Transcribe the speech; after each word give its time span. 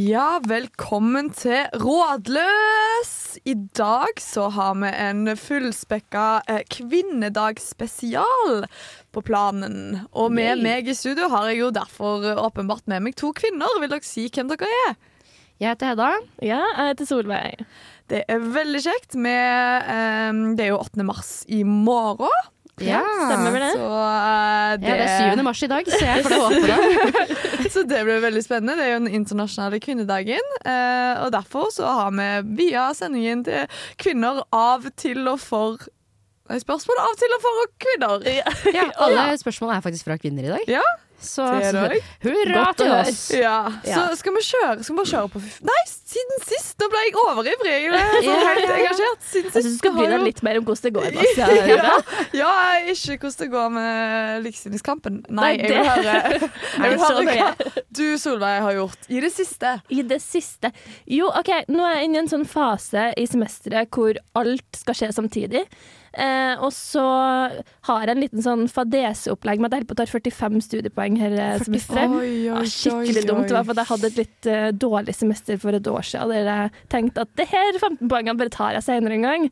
Ja, 0.00 0.38
velkommen 0.46 1.26
til 1.34 1.66
Rådløs! 1.76 3.10
I 3.44 3.52
dag 3.76 4.20
så 4.22 4.46
har 4.54 4.78
vi 4.78 4.88
en 4.88 5.28
fullspekka 5.36 6.26
eh, 6.48 6.62
kvinnedagsspesial 6.72 8.62
på 9.12 9.22
planen. 9.26 10.06
Og 10.14 10.30
med 10.32 10.62
meg 10.64 10.88
i 10.88 10.94
studio 10.96 11.28
har 11.34 11.50
jeg 11.50 11.58
jo 11.60 11.68
derfor 11.74 12.24
åpenbart 12.46 12.88
med 12.88 13.04
meg 13.08 13.18
to 13.20 13.34
kvinner. 13.36 13.76
Vil 13.82 13.92
dere 13.92 14.06
si 14.06 14.28
hvem 14.30 14.48
dere 14.54 14.70
er? 14.86 14.96
Jeg 15.60 15.74
heter 15.74 15.92
Hedda. 15.92 16.08
Ja, 16.48 16.62
jeg 16.78 16.94
heter 16.94 17.10
Solveig. 17.10 17.66
Det 18.08 18.22
er 18.30 18.48
veldig 18.56 18.84
kjekt. 18.86 19.18
Med, 19.20 19.90
eh, 19.90 20.32
det 20.54 20.64
er 20.64 20.72
jo 20.72 20.80
8. 20.80 21.04
mars 21.10 21.34
i 21.50 21.60
morgen. 21.66 22.48
Ja. 22.84 23.02
Stemmer 23.04 23.52
vel 23.54 23.64
det? 23.66 23.72
Så, 23.76 23.86
eh, 23.90 24.70
Ja, 24.70 24.76
det 24.80 25.06
er 25.06 25.36
7. 25.36 25.42
mars 25.46 25.62
i 25.62 25.68
dag, 25.70 25.90
så 25.90 26.00
jeg 26.04 26.24
får 26.24 26.34
det 26.34 26.40
håpe 26.40 26.60
det. 26.70 27.70
Så 27.74 27.82
det 27.86 28.00
blir 28.06 28.18
veldig 28.24 28.42
spennende. 28.42 28.74
Det 28.80 28.86
er 28.88 28.92
jo 28.96 29.00
den 29.04 29.14
internasjonale 29.20 29.78
kvinnedagen. 29.84 30.46
Uh, 30.64 31.22
og 31.26 31.28
derfor 31.36 31.68
så 31.74 31.86
har 31.86 32.10
vi 32.16 32.28
via 32.64 32.88
sendingen 32.96 33.44
til 33.46 33.68
kvinner 34.00 34.40
av, 34.56 34.88
til 34.98 35.22
og 35.30 35.38
for 35.42 35.78
Spørsmål 36.50 36.98
av, 36.98 37.12
til 37.14 37.30
og 37.36 37.42
for 37.44 37.58
og 37.62 37.74
kvinner. 37.78 38.24
Ja, 38.74 38.88
alle 39.06 39.36
spørsmål 39.38 39.76
er 39.76 39.84
faktisk 39.84 40.08
fra 40.08 40.16
kvinner 40.18 40.48
i 40.48 40.50
dag. 40.50 40.64
Ja, 40.80 40.82
Så, 41.20 41.44
det 41.60 41.70
så 41.74 41.82
det. 41.92 41.98
hurra 42.24 42.62
til 42.78 42.92
oss! 42.96 43.18
Ja. 43.36 43.56
Ja. 43.84 43.96
Så 44.08 44.20
skal 44.22 44.32
vi 44.38 44.42
kjøre 44.46 44.84
Skal 44.84 44.94
vi 44.94 44.98
bare 45.02 45.10
kjøre 45.10 45.30
på 45.34 45.42
Nei, 45.68 45.80
siden 45.86 46.40
sist! 46.46 46.72
Da 46.80 46.88
ble 46.88 47.02
jeg 47.04 47.16
overivrig. 47.20 47.74
Jeg 47.84 47.90
er 47.92 48.24
så 48.24 48.36
helt 48.48 48.72
engasjert. 48.76 49.26
Siden 49.28 49.50
Jeg 49.50 49.52
syns 49.52 49.66
sist 49.68 49.84
du 49.84 49.90
skal 49.90 50.00
jo- 50.14 50.22
litt 50.24 50.40
mer 50.46 50.60
om 50.60 50.64
hvordan 50.64 50.86
det 50.86 50.92
går. 50.96 51.10
Bass. 51.18 51.36
Ja, 51.36 51.48
ja, 51.52 51.76
ja. 51.76 51.98
ja, 52.40 52.52
ikke 52.94 53.18
hvordan 53.26 53.38
det 53.44 53.50
går 53.52 53.68
med 53.76 54.48
likestillingskampen. 54.48 55.20
Nei, 55.28 55.44
Nei, 55.44 55.52
jeg 55.60 55.70
vil 55.76 55.90
høre, 55.90 56.16
jeg 56.82 56.94
vil 56.94 57.04
høre 57.04 57.36
hva 57.36 57.76
du, 58.00 58.04
Solveig, 58.22 58.56
har 58.64 58.76
gjort 58.80 59.08
i 59.12 59.20
det 59.26 59.32
siste. 59.34 59.74
I 59.92 60.02
det 60.06 60.20
siste 60.24 60.72
Jo, 61.10 61.28
OK, 61.36 61.52
nå 61.68 61.84
er 61.86 61.98
jeg 62.00 62.08
inne 62.10 62.20
i 62.20 62.24
en 62.24 62.32
sånn 62.32 62.48
fase 62.48 63.10
i 63.20 63.26
semesteret 63.28 63.92
hvor 63.94 64.16
alt 64.40 64.80
skal 64.82 64.96
skje 64.96 65.12
samtidig. 65.20 65.66
Eh, 66.10 66.58
og 66.58 66.72
så 66.74 67.02
har 67.86 68.02
jeg 68.02 68.10
en 68.10 68.22
liten 68.24 68.42
sånn 68.42 68.64
fadeseopplegg 68.70 69.60
med 69.62 69.70
at 69.70 69.76
jeg 69.76 69.84
holder 69.84 69.90
på 69.90 69.94
å 69.94 70.00
ta 70.00 70.06
45 70.10 70.62
studiepoeng 70.66 71.18
her 71.20 71.36
eh, 71.38 71.58
semesteret. 71.62 72.10
Oi, 72.10 72.22
oi, 72.24 72.38
Ja, 72.48 72.56
oi, 72.58 72.70
skikkelig 72.70 73.26
dumt. 73.28 73.50
Det 73.50 73.60
var 73.68 73.78
jeg 73.78 73.90
hadde 73.92 74.10
et 74.10 74.18
litt 74.18 74.48
uh, 74.50 74.70
dårlig 74.74 75.14
semester 75.14 75.60
for 75.62 75.76
et 75.76 75.90
år 75.90 76.06
siden 76.06 76.32
der 76.34 76.48
jeg 76.50 76.72
tenkte 76.92 77.26
at 77.26 77.36
det 77.38 77.46
her 77.52 77.70
15 77.78 78.10
poengene 78.10 78.38
bare 78.40 78.52
tar 78.54 78.74
jeg 78.74 78.86
senere 78.88 79.20
en 79.20 79.28
gang. 79.28 79.46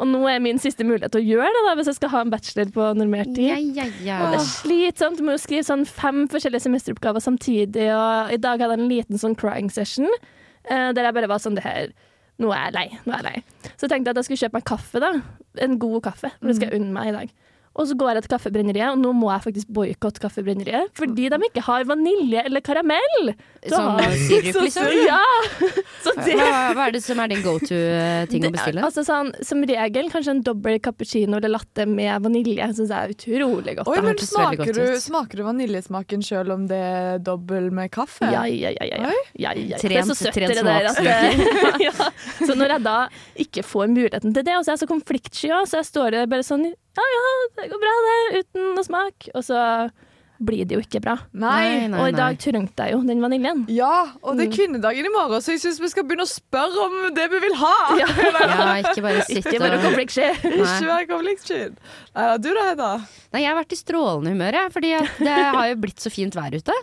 Og 0.00 0.08
nå 0.08 0.20
er 0.30 0.42
min 0.42 0.58
siste 0.62 0.86
mulighet 0.86 1.12
til 1.14 1.22
å 1.22 1.28
gjøre 1.36 1.54
det 1.54 1.62
da, 1.66 1.76
hvis 1.78 1.90
jeg 1.90 1.98
skal 1.98 2.12
ha 2.14 2.20
en 2.24 2.30
bachelor 2.32 2.70
på 2.74 2.90
normert 2.96 3.32
tid. 3.36 3.50
Ja, 3.50 3.58
ja, 3.60 3.86
ja. 4.06 4.18
Og 4.24 4.34
det 4.34 4.40
er 4.40 4.46
slitsomt. 4.48 5.18
Du 5.20 5.26
må 5.26 5.34
jo 5.34 5.42
skrive 5.42 5.66
sånn 5.66 5.86
fem 5.86 6.24
forskjellige 6.30 6.64
semesteroppgaver 6.66 7.22
samtidig. 7.22 7.88
Og 7.94 8.34
i 8.34 8.38
dag 8.40 8.62
hadde 8.62 8.78
jeg 8.78 8.82
en 8.82 8.92
liten 8.92 9.20
sånn 9.20 9.36
crying 9.38 9.70
session 9.72 10.08
eh, 10.08 10.90
der 10.96 11.04
jeg 11.06 11.16
bare 11.18 11.30
var 11.30 11.42
sånn 11.42 11.58
det 11.58 11.66
her 11.66 11.92
Nå 12.40 12.50
er 12.56 12.66
jeg 12.68 12.76
lei. 12.76 12.86
nå 13.04 13.12
er 13.14 13.22
jeg 13.22 13.26
lei. 13.28 13.70
Så 13.76 13.84
jeg 13.86 13.92
tenkte 13.94 14.14
at 14.14 14.20
jeg 14.20 14.28
skulle 14.28 14.42
kjøpe 14.44 14.58
meg 14.58 14.66
kaffe. 14.70 15.02
da. 15.02 15.12
En 15.66 15.78
god 15.82 16.00
kaffe. 16.08 16.30
For 16.38 16.48
det 16.50 16.56
skal 16.56 16.70
jeg 16.70 16.80
unne 16.80 16.94
meg 16.94 17.10
i 17.10 17.16
dag. 17.18 17.32
Og 17.80 17.88
så 17.88 17.96
går 17.96 18.18
jeg 18.18 18.26
til 18.26 18.32
Kaffebrenneriet, 18.34 18.90
og 18.92 19.00
nå 19.00 19.12
må 19.16 19.30
jeg 19.32 19.44
faktisk 19.46 19.70
boikotte 19.72 20.20
Kaffebrenneriet. 20.20 20.90
Fordi 20.98 21.30
de 21.32 21.38
ikke 21.48 21.62
har 21.64 21.86
vanilje 21.88 22.42
eller 22.44 22.60
karamell. 22.64 23.32
Som 23.64 23.96
Sånn 24.00 24.14
sirup, 24.26 24.58
liksom? 24.66 24.88
Ja! 25.06 25.20
Så 26.04 26.12
det, 26.16 26.34
Hva, 26.36 26.50
hva 26.76 26.86
er 26.88 26.94
det 26.96 27.02
som 27.04 27.18
er 27.20 27.32
din 27.32 27.42
go 27.44 27.54
to-ting 27.60 28.46
å 28.48 28.52
bestille? 28.54 28.84
Altså 28.86 29.04
sånn, 29.04 29.32
Som 29.44 29.64
regel 29.68 30.08
kanskje 30.12 30.34
en 30.36 30.42
dobbel 30.44 30.78
cappuccino 30.84 31.36
eller 31.40 31.52
latte 31.52 31.86
med 31.88 32.24
vanilje. 32.24 32.68
Syns 32.78 32.92
jeg 32.92 32.96
er 32.96 33.14
utrolig 33.16 33.76
godt. 33.80 33.90
Oi, 33.92 33.98
men 34.04 34.20
smaker 34.20 34.62
godt 34.62 34.80
du, 34.80 34.84
smaker 35.04 35.40
du 35.40 35.46
vaniljesmaken 35.48 36.24
selv 36.24 36.56
om 36.56 36.66
det 36.70 36.80
er 36.90 37.24
dobbel 37.24 37.70
med 37.74 37.92
kaffe? 37.94 38.28
Ja, 38.32 38.44
ja, 38.48 38.74
ja. 38.76 38.88
ja, 38.90 39.00
ja. 39.08 39.14
Ja, 39.40 39.54
ja. 39.56 39.80
Trent- 39.80 39.94
det 39.96 40.02
er 40.02 40.08
så 40.08 40.18
søtt 40.20 40.36
trent 40.36 40.56
det 40.56 40.66
der. 40.68 40.90
At, 40.92 41.80
ja. 41.86 42.10
Så 42.44 42.56
når 42.56 42.76
jeg 42.76 42.86
da 42.88 42.98
ikke 43.46 43.64
får 43.66 43.92
muligheten 43.92 44.36
til 44.36 44.46
det, 44.46 44.56
og 44.56 44.64
så 44.64 44.72
er 44.72 44.78
jeg 44.78 44.84
så 44.84 44.90
konfliktsky, 44.90 45.52
så 45.68 45.80
jeg 45.80 45.90
står 45.92 46.20
bare 46.30 46.46
sånn 46.46 46.70
Ja 46.98 47.04
ja, 47.14 47.24
det 47.60 47.68
går 47.70 47.82
bra, 47.82 47.96
det, 48.06 48.44
uten 48.44 48.70
noe 48.76 48.84
smak. 48.86 49.28
Og 49.34 49.44
så 49.46 49.60
blir 50.40 50.64
det 50.64 50.72
jo 50.72 50.80
ikke 50.80 51.02
bra. 51.04 51.18
Nei. 51.36 51.86
Nei, 51.92 51.98
og 52.00 52.06
i 52.08 52.14
dag 52.16 52.38
trengte 52.40 52.86
jeg 52.88 52.94
jo 52.94 53.02
den 53.04 53.20
vaniljen. 53.20 53.66
Ja, 53.68 54.06
og 54.24 54.32
Mm. 54.32 54.38
det 54.38 54.46
er 54.46 54.54
kvinnedagen 54.56 55.04
i 55.04 55.12
morgen, 55.12 55.42
så 55.44 55.52
jeg 55.52 55.60
syns 55.60 55.80
vi 55.84 55.90
skal 55.92 56.06
begynne 56.08 56.24
å 56.24 56.30
spørre 56.30 56.80
om 56.86 56.94
det 57.14 57.26
vi 57.30 57.40
vil 57.44 57.56
ha. 57.60 57.74
Ja. 58.00 58.06
Ja, 58.50 58.68
ikke 58.80 59.02
bare 59.04 59.22
sitte 59.28 59.42
Ikke 59.52 59.60
bare 59.60 59.76
og 59.76 59.84
konfliktsky. 59.84 60.30
Ikke 60.48 60.88
være 60.88 61.06
konfliktsky. 61.12 61.60
Nei 62.16 62.28
du 62.40 62.48
da, 62.56 62.62
Hedda? 62.70 62.88
Nei, 63.34 63.42
jeg 63.44 63.50
har 63.52 63.58
vært 63.60 63.76
i 63.76 63.80
strålende 63.82 64.32
humør, 64.32 64.58
jeg, 64.62 64.72
fordi 64.78 64.94
det 65.20 65.36
har 65.36 65.68
jo 65.74 65.76
blitt 65.84 66.00
så 66.00 66.10
fint 66.12 66.34
vær 66.40 66.56
ute. 66.56 66.78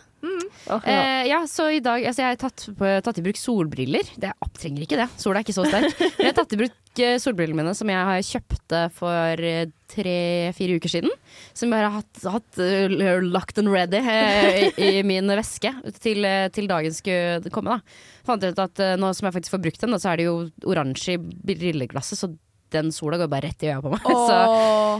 Åh, 0.67 0.81
ja. 0.85 0.91
Eh, 0.91 1.27
ja, 1.29 1.39
så 1.47 1.69
i 1.69 1.79
dag 1.83 2.03
altså 2.09 2.23
Jeg 2.23 2.33
har 2.33 2.39
tatt, 2.41 2.65
på, 2.77 2.89
tatt 3.05 3.19
i 3.21 3.23
bruk 3.25 3.39
solbriller. 3.39 4.09
Det 4.17 4.31
jeg 4.31 4.51
trenger 4.57 4.85
ikke 4.85 4.99
det. 4.99 5.07
Sola 5.21 5.39
er 5.39 5.45
ikke 5.45 5.55
så 5.55 5.65
sterk. 5.67 5.93
Men 6.17 6.25
jeg 6.25 6.31
har 6.31 6.37
tatt 6.39 6.55
i 6.55 6.59
bruk 6.61 7.01
eh, 7.03 7.17
solbrillene 7.21 7.61
mine 7.61 7.75
som 7.77 7.91
jeg 7.91 8.07
har 8.09 8.25
kjøpte 8.25 8.81
for 8.97 9.45
eh, 9.51 9.69
tre-fire 9.93 10.79
uker 10.79 10.91
siden. 10.91 11.13
Som 11.57 11.75
jeg 11.75 11.85
har 11.85 11.95
hatt, 11.99 12.23
hatt 12.25 12.59
uh, 12.59 13.21
locked 13.23 13.61
and 13.61 13.71
ready 13.71 14.01
uh, 14.03 14.49
i, 14.65 14.97
i 14.99 15.05
min 15.07 15.31
veske 15.37 15.71
til, 16.01 16.25
uh, 16.27 16.49
til 16.53 16.67
dagen 16.69 16.95
skulle 16.95 17.53
komme. 17.53 17.77
Da. 17.77 18.01
Fant 18.27 18.43
ut 18.43 18.59
at 18.65 18.83
nå 18.99 19.13
som 19.15 19.29
jeg 19.29 19.37
faktisk 19.37 19.55
får 19.55 19.63
brukt 19.63 19.85
dem, 19.85 19.95
da, 19.95 20.01
så 20.01 20.11
er 20.11 20.19
det 20.19 20.27
jo 20.27 20.35
oransje 20.67 21.15
i 21.15 21.21
brilleglasset, 21.21 22.19
så 22.19 22.33
den 22.73 22.91
sola 22.95 23.17
går 23.21 23.29
bare 23.31 23.49
rett 23.49 23.63
i 23.65 23.71
øya 23.71 23.81
på 23.83 23.91
meg. 23.93 24.05
Så, 24.29 24.37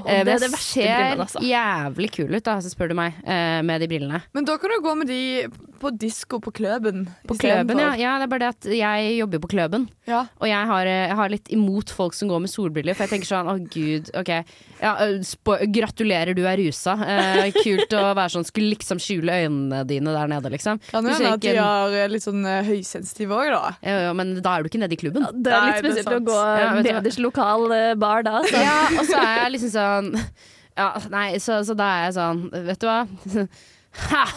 eh, 0.07 0.23
det 0.27 0.37
det 0.43 0.51
ser 0.55 0.87
brillen, 0.87 1.23
altså. 1.25 1.41
jævlig 1.43 2.11
kul 2.15 2.35
ut, 2.35 2.43
da, 2.45 2.57
så 2.63 2.71
spør 2.71 2.91
du 2.91 2.97
meg, 2.99 3.17
eh, 3.25 3.59
med 3.65 3.81
de 3.83 3.89
brillene. 3.91 4.21
Men 4.35 4.47
da 4.47 4.57
kan 4.61 4.71
du 4.71 4.79
gå 4.83 4.93
med 4.99 5.09
de 5.09 5.21
på 5.77 5.91
disko 5.93 6.39
på 6.41 6.51
Kløben. 6.57 7.05
På. 7.27 7.37
Kløben, 7.37 7.79
ja. 7.81 7.91
ja. 7.99 8.15
Det 8.17 8.27
er 8.27 8.31
bare 8.31 8.45
det 8.45 8.49
at 8.55 8.67
jeg 8.79 9.17
jobber 9.19 9.41
på 9.43 9.51
Kløben. 9.53 9.87
ja. 10.09 10.23
Og 10.41 10.47
jeg 10.49 10.69
har, 10.71 10.89
eh, 10.89 11.07
jeg 11.09 11.17
har 11.19 11.33
litt 11.33 11.51
imot 11.53 11.91
folk 11.93 12.15
som 12.17 12.29
går 12.31 12.41
med 12.45 12.51
solbriller, 12.51 12.97
for 12.97 13.05
jeg 13.05 13.15
tenker 13.15 13.29
sånn 13.29 13.51
å 13.51 13.57
gud, 13.61 14.11
ok. 14.17 14.31
Ja, 14.81 14.93
spo 15.25 15.57
gratulerer, 15.73 16.33
du 16.37 16.43
er 16.47 16.59
rusa. 16.61 16.95
Eh, 17.01 17.51
kult 17.55 17.93
å 17.97 18.03
være 18.11 18.33
sånn, 18.35 18.47
skulle 18.47 18.73
liksom 18.75 19.01
skjule 19.01 19.37
øynene 19.43 19.83
dine 19.89 20.13
der 20.15 20.31
nede, 20.31 20.51
liksom. 20.53 20.81
Kan 20.89 21.07
hende 21.09 21.33
at 21.35 21.43
de 21.43 21.55
har 21.57 21.93
eh, 21.95 22.09
litt 22.11 22.25
sånn 22.25 22.45
eh, 22.45 22.63
høysensitive 22.67 23.37
òg, 23.37 23.51
da. 23.53 23.73
Ja, 23.85 24.13
men 24.17 24.35
da 24.41 24.57
er 24.57 24.65
du 24.65 24.71
ikke 24.71 24.81
nede 24.81 24.97
i 24.97 25.01
klubben. 25.01 25.25
Det 25.33 25.53
er 25.53 25.69
litt 25.69 25.85
spesielt 25.85 26.13
å 26.13 26.21
gå 26.25 26.39
nederst 26.85 27.21
lokal 27.23 27.56
eh, 27.73 27.93
bar 27.99 28.23
da. 28.27 28.41
Så. 28.47 28.61
Ja, 28.61 28.77
og 28.99 29.05
så 29.09 29.17
er 29.23 29.33
jeg 29.43 29.55
liksom 29.57 29.73
sånn 29.77 30.11
Ja, 30.77 30.91
nei, 31.09 31.29
så, 31.41 31.63
så 31.65 31.73
da 31.77 31.87
er 31.95 32.05
jeg 32.09 32.17
sånn, 32.19 32.45
vet 32.69 32.83
du 32.83 32.87
hva. 32.91 33.01
Ha! 33.97 34.27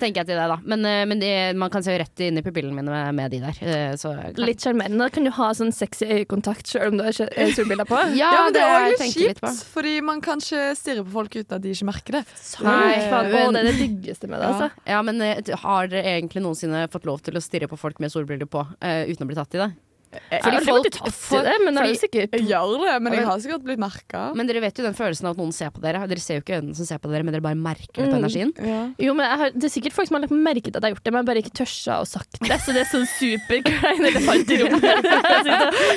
Tenker 0.00 0.22
jeg 0.22 0.26
til 0.30 0.38
deg, 0.38 0.48
da. 0.48 0.54
Men, 0.64 0.84
eh, 0.88 1.02
men 1.10 1.20
de, 1.20 1.28
man 1.60 1.68
kan 1.68 1.82
se 1.84 1.92
rett 2.00 2.22
inn 2.24 2.38
i 2.40 2.42
pupillene 2.46 2.72
mine 2.72 2.88
med, 2.88 3.10
med 3.18 3.34
de 3.34 3.40
der. 3.42 3.58
eh, 3.60 3.90
Så 4.00 4.14
Litt 4.40 4.62
sjarmerende. 4.64 5.10
Kan 5.12 5.26
du 5.28 5.32
ha 5.36 5.48
sånn 5.58 5.74
sexy 5.76 6.06
øyekontakt 6.08 6.70
sjøl 6.72 6.94
om 6.94 7.00
du 7.00 7.04
har 7.04 7.12
solbriller 7.52 7.84
på. 7.90 7.98
Ja, 8.16 8.30
Ja, 8.32 8.44
men 8.46 8.56
det 8.56 8.62
er 8.64 8.76
òg 8.78 8.94
litt 8.94 9.12
kjipt, 9.12 9.44
fordi 9.74 9.92
man 10.08 10.22
kan 10.24 10.40
ikke 10.40 10.70
stirre 10.78 11.04
på 11.04 11.12
folk 11.18 11.36
uten 11.36 11.58
at 11.58 11.66
de 11.66 11.74
ikke 11.74 11.88
merker 11.90 12.16
det. 12.20 12.22
Nei, 12.64 12.94
faen, 13.10 13.28
men- 13.34 13.50
å, 13.50 13.52
det 13.58 13.60
er 13.60 13.68
det 13.68 13.76
diggeste 13.82 14.30
med 14.32 14.40
det, 14.40 14.48
altså. 14.54 14.70
Ja, 14.88 15.02
men 15.10 15.20
eh, 15.26 15.52
har 15.66 15.92
dere 15.92 16.14
egentlig 16.16 16.46
noensinne 16.46 16.86
fått 16.94 17.04
lov 17.10 17.20
til 17.28 17.36
å 17.36 17.44
stirre 17.44 17.68
på 17.68 17.76
folk 17.76 18.00
med 18.00 18.14
solbriller 18.14 18.48
på 18.48 18.64
uh, 18.64 19.02
uten 19.04 19.26
å 19.26 19.28
bli 19.28 19.36
tatt 19.36 19.58
i 19.58 19.62
det? 19.66 19.68
Jeg 20.08 20.40
Fordi 20.40 20.42
har 20.42 20.60
aldri 20.60 20.70
folk- 20.72 20.84
blitt 20.86 20.94
tatt 20.98 21.12
for- 21.12 21.38
i 21.40 21.42
det, 21.44 21.56
men 21.64 21.74
det 21.74 21.80
er 21.82 21.86
fordi- 21.88 22.00
sikkert 22.00 22.32
Jeg 22.32 22.46
gjør 22.48 22.70
det, 22.84 23.02
men 23.02 23.12
jeg 23.12 23.24
har 23.28 23.38
sikkert 23.44 23.62
blitt 23.64 23.78
merka. 23.78 24.34
Men 24.34 24.46
dere 24.46 24.60
vet 24.60 24.74
jo 24.78 24.84
den 24.84 24.94
følelsen 24.94 25.24
av 25.28 25.30
at 25.32 25.36
noen 25.36 25.52
ser 25.52 25.70
på 25.70 25.80
dere. 25.84 26.06
Dere 26.08 26.18
ser 26.24 26.34
jo 26.36 26.40
ikke 26.40 26.56
øynene 26.62 26.74
som 26.76 26.86
ser 26.86 26.98
på 26.98 27.10
dere, 27.12 27.22
men 27.22 27.32
dere 27.34 27.42
bare 27.44 27.54
merker 27.54 27.92
det 27.92 28.08
på 28.08 28.16
Mm. 28.16 28.24
energien. 28.24 28.52
Ja. 28.56 28.88
Jo, 28.98 29.12
men 29.14 29.26
jeg 29.28 29.38
har, 29.38 29.50
Det 29.50 29.64
er 29.64 29.74
sikkert 29.80 29.92
folk 29.92 30.08
som 30.08 30.14
har 30.16 30.22
lagt 30.26 30.32
merke 30.32 30.64
til 30.72 30.76
at 30.76 30.82
jeg 30.82 30.88
har 30.88 30.94
gjort 30.96 31.04
det, 31.04 31.12
men 31.12 31.20
jeg 31.20 31.26
bare 31.26 31.42
ikke 31.42 31.56
tørsa 31.60 32.00
å 32.00 32.06
sagt 32.08 32.40
det. 32.40 32.60
Så 32.60 32.72
det 32.72 32.86
er 32.86 32.88
sånn 32.88 33.06
superklein 33.20 34.06
elefant 34.08 34.48
i 34.48 34.56
rommet. 34.64 35.04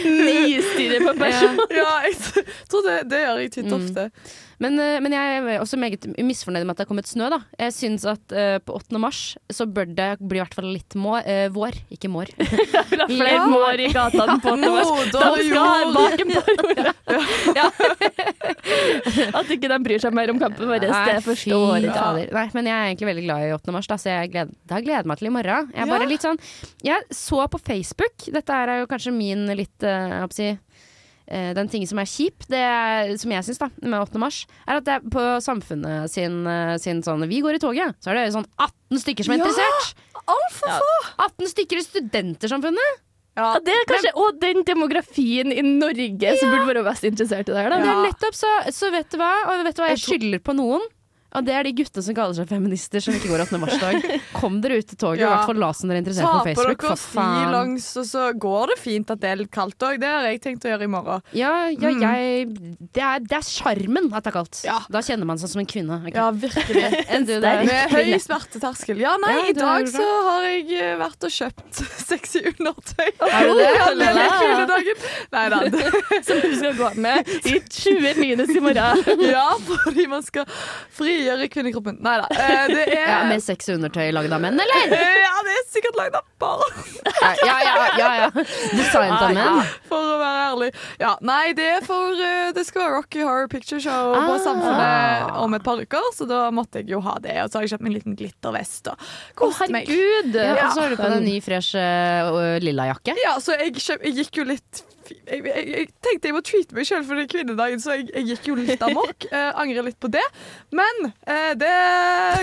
Nistirrer 0.06 1.00
på 1.06 1.10
en 1.14 1.20
person. 1.20 1.58
ja, 1.72 2.02
jeg 2.08 2.16
tror 2.70 2.84
det, 2.88 3.10
det 3.10 3.20
gjør 3.26 3.38
jeg 3.42 3.52
titt 3.52 3.66
Mm. 3.72 4.12
Men, 4.62 4.78
eh, 4.80 5.00
men 5.02 5.14
jeg 5.16 5.38
er 5.42 5.60
også 5.62 5.78
meget 5.82 6.06
misfornøyd 6.22 6.66
med 6.68 6.76
at 6.76 6.82
det 6.82 6.86
har 6.86 6.90
kommet 6.92 7.10
snø. 7.10 7.30
da 7.34 7.40
Jeg 7.58 7.74
syns 7.74 8.06
at 8.06 8.36
uh, 8.36 8.60
på 8.62 8.76
8. 8.78 9.00
mars 9.02 9.22
så 9.50 9.66
bør 9.66 9.90
det 9.90 10.10
bli 10.22 10.38
i 10.38 10.42
hvert 10.44 10.54
fall 10.58 10.70
litt 10.70 10.94
må, 11.00 11.16
uh, 11.18 11.48
vår, 11.56 11.80
ikke 11.94 12.12
mår. 12.14 12.30
Jeg 12.38 12.86
vil 12.92 13.02
ha 13.02 13.08
flere 13.10 13.32
Ja. 13.32 13.48
mår 13.50 13.82
i 13.82 13.90
gata 13.96 14.28
enn 14.28 14.44
på 14.44 14.54
8. 14.54 14.70
mars. 14.70 14.92
De 15.12 15.48
skal 15.50 15.66
ha 15.66 15.92
baken 15.96 16.34
på 16.36 16.44
jorda. 16.70 16.94
Ja. 17.58 17.68
At 19.42 19.50
ikke 19.54 19.70
de 19.72 19.80
bryr 19.84 20.02
seg 20.04 20.16
mer 20.16 20.32
om 20.34 20.40
kampen 20.42 20.70
vår, 20.70 20.86
det 20.86 21.18
forstår 21.26 21.88
jeg. 21.88 22.30
Nei, 22.32 22.46
men 22.56 22.70
jeg 22.70 22.76
er 22.78 22.90
egentlig 22.92 23.10
veldig 23.12 23.26
glad 23.26 23.48
i 23.48 23.54
8. 23.58 23.76
mars, 23.76 23.90
da, 23.90 23.98
så 24.02 24.14
jeg 24.14 24.32
gleder, 24.36 24.54
da 24.70 24.82
gleder 24.84 25.02
jeg 25.04 25.12
meg 25.12 25.22
til 25.22 25.32
i 25.32 25.36
morgen. 25.38 25.72
Jeg 25.76 25.88
er 25.88 25.92
Ja. 25.92 26.10
litt 26.12 26.26
sånn 26.26 26.40
Jeg 26.86 27.04
så 27.12 27.48
på 27.50 27.60
Facebook, 27.60 28.30
dette 28.32 28.54
er 28.54 28.80
jo 28.82 28.88
kanskje 28.92 29.14
min 29.16 29.48
litt 29.58 29.84
eh, 29.84 30.22
eh, 31.28 31.54
den 31.58 31.70
tingen 31.72 31.88
som 31.88 32.00
er 32.02 32.10
kjip, 32.10 32.46
det 32.50 32.60
er, 32.62 33.12
som 33.22 33.32
jeg 33.32 33.44
syns 33.48 33.60
da, 33.62 33.70
med 33.82 34.00
8. 34.00 34.20
mars, 34.22 34.46
er 34.68 34.78
at 34.82 34.86
det 34.88 34.94
er 34.98 35.06
på 35.14 35.26
samfunnet 35.44 36.10
sin, 36.12 36.46
eh, 36.48 36.78
sin 36.82 37.02
sånn 37.06 37.28
Vi 37.30 37.42
går 37.42 37.56
i 37.56 37.62
toget, 37.64 37.96
så 38.02 38.12
er 38.12 38.22
det 38.22 38.34
sånn 38.34 38.48
18 38.58 39.00
stykker 39.04 39.24
som 39.28 39.34
er 39.34 39.38
Ja. 39.38 39.46
interessert! 39.46 39.94
Altfor 40.28 40.68
Ja. 40.70 40.80
få! 40.80 40.92
18 41.28 41.48
stykker 41.54 41.78
i 41.78 41.86
Studentersamfunnet! 41.86 43.00
Ja. 43.38 43.54
Ja, 43.56 43.60
det 43.64 43.72
er 43.72 43.86
kanskje 43.88 44.12
Og 44.20 44.40
den 44.42 44.64
demografien 44.68 45.54
i 45.56 45.62
Norge 45.64 46.34
som 46.38 46.50
burde 46.52 46.84
være 46.84 46.90
mest 46.92 47.06
interessert 47.08 47.48
i 47.48 47.54
det 47.54 47.62
her, 47.64 47.70
da. 47.72 47.78
Det 47.80 47.88
er 47.88 48.02
nettopp 48.12 48.36
så, 48.36 48.50
så 48.76 48.90
vet 48.92 49.10
du 49.10 49.16
hva, 49.22 49.30
og 49.48 49.64
vet 49.64 49.76
du 49.78 49.82
hva 49.82 49.88
Jeg 49.94 50.02
skylder 50.04 50.40
på 50.44 50.54
noen? 50.58 50.84
Og 51.34 51.46
det 51.48 51.54
er 51.56 51.64
de 51.64 51.72
guttene 51.78 52.04
som 52.04 52.16
kaller 52.18 52.36
seg 52.36 52.48
feminister 52.50 53.00
som 53.04 53.16
ikke 53.16 53.30
går 53.32 53.44
18. 53.46 53.60
mars-dag. 53.62 54.20
Kom 54.42 54.58
dere 54.64 54.80
ut 54.82 54.88
til 54.92 54.98
toget, 55.00 55.22
i 55.22 55.24
Ja. 55.24 55.30
hvert 55.32 55.46
fall 55.52 55.62
la 55.64 55.70
som 55.78 55.88
dere 55.90 56.00
er 56.02 56.04
interessert 56.04 56.28
Ta 56.28 56.40
på 56.42 56.48
Facebook. 56.50 56.68
dere 56.68 56.76
på 56.82 56.90
dere 56.92 56.98
stillongs, 57.06 57.88
og 58.02 58.06
så 58.10 58.24
går 58.46 58.74
det 58.74 58.78
fint 58.82 59.14
at 59.16 59.22
det 59.24 59.30
er 59.32 59.40
litt 59.40 59.52
kaldt 59.52 59.86
òg. 59.88 60.00
Det 60.02 60.10
har 60.12 60.28
jeg 60.28 60.42
tenkt 60.44 60.66
å 60.68 60.72
gjøre 60.74 60.84
i 60.88 60.92
morgen. 60.92 61.22
Ja, 61.38 61.54
ja 61.72 61.92
Mm. 61.92 62.02
jeg 62.02 62.54
Det 62.92 63.02
er 63.04 63.20
det 63.20 63.38
er 63.38 63.46
sjarmen 63.48 64.12
at 64.14 64.24
det 64.24 64.32
er 64.32 64.36
kaldt. 64.40 64.60
Ja. 64.66 64.80
Da 64.92 65.00
kjenner 65.00 65.26
man 65.26 65.38
seg 65.40 65.50
som 65.54 65.60
en 65.64 65.70
kvinne. 65.72 66.02
Okay? 66.08 66.20
Ja, 66.20 66.32
virkelig. 66.32 66.86
Du? 67.32 67.40
Med 67.40 67.92
høy 67.92 68.12
smerteterskel. 68.20 68.98
Ja, 69.00 69.16
nei, 69.22 69.32
Ja, 69.32 69.44
i 69.50 69.54
dag 69.56 69.88
så 69.88 70.04
har 70.28 70.42
jeg 70.50 70.66
eh, 70.74 70.96
vært 71.00 71.24
og 71.24 71.32
kjøpt 71.32 71.82
sexy 72.12 72.42
undertøy. 72.52 73.12
Du 73.22 73.54
det? 73.56 73.70
Ja, 73.78 73.88
lille 73.96 74.26
er 74.26 74.72
Nei 75.32 75.50
da. 75.50 75.60
det- 75.70 76.26
Som 76.26 76.40
du 76.44 76.56
skal 76.56 76.74
gå 76.76 76.90
med 76.96 77.28
i 77.46 77.60
20 77.60 78.16
minus 78.20 78.50
i 78.50 78.60
morgen. 78.60 79.22
Ja, 79.32 79.48
fordi 79.64 80.08
man 80.12 80.24
skal 80.24 80.46
frigjøre 81.22 81.48
kvinnekroppen. 81.54 81.98
Nei 82.02 82.18
da. 82.22 82.28
eh, 82.34 82.68
Det 82.72 82.86
er 82.90 83.08
Ja, 83.08 83.20
med 83.30 83.42
sexy 83.46 83.76
undertøy 83.78 84.10
lagd 84.16 84.34
av 84.34 84.42
menn, 84.42 84.58
eller? 84.60 84.86
Eh, 84.98 85.20
Ja, 85.26 85.36
det 85.46 85.54
er 85.58 85.64
sikkert 85.72 85.96
lagd 85.98 86.16
av 86.18 86.26
barn, 86.42 86.82
Ja, 87.46 87.56
ja, 87.64 87.76
ja. 87.98 88.10
ja. 88.22 88.28
Designet 88.34 89.22
av 89.22 89.34
menn. 89.36 89.60
for 89.90 90.16
å 90.16 90.18
være 90.20 90.42
ærlig. 90.52 90.70
Ja, 91.02 91.14
Nei, 91.26 91.54
det 91.58 91.68
er 91.78 91.86
for 91.86 92.18
eh, 92.18 92.52
Det 92.56 92.64
skal 92.68 92.84
være 92.84 92.96
Rocky 92.98 93.22
Horror 93.24 93.48
Picture 93.52 93.80
Show 93.82 94.12
på 94.16 94.22
Ah. 94.32 94.40
Samfunnet 94.42 95.36
om 95.44 95.54
et 95.58 95.64
par 95.66 95.78
uker, 95.82 96.08
så 96.18 96.26
da 96.30 96.42
måtte 96.56 96.82
jeg 96.82 96.90
jo 96.96 97.02
ha 97.06 97.16
det. 97.22 97.36
Og 97.44 97.52
så 97.52 97.60
har 97.60 97.66
jeg 97.68 97.74
kjøpt 97.76 97.84
meg 97.86 97.92
en 97.92 97.98
liten 98.00 98.16
glittervest 98.20 98.90
og 98.92 99.06
kost 99.38 99.62
meg. 99.74 99.88
herregud! 99.90 100.36
Og 100.42 100.74
så 100.74 100.82
har 100.86 100.90
du 100.90 100.98
på 100.98 101.10
deg 101.12 101.18
en 101.20 101.28
ny, 101.28 101.36
fresh 101.46 101.76
uh, 101.78 102.58
lilla 102.64 102.90
jakke. 102.92 103.16
Ja, 103.22 103.36
så 103.44 103.54
jeg, 103.60 103.76
kjøp, 103.78 104.02
jeg 104.10 104.18
gikk 104.24 104.42
jo 104.42 104.48
litt 104.50 104.82
jeg, 105.12 105.44
jeg, 105.46 105.66
jeg 105.72 105.88
tenkte 106.04 106.30
jeg 106.30 106.36
må 106.36 106.42
treate 106.46 106.78
meg 106.78 106.88
sjøl 106.88 107.06
for 107.08 107.22
er 107.22 107.30
kvinnedagen, 107.32 107.82
så 107.84 107.98
jeg, 107.98 108.08
jeg 108.16 108.28
gikk 108.32 108.52
jo 108.52 108.58
litt 108.60 108.88
amok. 108.88 109.28
Eh, 109.32 109.52
angrer 109.56 109.86
litt 109.86 110.00
på 110.02 110.10
det. 110.12 110.24
Men 110.76 111.06
eh, 111.30 111.54
det 111.56 111.70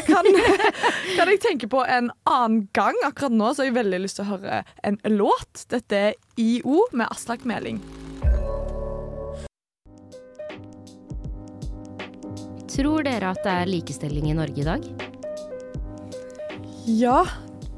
kan, 0.07 0.25
kan 1.19 1.31
jeg 1.31 1.41
tenke 1.43 1.69
på 1.71 1.83
en 1.85 2.09
annen 2.29 2.63
gang. 2.77 2.97
Akkurat 3.05 3.35
nå 3.35 3.51
så 3.53 3.63
har 3.63 3.69
jeg 3.69 3.77
veldig 3.77 4.01
lyst 4.05 4.21
til 4.21 4.25
å 4.25 4.37
høre 4.37 4.63
en 4.89 4.97
låt. 5.13 5.67
Dette 5.73 6.01
er 6.11 6.17
IO 6.41 6.87
med 6.97 7.11
Aslak 7.13 7.45
Meling. 7.49 7.83
Tror 12.73 13.05
dere 13.05 13.35
at 13.35 13.45
det 13.45 13.53
er 13.53 13.71
likestilling 13.75 14.31
i 14.31 14.39
Norge 14.39 14.63
i 14.63 14.67
dag? 14.67 14.89
Ja, 16.89 17.21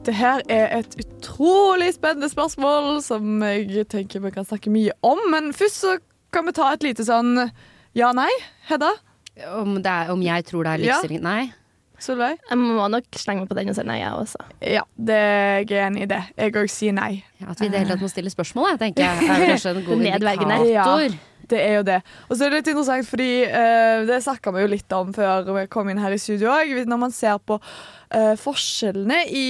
det 0.06 0.14
her 0.16 0.42
er 0.48 0.72
et 0.78 0.96
utrolig 1.02 1.90
spennende 1.96 2.30
spørsmål 2.32 3.02
som 3.04 3.42
jeg 3.44 3.86
tenker 3.92 4.22
vi 4.24 4.32
kan 4.34 4.46
snakke 4.48 4.72
mye 4.72 4.94
om. 5.06 5.20
Men 5.32 5.52
først 5.56 5.82
så 5.82 5.96
kan 6.34 6.46
vi 6.48 6.54
ta 6.56 6.72
et 6.74 6.84
lite 6.86 7.04
sånn 7.06 7.34
ja-nei. 7.98 8.30
Hedda? 8.70 8.94
Om, 9.56 9.78
det 9.82 9.90
er, 9.90 10.12
om 10.12 10.22
jeg 10.24 10.46
tror 10.48 10.66
det 10.68 10.76
er 10.78 10.86
Ja. 10.88 11.00
Nei. 11.24 11.52
Solveig? 12.00 12.38
Jeg 12.48 12.56
må 12.56 12.86
nok 12.88 13.18
slenge 13.20 13.42
meg 13.42 13.50
på 13.50 13.56
den 13.58 13.68
og 13.68 13.76
si 13.76 13.82
nei, 13.84 13.98
jeg 14.00 14.12
også. 14.16 14.38
Ja, 14.64 14.82
det 14.96 15.16
er 15.20 15.66
jeg 15.68 15.82
enig 15.84 16.06
i 16.06 16.08
det. 16.08 16.20
Jeg 16.38 16.54
òg 16.56 16.70
sier 16.72 16.94
nei. 16.96 17.10
Ja, 17.42 17.50
at 17.52 17.60
vi 17.60 17.68
i 17.68 17.72
det 17.72 17.82
hele 17.82 17.92
tatt 17.92 18.04
må 18.04 18.08
stille 18.08 18.32
spørsmål, 18.32 18.70
jeg, 18.72 18.80
tenker 18.86 19.04
jeg. 19.04 19.26
Er 19.26 19.42
vel 19.42 19.50
kanskje 19.52 19.74
en 19.74 19.84
god 19.84 20.06
indikator. 20.08 21.18
Det 21.50 21.60
er 21.60 21.80
jo 21.80 21.86
det. 21.88 22.00
Og 22.28 22.36
så 22.36 22.46
er 22.46 22.52
det 22.52 22.60
litt 22.60 22.70
interessant, 22.72 23.08
fordi 23.10 23.30
uh, 23.50 24.04
det 24.08 24.20
snakka 24.24 24.52
vi 24.54 24.62
jo 24.64 24.70
litt 24.74 24.94
om 24.96 25.10
før 25.16 25.50
vi 25.56 25.66
kom 25.72 25.90
inn 25.90 26.02
her 26.02 26.14
i 26.14 26.20
studio 26.22 26.52
òg. 26.54 26.70
Når 26.86 27.02
man 27.08 27.14
ser 27.14 27.40
på 27.42 27.58
uh, 27.58 28.36
forskjellene 28.38 29.24
i 29.28 29.48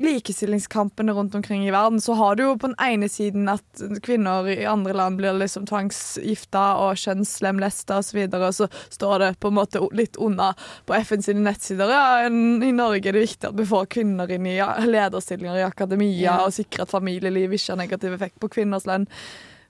likestillingskampene 0.00 1.12
rundt 1.12 1.34
omkring 1.34 1.66
i 1.68 1.70
verden, 1.70 2.00
så 2.00 2.14
har 2.16 2.36
du 2.36 2.42
jo 2.42 2.54
på 2.56 2.70
den 2.70 2.76
ene 2.80 3.08
siden 3.12 3.48
at 3.52 3.82
kvinner 4.00 4.46
i 4.48 4.64
andre 4.64 4.94
land 4.96 5.18
blir 5.20 5.36
liksom 5.36 5.66
tvangsgifta 5.68 6.62
og 6.80 6.96
kjønnslemlesta 7.02 7.98
osv., 8.00 8.22
og, 8.30 8.38
og 8.40 8.54
så 8.56 8.68
står 8.96 9.18
det 9.20 9.30
på 9.44 9.50
en 9.50 9.58
måte 9.58 9.82
litt 9.96 10.16
unna 10.16 10.54
på 10.88 10.96
FN 11.04 11.26
sine 11.26 11.44
nettsider. 11.44 11.92
Ja, 11.92 12.06
I 12.30 12.72
Norge 12.72 13.12
er 13.12 13.18
det 13.18 13.26
viktig 13.26 13.50
at 13.50 13.58
vi 13.60 13.68
får 13.68 13.90
kvinner 13.92 14.32
inn 14.32 14.48
i 14.48 14.56
lederstillinger 14.88 15.60
i 15.60 15.66
akademia, 15.68 16.20
Ja. 16.20 16.38
og 16.46 16.56
sikrer 16.56 16.86
at 16.86 16.94
familieliv 16.96 17.52
ikke 17.56 17.74
har 17.74 17.82
negativ 17.82 18.16
effekt 18.16 18.40
på 18.40 18.48
kvinners 18.56 18.88
lønn. 18.88 19.04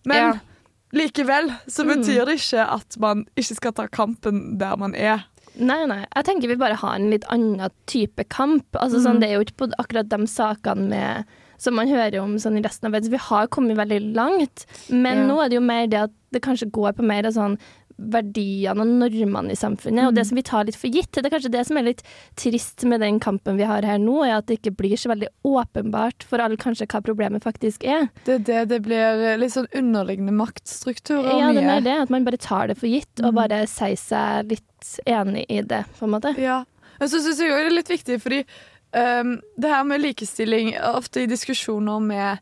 Men 0.06 0.22
Ja. 0.22 0.32
Likevel 0.92 1.52
så 1.70 1.84
Mm. 1.84 1.90
betyr 1.96 2.25
det 2.26 2.38
ikke 2.40 2.64
at 2.66 2.96
man 2.98 3.25
ikke 3.37 3.54
skal 3.56 3.72
ta 3.72 3.87
kampen 3.87 4.58
der 4.58 4.76
man 4.76 4.94
er. 4.94 5.25
Nei, 5.58 5.84
nei. 5.87 6.04
Jeg 6.16 6.25
tenker 6.25 6.48
vi 6.48 6.56
bare 6.56 6.75
har 6.75 6.94
en 6.94 7.10
litt 7.10 7.25
annen 7.28 7.70
type 7.87 8.25
kamp. 8.28 8.64
Altså, 8.75 8.98
Mm. 8.98 9.04
sånn, 9.06 9.20
det 9.20 9.28
er 9.31 9.34
jo 9.34 9.44
ikke 9.44 9.56
på 9.56 9.72
akkurat 9.78 10.08
de 10.08 10.26
sakene 10.26 10.88
med, 10.88 11.25
som 11.58 11.75
man 11.75 11.88
hører 11.88 12.22
om 12.22 12.37
sånn, 12.37 12.56
i 12.58 12.62
resten 12.62 12.87
av 12.87 12.92
verden. 12.92 13.10
Vi 13.10 13.16
har 13.19 13.46
kommet 13.48 13.76
veldig 13.76 14.14
langt, 14.14 14.64
men 14.88 15.19
Ja. 15.19 15.26
nå 15.34 15.44
er 15.44 15.48
det 15.48 15.54
jo 15.56 15.60
mer 15.60 15.87
det 15.87 15.98
at 15.98 16.10
det 16.32 16.42
kanskje 16.42 16.70
går 16.70 16.93
på 16.94 17.02
mer 17.04 17.26
av 17.26 17.32
sånn 17.34 17.58
verdiene 18.00 18.81
og 18.81 18.88
normene 19.00 19.52
i 19.52 19.58
samfunnet, 19.58 20.06
og 20.08 20.14
det 20.17 20.25
som 20.26 20.38
vi 20.38 20.43
tar 20.47 20.64
litt 20.64 20.79
for 20.81 20.88
gitt. 20.88 21.11
Det 21.12 21.26
er 21.29 21.35
kanskje 21.35 21.52
det 21.52 21.67
som 21.69 21.76
er 21.76 21.85
litt 21.91 22.02
trist 22.41 22.85
med 22.88 23.00
den 23.05 23.20
kampen 23.20 23.58
vi 23.61 23.67
har 23.69 23.85
her 23.85 23.99
nå, 24.00 24.23
er 24.25 24.38
at 24.38 24.47
det 24.49 24.56
ikke 24.61 24.73
blir 24.79 24.97
så 24.97 25.11
veldig 25.12 25.29
åpenbart 25.44 26.25
for 26.25 26.41
alle 26.41 26.56
kanskje 26.61 26.88
hva 26.91 27.02
problemet 27.05 27.44
faktisk 27.44 27.85
er. 27.85 28.08
Det 28.25 28.38
er 28.41 28.44
det 28.49 28.62
det 28.75 28.81
blir 28.87 29.37
litt 29.41 29.52
sånn 29.52 29.69
underliggende 29.76 30.32
maktstrukturer. 30.32 31.29
og 31.29 31.41
Ja, 31.41 31.52
det 31.52 31.64
er 31.64 31.81
det, 31.87 31.97
at 32.06 32.11
man 32.11 32.25
bare 32.25 32.41
tar 32.41 32.69
det 32.73 32.79
for 32.81 32.87
gitt, 32.88 33.12
og 33.20 33.35
Mm. 33.35 33.41
bare 33.43 33.67
sier 33.67 33.97
seg 33.97 34.49
litt 34.50 35.00
enig 35.06 35.44
i 35.49 35.61
det, 35.62 35.85
på 35.99 36.05
en 36.08 36.11
måte. 36.17 36.35
Ja. 36.38 36.64
Men 36.99 37.08
så 37.08 37.20
syns 37.20 37.38
jeg 37.38 37.50
òg 37.53 37.62
det 37.64 37.73
er 37.73 37.79
litt 37.79 37.88
viktig, 37.93 38.20
fordi 38.23 38.44
um, 38.94 39.41
det 39.58 39.70
her 39.70 39.85
med 39.85 40.00
likestilling 40.03 40.75
ofte 40.81 41.23
i 41.23 41.26
diskusjoner 41.26 42.00
med 42.00 42.38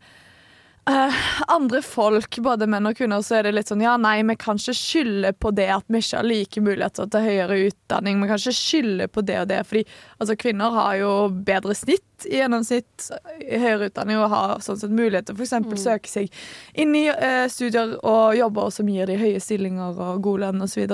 eh, 0.89 1.15
andre 1.53 1.83
folk, 1.83 2.39
både 2.45 2.67
menn 2.71 2.89
og 2.89 2.97
kvinner, 2.99 3.23
så 3.25 3.39
er 3.39 3.47
det 3.47 3.55
litt 3.57 3.71
sånn 3.71 3.85
ja, 3.85 3.97
nei, 4.01 4.17
vi 4.27 4.37
kan 4.41 4.61
ikke 4.61 4.75
skylde 4.77 5.33
på 5.39 5.53
det 5.57 5.69
at 5.75 5.87
vi 5.89 6.01
ikke 6.03 6.21
har 6.21 6.29
like 6.29 6.63
muligheter 6.65 7.09
til 7.13 7.27
høyere 7.29 7.59
utdanning. 7.69 8.21
Vi 8.23 8.29
kan 8.31 8.43
ikke 8.43 8.57
skylde 8.59 9.09
på 9.13 9.25
det 9.29 9.39
og 9.43 9.49
det, 9.53 9.63
fordi 9.69 9.85
altså, 10.19 10.37
kvinner 10.41 10.77
har 10.77 10.99
jo 11.01 11.13
bedre 11.49 11.77
snitt 11.79 12.27
i 12.27 12.41
gjennomsnitt 12.41 13.09
i 13.45 13.63
høyere 13.63 13.91
utdanning 13.93 14.19
og 14.19 14.33
har 14.33 14.55
sånn 14.65 14.81
sett 14.81 14.95
mulighet 14.95 15.31
til 15.31 15.39
f.eks. 15.39 15.57
Mm. 15.63 15.75
søke 15.79 16.11
seg 16.11 16.41
inn 16.75 16.97
i 16.99 17.07
uh, 17.13 17.47
studier 17.53 17.95
og 18.03 18.39
jobber 18.39 18.73
som 18.75 18.89
gir 18.91 19.11
de 19.11 19.19
høye 19.21 19.43
stillinger 19.43 19.99
og 20.03 20.23
god 20.25 20.47
lønn 20.47 20.67
osv. 20.67 20.89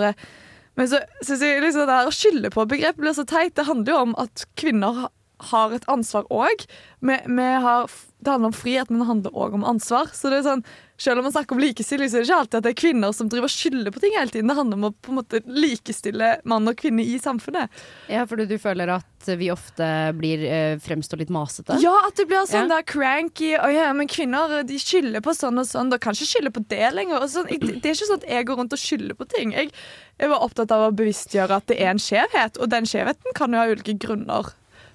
Men 0.74 0.90
så 0.90 1.00
synes 1.22 1.44
jeg 1.46 1.62
liksom 1.62 1.86
det 1.86 1.98
her 1.98 2.10
å 2.10 2.14
skylde 2.14 2.50
på 2.52 2.66
begrepet 2.68 3.00
blir 3.00 3.14
så 3.16 3.24
teit. 3.28 3.54
Det 3.56 3.68
handler 3.68 3.94
jo 3.94 4.00
om 4.08 4.16
at 4.20 4.44
kvinner 4.58 5.06
har 5.40 5.72
et 5.74 5.84
ansvar 5.90 6.24
òg. 6.30 6.66
Det 7.04 8.30
handler 8.30 8.46
om 8.48 8.56
frihet, 8.56 8.88
men 8.88 9.00
det 9.02 9.06
handler 9.10 9.34
òg 9.36 9.54
om 9.58 9.64
ansvar. 9.68 10.08
Så 10.16 10.30
det 10.32 10.38
er 10.40 10.50
sånn, 10.54 10.64
Selv 10.96 11.18
om 11.18 11.24
man 11.26 11.32
snakker 11.34 11.56
om 11.56 11.58
likestilling, 11.58 12.06
så 12.06 12.20
er 12.20 12.22
det 12.22 12.28
ikke 12.28 12.36
alltid 12.38 12.54
at 12.60 12.62
det 12.62 12.70
er 12.70 12.76
kvinner 12.78 13.10
som 13.12 13.26
driver 13.28 13.50
skylder 13.50 13.90
på 13.90 13.98
ting 13.98 14.12
hele 14.14 14.30
tiden. 14.30 14.46
Det 14.46 14.54
handler 14.54 14.78
om 14.78 14.84
å 14.86 14.90
på 14.94 15.10
en 15.10 15.16
måte 15.18 15.40
likestille 15.50 16.28
mann 16.46 16.70
og 16.70 16.76
kvinne 16.78 17.02
i 17.02 17.16
samfunnet. 17.18 17.66
Ja, 18.06 18.22
fordi 18.30 18.46
du 18.46 18.54
føler 18.62 18.92
at 18.94 19.26
vi 19.40 19.48
ofte 19.50 19.88
blir 20.14 20.44
eh, 20.46 20.76
fremstår 20.78 21.18
litt 21.24 21.32
masete? 21.34 21.80
Ja, 21.82 21.96
at 22.06 22.14
det 22.14 22.28
blir 22.30 22.46
sånn 22.46 22.70
Ja. 22.70 22.76
der 22.76 22.86
cranky. 22.86 23.56
Å 23.58 23.66
ja, 23.74 23.90
men 23.92 24.06
kvinner 24.06 24.62
de 24.62 24.78
skylder 24.78 25.20
på 25.20 25.34
sånn 25.34 25.58
og 25.58 25.66
sånn. 25.66 25.90
Da 25.90 25.98
kan 25.98 26.14
ikke 26.14 26.30
skylde 26.30 26.54
på 26.54 26.62
det 26.70 26.94
lenger. 26.94 27.26
Og 27.26 27.28
sånn, 27.34 27.50
det 27.50 27.82
er 27.82 27.90
ikke 27.98 28.06
sånn 28.06 28.22
at 28.22 28.30
jeg 28.30 28.46
går 28.46 28.62
rundt 28.62 28.78
og 28.78 28.84
skylder 28.86 29.18
på 29.18 29.26
ting. 29.34 29.50
Jeg, 29.58 29.72
jeg 30.22 30.30
var 30.30 30.46
opptatt 30.46 30.70
av 30.70 30.92
å 30.92 30.94
bevisstgjøre 30.94 31.58
at 31.58 31.66
det 31.66 31.80
er 31.82 31.90
en 31.90 31.98
skjevhet, 31.98 32.62
og 32.62 32.70
den 32.70 32.86
skjevheten 32.86 33.34
kan 33.34 33.50
jo 33.50 33.58
ha 33.58 33.66
ulike 33.66 33.98
grunner. 33.98 34.54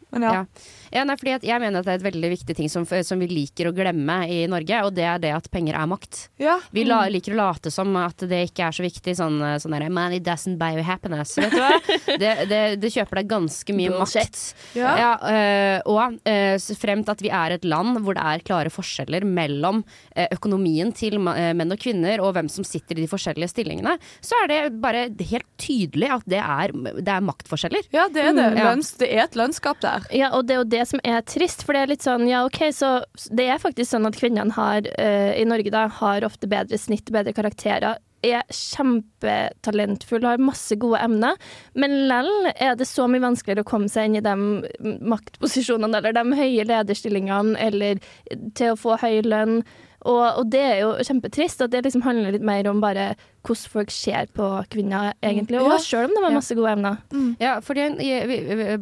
Men 0.09 0.21
ja. 0.21 0.33
Ja. 0.33 0.45
Ja, 0.93 1.03
nei, 1.07 1.15
fordi 1.19 1.35
at 1.37 1.45
jeg 1.47 1.61
mener 1.61 1.81
at 1.81 1.87
det 1.87 1.93
er 1.95 1.99
et 2.01 2.07
veldig 2.09 2.31
viktig 2.33 2.55
ting 2.57 2.69
som, 2.71 2.85
som 2.85 3.21
vi 3.21 3.27
liker 3.31 3.69
å 3.69 3.73
glemme 3.75 4.19
i 4.29 4.41
Norge, 4.49 4.81
og 4.87 4.93
det 4.97 5.05
er 5.05 5.21
det 5.21 5.33
at 5.35 5.49
penger 5.53 5.77
er 5.79 5.89
makt. 5.89 6.25
ja. 6.41 6.57
Vi 6.73 6.83
la, 6.85 7.01
liker 7.11 7.33
å 7.33 7.39
late 7.39 7.71
som 7.73 7.95
at 7.99 8.23
det 8.29 8.43
ikke 8.49 8.67
er 8.67 8.75
så 8.75 8.83
viktig. 8.83 9.13
Sånn, 9.17 9.39
sånn 9.61 9.73
der, 9.75 9.87
Money 9.93 10.19
doesn't 10.23 10.57
buy 10.59 10.75
you 10.77 10.83
happiness. 10.85 11.35
Vet 11.39 11.53
du 11.53 11.59
hva? 11.61 11.71
Det, 12.19 12.31
det, 12.49 12.59
det 12.81 12.89
kjøper 12.91 13.19
deg 13.21 13.27
ganske 13.29 13.73
mye 13.75 13.91
Bullshit. 13.93 14.25
makt. 14.33 14.39
Ja. 14.75 14.89
Ja, 14.99 15.09
øh, 15.29 15.91
og 15.93 16.17
øh, 16.27 16.75
fremt 16.79 17.09
at 17.11 17.21
vi 17.23 17.29
er 17.31 17.53
et 17.55 17.65
land 17.67 17.99
hvor 18.03 18.17
det 18.17 18.23
er 18.25 18.43
klare 18.45 18.71
forskjeller 18.73 19.23
mellom 19.27 19.83
øh, 19.85 20.25
økonomien 20.35 20.91
til 20.95 21.19
øh, 21.21 21.51
menn 21.55 21.71
og 21.75 21.79
kvinner, 21.81 22.21
og 22.23 22.33
hvem 22.35 22.49
som 22.51 22.65
sitter 22.67 22.97
i 22.97 23.05
de 23.05 23.09
forskjellige 23.11 23.51
stillingene, 23.53 23.95
så 24.25 24.39
er 24.43 24.51
det 24.51 24.59
bare 24.83 25.05
helt 25.29 25.47
tydelig 25.61 26.09
at 26.17 26.27
det 26.29 26.41
er, 26.41 26.73
det 26.99 27.13
er 27.13 27.25
maktforskjeller. 27.29 27.87
Ja, 27.95 28.07
det 28.11 28.25
er 28.25 28.35
det. 28.35 28.47
Ja. 28.59 28.67
Lønns, 28.71 28.91
det 28.99 29.11
er 29.13 29.23
et 29.27 29.37
lønnsgap 29.39 29.79
der. 29.85 30.09
Ja, 30.15 30.31
og 30.35 30.47
det 30.49 30.59
og 30.59 30.65
jo 30.65 30.69
det 30.79 30.87
som 30.89 31.01
er 31.03 31.23
trist, 31.27 31.65
for 31.65 31.75
det 31.75 31.83
er 31.83 31.93
litt 31.93 32.05
sånn, 32.05 32.27
ja 32.29 32.45
ok, 32.47 32.61
så 32.75 32.91
det 33.35 33.49
er 33.51 33.61
faktisk 33.61 33.91
sånn 33.91 34.07
at 34.09 34.19
kvinnene 34.19 34.55
har, 34.55 34.87
uh, 34.99 35.31
i 35.35 35.47
Norge 35.47 35.73
da, 35.73 35.87
har 35.99 36.27
ofte 36.27 36.49
bedre 36.49 36.79
snitt, 36.79 37.11
bedre 37.13 37.35
karakterer, 37.35 37.99
er 38.25 38.43
kjempetalentfull, 38.51 40.25
har 40.27 40.41
masse 40.43 40.75
gode 40.79 40.99
emner, 41.03 41.37
men 41.79 41.95
lell 42.09 42.49
er 42.55 42.75
det 42.79 42.87
så 42.89 43.07
mye 43.07 43.23
vanskeligere 43.23 43.63
å 43.63 43.69
komme 43.69 43.87
seg 43.91 44.09
inn 44.09 44.19
i 44.19 44.23
de 44.25 44.35
maktposisjonene, 45.13 46.01
eller 46.01 46.17
de 46.17 46.39
høye 46.39 46.67
lederstillingene, 46.67 47.55
eller 47.69 48.01
til 48.59 48.73
å 48.73 48.79
få 48.79 48.99
høy 48.99 49.21
lønn, 49.27 49.61
og, 50.01 50.37
og 50.39 50.49
det 50.51 50.61
er 50.63 50.77
jo 50.83 50.91
kjempetrist, 51.03 51.61
at 51.65 51.71
det 51.71 51.83
liksom 51.85 52.01
handler 52.05 52.31
litt 52.31 52.45
mer 52.45 52.67
om 52.71 52.79
bare 52.81 53.15
hvordan 53.43 53.71
folk 53.71 53.91
ser 53.91 54.27
på 54.35 54.45
kvinner, 54.69 55.13
egentlig, 55.23 55.59
og 55.61 55.69
Ja. 55.71 55.77
selv 55.79 56.09
om 56.09 56.15
de 56.15 56.23
har 56.25 56.31
masse 56.35 56.55
gode 56.55 56.71
emner. 56.75 56.97
Ja, 57.39 57.59
fordi 57.63 57.85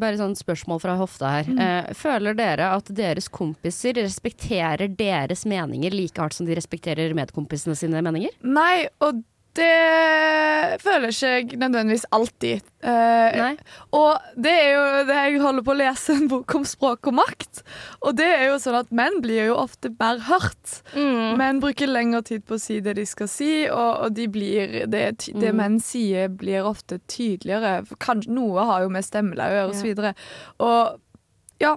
Bare 0.02 0.18
sånn 0.18 0.36
spørsmål 0.38 0.82
fra 0.82 0.96
hofta 0.98 1.30
her. 1.30 1.44
Mm. 1.48 1.94
føler 1.96 2.36
dere 2.38 2.72
at 2.76 2.86
deres 2.94 3.28
kompiser 3.30 3.94
respekterer 4.02 4.88
deres 4.98 5.46
meninger 5.46 5.92
like 5.94 6.18
hardt 6.18 6.34
som 6.34 6.46
de 6.46 6.56
respekterer 6.58 7.14
medkompisene 7.18 7.76
sine 7.78 8.02
meninger? 8.02 8.30
Nei, 8.44 8.88
og 9.02 9.24
Det 9.58 10.82
føler 10.84 11.10
ikke 11.12 11.30
jeg 11.32 11.58
nødvendigvis 11.60 12.06
alltid. 12.14 12.62
Eh, 12.88 13.38
Nei. 13.42 13.54
og 13.98 14.22
det 14.38 14.52
er 14.54 14.70
jo 14.76 14.84
det 15.10 15.16
jeg 15.18 15.40
holder 15.42 15.66
på 15.66 15.74
å 15.74 15.78
lese 15.80 16.14
en 16.16 16.28
bok 16.32 16.54
om 16.60 16.66
språk 16.68 17.10
og 17.10 17.16
makt. 17.18 17.64
Og 18.06 18.16
det 18.20 18.28
er 18.36 18.44
jo 18.52 18.60
sånn 18.62 18.78
at 18.80 18.92
menn 18.96 19.18
blir 19.24 19.50
jo 19.50 19.56
ofte 19.60 19.90
mer 20.00 20.22
hørt. 20.28 20.76
Mm. 20.94 21.38
Menn 21.42 21.62
bruker 21.64 21.90
lengre 21.90 22.22
tid 22.28 22.46
på 22.48 22.56
å 22.58 22.62
si 22.62 22.80
det 22.86 22.96
de 23.00 23.06
skal 23.10 23.30
si, 23.32 23.50
og, 23.70 24.06
og 24.06 24.16
de 24.18 24.28
blir, 24.32 24.78
det, 24.86 25.06
det 25.34 25.52
Mm. 25.52 25.58
menn 25.64 25.80
sier, 25.84 26.30
blir 26.30 26.66
ofte 26.68 27.00
tydeligere. 27.10 27.82
For 27.90 27.98
Kanskje, 28.04 28.32
noe 28.38 28.64
har 28.70 28.86
jo 28.86 28.94
med 28.94 29.06
stemmeleie 29.08 29.52
å 29.52 29.58
gjøre, 29.58 29.74
og 29.74 29.76
så 29.82 29.90
videre. 29.90 30.14
Og 30.60 31.62
ja. 31.64 31.76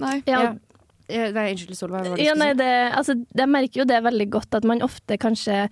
Nei. 0.00 0.18
Ja, 0.26 0.40
Ja. 0.48 0.50
Eh, 1.10 1.32
Nei, 1.34 1.48
unnskyld, 1.52 1.74
Solveig. 1.74 2.20
Ja, 2.22 2.36
nei, 2.38 2.52
det, 2.54 2.68
altså, 2.94 3.16
jeg 3.34 3.48
merker 3.50 3.80
jo 3.82 3.86
det 3.90 3.96
veldig 4.04 4.28
godt 4.30 4.54
at 4.54 4.62
man 4.64 4.78
ofte 4.86 5.16
kanskje 5.18 5.64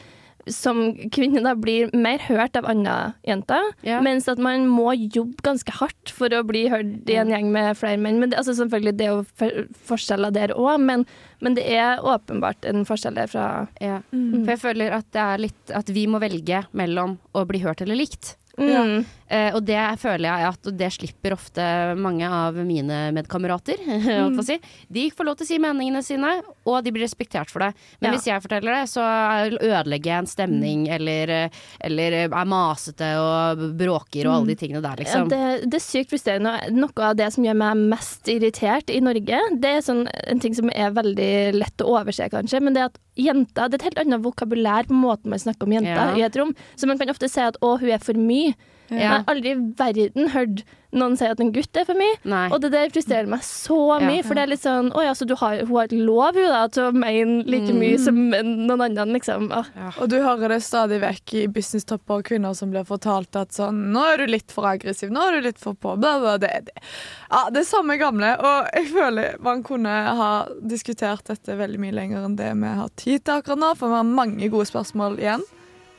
som 0.55 0.95
kvinne 1.15 1.43
da 1.45 1.55
blir 1.59 1.91
mer 1.97 2.19
hørt 2.29 2.57
av 2.57 2.67
andre 2.69 3.15
jenter, 3.27 3.73
Ja. 3.87 4.01
mens 4.05 4.29
at 4.29 4.39
man 4.39 4.67
må 4.69 4.93
jobbe 4.97 5.43
ganske 5.43 5.71
hardt 5.81 6.11
for 6.15 6.29
å 6.29 6.43
bli 6.47 6.67
hørt 6.69 7.09
i 7.09 7.17
en 7.21 7.29
gjeng 7.33 7.51
med 7.53 7.77
flere 7.77 7.99
menn. 7.99 8.19
Men 8.21 8.31
det, 8.31 8.39
altså, 8.39 8.55
selvfølgelig, 8.59 8.97
det 8.99 9.07
er 9.07 9.13
jo 9.17 9.69
forskjeller 9.89 10.33
der 10.35 10.55
òg, 10.57 10.81
men, 10.81 11.07
men 11.41 11.55
det 11.59 11.65
er 11.71 12.01
åpenbart 12.03 12.65
en 12.69 12.85
forskjell 12.89 13.15
der 13.15 13.27
fra 13.31 13.47
Ja. 13.81 14.01
Mm. 14.13 14.45
For 14.45 14.53
jeg 14.55 14.63
føler 14.65 14.93
at 14.99 15.07
det 15.13 15.21
er 15.23 15.39
litt 15.39 15.71
At 15.75 15.89
vi 15.93 16.07
må 16.07 16.19
velge 16.21 16.65
mellom 16.73 17.19
å 17.35 17.45
bli 17.47 17.61
hørt 17.61 17.83
eller 17.83 17.97
likt. 17.99 18.37
Mm. 18.59 19.05
Eh, 19.29 19.53
og 19.53 19.61
det 19.69 19.77
føler 20.01 20.25
jeg 20.25 20.45
at 20.49 20.69
det 20.79 20.87
slipper 20.95 21.35
ofte 21.35 21.61
mange 22.01 22.25
av 22.25 22.57
mine 22.65 23.11
medkamerater. 23.13 23.77
Mm. 24.09 24.39
si. 24.43 24.57
De 24.89 25.03
får 25.13 25.27
lov 25.27 25.37
til 25.37 25.45
å 25.45 25.49
si 25.51 25.59
meningene 25.61 26.01
sine, 26.03 26.31
og 26.65 26.79
de 26.85 26.93
blir 26.95 27.05
respektert 27.05 27.51
for 27.53 27.61
det. 27.61 27.75
Men 28.01 28.09
Ja. 28.09 28.17
hvis 28.17 28.25
jeg 28.31 28.41
forteller 28.43 28.73
det, 28.73 28.89
så 28.89 29.03
er- 29.05 29.59
ødelegger 29.61 30.05
jeg 30.15 30.19
en 30.19 30.27
stemning, 30.27 30.89
eller, 30.89 31.29
eh, 31.31 31.49
eller 31.85 32.13
er 32.25 32.29
masete 32.49 33.11
og 33.21 33.77
bråker 33.77 34.27
og 34.29 34.35
alle 34.39 34.47
de 34.55 34.57
tingene 34.57 34.81
der, 34.81 34.97
Ja, 34.97 35.05
liksom. 35.05 35.29
det, 35.29 35.69
det 35.71 35.75
er 35.77 35.85
sykt 35.85 36.11
frustrerende. 36.11 36.71
Noe 36.73 37.05
av 37.11 37.17
det 37.17 37.31
som 37.35 37.45
gjør 37.45 37.57
meg 37.57 37.77
mest 37.77 38.25
irritert 38.33 38.89
i 38.89 39.01
Norge, 39.01 39.39
det 39.61 39.75
er 39.77 39.81
sånn, 39.85 40.09
en 40.27 40.41
ting 40.41 40.55
som 40.55 40.71
er 40.73 40.91
veldig 40.91 41.53
lett 41.53 41.77
å 41.85 42.01
overse, 42.01 42.31
kanskje, 42.33 42.63
men 42.63 42.73
det 42.73 42.81
er 42.81 42.87
at 42.87 42.99
jenter 43.19 43.69
Det 43.69 43.79
er 43.79 43.83
et 43.83 43.89
helt 43.91 43.99
annet 44.05 44.23
vokabulær 44.25 44.87
på 44.89 44.95
måten 44.97 45.31
man 45.35 45.39
snakker 45.43 45.67
om 45.67 45.73
jenter 45.77 46.13
Ja. 46.13 46.17
i 46.17 46.23
et 46.27 46.37
rom. 46.39 46.55
Så 46.77 46.87
man 46.87 46.99
kan 46.99 47.09
ofte 47.11 47.29
si 47.29 47.41
at 47.41 47.57
'å, 47.61 47.79
hun 47.81 47.91
er 47.91 47.99
for 47.99 48.15
mye'. 48.15 48.55
Jeg 48.91 49.09
har 49.09 49.25
aldri 49.29 49.51
i 49.53 49.61
verden 49.77 50.29
hørt 50.33 50.63
noen 50.93 51.17
sier 51.21 51.35
at 51.35 51.41
en 51.41 51.51
gutt 51.53 51.77
er 51.77 51.85
for 51.85 51.99
mye. 51.99 52.15
Nei. 52.25 52.47
Og 52.49 52.63
det 52.63 52.71
der 52.73 52.89
frustrerer 52.89 53.27
meg 53.29 53.41
så 53.45 53.77
Ja. 54.01 54.07
mye, 54.09 54.23
for 54.25 54.35
det 54.35 54.43
er 54.43 54.47
litt 54.55 54.63
sånn 54.63 54.91
Å 54.97 55.03
ja, 55.05 55.13
så 55.13 55.27
du 55.29 55.35
har, 55.37 55.59
hun 55.67 55.77
har 55.77 55.85
et 55.85 55.93
lov 55.93 56.35
hun 56.35 56.49
da, 56.49 56.67
til 56.69 56.85
å 56.85 56.93
mene 56.97 57.45
like 57.45 57.69
Mm. 57.69 57.79
mye 57.79 57.99
som 57.99 58.17
noen 58.31 58.81
andre, 58.81 59.05
liksom. 59.05 59.51
Ja. 59.51 59.91
Og 60.01 60.09
du 60.09 60.17
hører 60.23 60.49
det 60.49 60.63
stadig 60.63 61.01
vekk 61.03 61.35
i 61.43 61.47
businesstopper 61.47 62.19
og 62.19 62.25
kvinner 62.25 62.55
som 62.57 62.71
blir 62.71 62.85
fortalt 62.89 63.37
at 63.37 63.51
sånn 63.53 63.93
Nå 63.93 64.01
er 64.15 64.17
du 64.19 64.27
litt 64.33 64.51
for 64.51 64.65
aggressiv, 64.65 65.11
nå 65.11 65.21
er 65.29 65.33
du 65.41 65.47
litt 65.49 65.59
for 65.59 65.75
på 65.75 65.99
bla, 66.01 66.19
bla, 66.21 66.39
det, 66.39 66.65
det. 66.67 66.83
Ja, 67.31 67.51
det 67.51 67.61
er 67.61 67.69
samme 67.69 67.99
gamle, 67.99 68.33
og 68.41 68.69
jeg 68.75 68.87
føler 68.89 69.39
man 69.41 69.63
kunne 69.63 69.89
ha 70.17 70.47
diskutert 70.67 71.25
dette 71.25 71.57
veldig 71.59 71.79
mye 71.79 71.93
lenger 71.93 72.25
enn 72.25 72.37
det 72.37 72.55
vi 72.57 72.67
har 72.81 72.89
tid 72.97 73.25
til 73.25 73.35
akkurat 73.43 73.59
nå, 73.59 73.75
for 73.77 73.89
vi 73.89 73.95
har 73.95 74.05
mange 74.05 74.49
gode 74.51 74.67
spørsmål 74.67 75.19
igjen. 75.19 75.43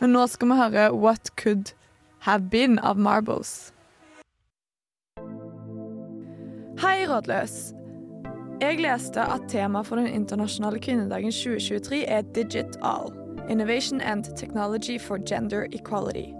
Men 0.01 0.13
nå 0.13 0.27
skal 0.29 0.47
vi 0.49 0.55
høre 0.55 0.93
What 0.97 1.29
Could 1.35 1.73
Have 2.21 2.49
Been 2.49 2.79
av 2.79 2.97
Marbles. 2.97 3.71
Hei, 6.79 7.03
rådløs. 7.07 7.73
Jeg 8.61 8.77
leste 8.79 9.19
at 9.19 9.49
temaet 9.51 9.87
for 9.87 9.99
den 9.99 10.05
internasjonale 10.07 10.79
kvinnedagen 10.79 11.33
2023 11.35 12.05
er 12.07 12.21
Digital. 12.35 13.11
Innovation 13.49 13.99
and 14.01 14.23
Technology 14.37 14.95
for 14.99 15.19
Gender 15.27 15.65
Equality. 15.73 16.31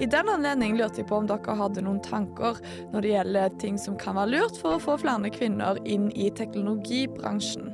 I 0.00 0.06
den 0.06 0.30
anledning 0.32 0.78
lurte 0.78 1.02
jeg 1.02 1.10
på 1.10 1.18
om 1.20 1.28
dere 1.28 1.56
hadde 1.60 1.84
noen 1.84 2.00
tanker 2.00 2.56
når 2.94 3.04
det 3.04 3.12
gjelder 3.12 3.58
ting 3.60 3.76
som 3.76 3.98
kan 4.00 4.16
være 4.16 4.32
lurt 4.32 4.56
for 4.62 4.78
å 4.78 4.80
få 4.80 4.96
flere 5.02 5.28
kvinner 5.34 5.76
inn 5.84 6.08
i 6.16 6.30
teknologibransjen. 6.40 7.68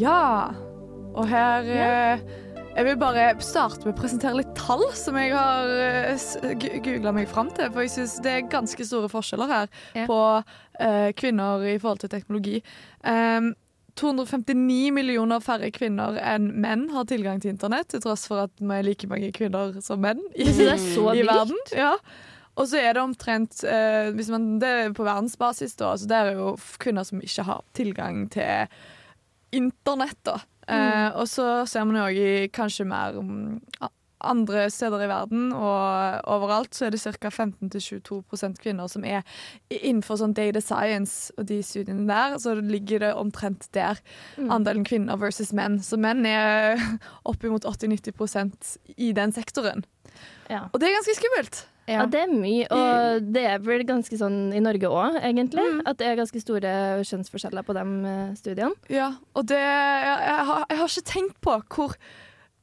Ja. 0.00 0.54
Og 1.18 1.28
her 1.28 1.68
eh, 1.68 2.24
Jeg 2.78 2.86
vil 2.86 2.98
bare 3.00 3.22
starte 3.42 3.82
med 3.82 3.96
å 3.96 3.98
presentere 3.98 4.38
litt 4.38 4.50
tall 4.54 4.84
som 4.94 5.16
jeg 5.18 5.32
har 5.34 5.66
uh, 6.14 6.50
googla 6.78 7.10
meg 7.16 7.26
fram 7.26 7.48
til. 7.50 7.72
For 7.74 7.82
jeg 7.82 7.90
syns 7.90 8.12
det 8.22 8.30
er 8.36 8.50
ganske 8.52 8.84
store 8.86 9.08
forskjeller 9.10 9.50
her 9.50 9.70
Ja. 9.98 10.04
på 10.06 10.18
uh, 10.38 11.08
kvinner 11.18 11.64
i 11.66 11.72
forhold 11.82 12.04
til 12.04 12.12
teknologi. 12.12 12.60
Um, 13.02 13.48
259 13.98 14.92
millioner 14.94 15.42
færre 15.42 15.72
kvinner 15.74 16.20
enn 16.22 16.52
menn 16.62 16.84
har 16.94 17.08
tilgang 17.10 17.40
til 17.42 17.50
internett, 17.50 17.88
til 17.90 18.04
tross 18.04 18.28
for 18.30 18.44
at 18.44 18.52
vi 18.62 18.70
er 18.76 18.86
like 18.86 19.08
mange 19.10 19.32
kvinner 19.34 19.74
som 19.82 19.98
menn 20.04 20.20
i, 20.38 20.46
i 20.46 21.24
verden. 21.26 21.58
Ja. 21.74 21.96
Og 22.54 22.68
så 22.70 22.78
er 22.78 22.94
det 22.94 23.02
omtrent 23.02 23.58
uh, 23.66 24.12
hvis 24.14 24.30
man, 24.30 24.46
Det 24.62 24.70
er 24.70 24.94
på 24.94 25.02
verdensbasis, 25.02 25.74
da. 25.82 25.96
Så 25.98 26.06
det 26.06 26.22
er 26.22 26.38
jo 26.38 26.54
kvinner 26.78 27.02
som 27.10 27.18
ikke 27.26 27.48
har 27.50 27.66
tilgang 27.74 28.28
til 28.30 28.70
internett, 29.50 30.22
da. 30.22 30.38
Eh, 30.68 31.08
og 31.16 31.28
så 31.30 31.64
ser 31.68 31.86
man 31.88 31.96
jo 31.96 32.08
òg 32.08 32.18
i 32.18 32.32
kanskje 32.52 32.84
mer 32.88 33.16
mm, 33.16 33.60
andre 34.20 34.66
steder 34.70 35.04
i 35.04 35.08
verden 35.10 35.52
og 35.54 36.24
overalt 36.30 36.74
så 36.74 36.88
er 36.88 36.94
det 36.94 37.00
ca. 37.02 37.30
15-22% 37.30 38.58
kvinner 38.62 38.90
som 38.90 39.06
er 39.06 39.22
innenfor 39.70 40.18
sånn 40.20 40.34
data 40.36 40.62
science 40.62 41.32
og 41.38 41.48
de 41.50 41.60
studiene 41.62 42.06
der. 42.08 42.38
Så 42.42 42.56
ligger 42.58 43.04
det 43.04 43.14
omtrent 43.14 43.68
der, 43.76 44.00
andelen 44.38 44.86
kvinner 44.88 45.18
versus 45.20 45.54
menn. 45.54 45.78
Så 45.84 46.00
menn 46.00 46.26
er 46.26 46.78
oppimot 47.30 47.66
80-90% 47.68 48.76
i 48.96 49.12
den 49.16 49.34
sektoren. 49.36 49.86
Ja. 50.50 50.66
Og 50.72 50.80
det 50.80 50.88
er 50.88 50.98
ganske 50.98 51.18
skummelt. 51.20 51.64
Ja, 51.88 52.04
det 52.10 52.20
er 52.26 52.32
mye, 52.32 52.66
og 52.74 53.28
det 53.34 53.44
er 53.48 53.62
vel 53.64 53.84
ganske 53.88 54.18
sånn 54.20 54.52
i 54.52 54.60
Norge 54.60 54.90
òg, 54.92 55.18
egentlig. 55.24 55.64
Mm. 55.64 55.82
At 55.88 56.00
det 56.00 56.10
er 56.10 56.18
ganske 56.20 56.42
store 56.42 56.72
kjønnsforskjeller 57.08 57.64
på 57.64 57.76
de 57.76 57.84
eh, 58.12 58.24
studiene. 58.38 58.74
Ja, 58.92 59.14
og 59.32 59.48
det 59.48 59.60
jeg, 59.60 60.16
jeg, 60.28 60.48
har, 60.50 60.64
jeg 60.68 60.80
har 60.82 60.92
ikke 60.92 61.12
tenkt 61.14 61.38
på 61.44 61.56
hvor 61.74 61.96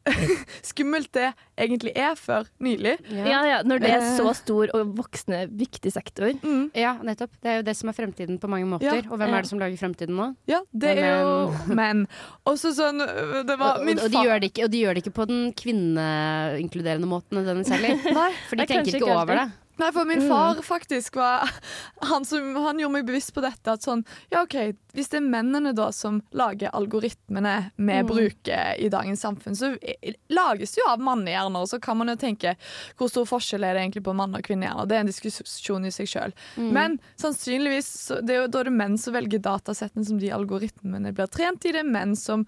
skummelt 0.70 1.10
det 1.16 1.32
egentlig 1.58 1.94
er 1.98 2.14
før 2.20 2.50
nylig. 2.62 2.96
Ja, 3.10 3.42
ja, 3.48 3.58
Når 3.66 3.82
det 3.82 3.92
er 3.96 4.06
så 4.18 4.34
stor 4.38 4.72
og 4.78 4.94
voksende, 5.00 5.46
viktig 5.58 5.92
sektor. 5.94 6.32
Mm. 6.44 6.70
Ja, 6.78 6.96
nettopp. 7.06 7.34
Det 7.42 7.52
er 7.52 7.60
jo 7.62 7.66
det 7.68 7.76
som 7.80 7.90
er 7.92 7.98
fremtiden 7.98 8.40
på 8.42 8.50
mange 8.52 8.70
måter. 8.70 9.02
Ja, 9.02 9.10
og 9.10 9.20
hvem 9.22 9.34
er 9.34 9.46
det 9.46 9.52
som 9.52 9.62
lager 9.62 9.82
fremtiden 9.82 10.18
nå? 10.20 10.30
Ja, 10.52 10.62
det 10.72 10.96
er 11.00 11.20
jo 11.24 11.36
menn. 11.80 12.06
Også 12.46 12.74
sånn 12.78 13.02
Det 13.02 13.58
var 13.60 13.82
Og, 13.82 13.86
min 13.88 14.00
og, 14.00 14.10
de 14.14 14.24
gjør 14.28 14.42
det 14.44 14.52
ikke, 14.54 14.68
og 14.68 14.74
de 14.74 14.84
gjør 14.86 14.98
det 14.98 15.06
ikke 15.06 15.16
på 15.20 15.28
den 15.32 15.46
kvinneinkluderende 15.58 17.10
måten 17.10 17.40
nødvendigvis 17.40 17.74
heller. 17.76 18.36
For 18.50 18.60
de 18.60 18.68
tenker 18.70 18.94
ikke 18.94 19.04
ikke 19.04 19.16
over 19.16 19.42
det. 19.42 19.48
Nei, 19.78 19.92
for 19.92 20.06
min 20.08 20.22
Mm. 20.24 20.30
far 20.30 20.62
faktisk 20.64 21.16
var 21.20 21.50
han, 22.02 22.24
som, 22.26 22.56
han 22.56 22.80
gjorde 22.80 22.94
meg 22.94 23.06
bevisst 23.06 23.34
på 23.36 23.42
dette. 23.44 23.68
At 23.74 23.82
sånn, 23.84 24.06
ja 24.32 24.44
ok, 24.44 24.74
Hvis 24.96 25.10
det 25.12 25.18
er 25.20 25.26
mennene 25.28 25.74
da 25.76 25.90
som 25.92 26.22
lager 26.32 26.70
algoritmene 26.72 27.72
vi 27.76 27.84
Mm. 28.00 28.08
bruker 28.08 28.78
i 28.80 28.88
dagens 28.88 29.20
samfunn, 29.26 29.56
så 29.60 29.74
lages 30.32 30.72
det 30.72 30.80
jo 30.80 30.88
av 30.90 31.00
mannehjerner. 31.04 31.66
Så 31.68 31.82
kan 31.84 31.98
man 32.00 32.08
jo 32.08 32.16
tenke 32.16 32.56
hvor 32.96 33.10
stor 33.12 33.26
forskjell 33.28 33.66
er 33.68 33.74
det 33.76 33.82
egentlig 33.84 34.04
på 34.06 34.16
mann- 34.16 34.34
og 34.36 34.42
kvinnehjerner. 34.48 34.88
Det 34.88 34.96
er 34.96 35.00
en 35.04 35.12
diskusjon 35.12 35.86
i 35.86 35.92
seg 35.92 36.08
sjøl. 36.08 36.32
Mm. 36.56 36.72
Men 36.72 37.00
sannsynligvis 37.20 37.92
det 38.24 38.30
er 38.38 38.42
jo, 38.44 38.48
da 38.48 38.60
er 38.64 38.70
det 38.70 38.78
menn 38.80 38.96
som 38.98 39.14
velger 39.18 39.44
datasettene 39.44 40.06
som 40.08 40.18
de 40.22 40.32
algoritmene 40.32 41.12
blir 41.14 41.28
trent 41.28 41.66
i. 41.68 41.74
Det 41.76 41.84
er 41.84 41.92
menn 41.92 42.16
som 42.16 42.46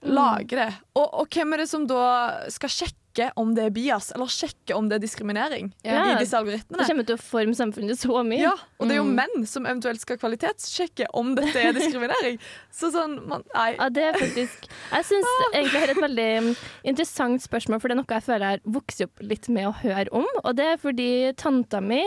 Mm. 0.00 0.14
lager 0.14 0.56
det. 0.56 0.74
Og, 0.96 1.08
og 1.20 1.28
hvem 1.34 1.52
er 1.52 1.56
det 1.64 1.68
som 1.68 1.84
da 1.84 2.46
skal 2.48 2.68
sjekke 2.70 2.96
om 3.36 3.54
det 3.54 3.64
er 3.68 3.70
bias, 3.74 4.10
eller 4.14 4.26
sjekke 4.32 4.74
om 4.76 4.88
det 4.90 4.96
er 4.98 5.04
diskriminering 5.04 5.72
Ja. 5.84 6.04
i 6.14 6.18
disse 6.20 6.36
algoritmene. 6.38 6.78
Det 6.80 6.86
kommer 6.88 7.06
til 7.06 7.16
å 7.16 7.22
forme 7.22 7.54
samfunnet 7.58 7.98
så 8.00 8.22
mye. 8.26 8.40
Ja, 8.40 8.54
og 8.78 8.88
det 8.88 8.96
er 8.96 9.00
jo 9.02 9.04
Mm. 9.04 9.14
menn 9.20 9.46
som 9.46 9.66
eventuelt 9.66 10.00
skal 10.00 10.18
kvalitetssjekke 10.18 11.06
om 11.14 11.34
dette 11.34 11.56
er 11.56 11.72
diskriminering. 11.76 12.38
Så 12.80 12.90
sånn, 12.94 13.18
man, 13.28 13.42
nei. 13.54 13.74
Ja, 13.76 13.88
det 13.88 14.02
er 14.08 14.12
faktisk 14.18 14.68
Jeg 14.92 15.04
syns 15.04 15.26
egentlig 15.52 15.72
det 15.72 15.82
er 15.88 15.94
et 15.94 16.02
veldig 16.04 16.28
mm, 16.42 16.56
interessant 16.84 17.42
spørsmål, 17.42 17.80
for 17.80 17.88
det 17.88 17.96
er 17.98 18.00
noe 18.02 18.14
jeg 18.16 18.22
føler 18.26 18.46
jeg 18.46 18.60
har 18.60 18.72
vokst 18.80 19.00
opp 19.04 19.20
litt 19.22 19.48
med 19.48 19.66
å 19.68 19.74
høre 19.82 20.08
om. 20.12 20.26
Og 20.44 20.56
det 20.56 20.64
er 20.74 20.76
fordi 20.80 21.08
tanta 21.36 21.80
mi 21.80 22.02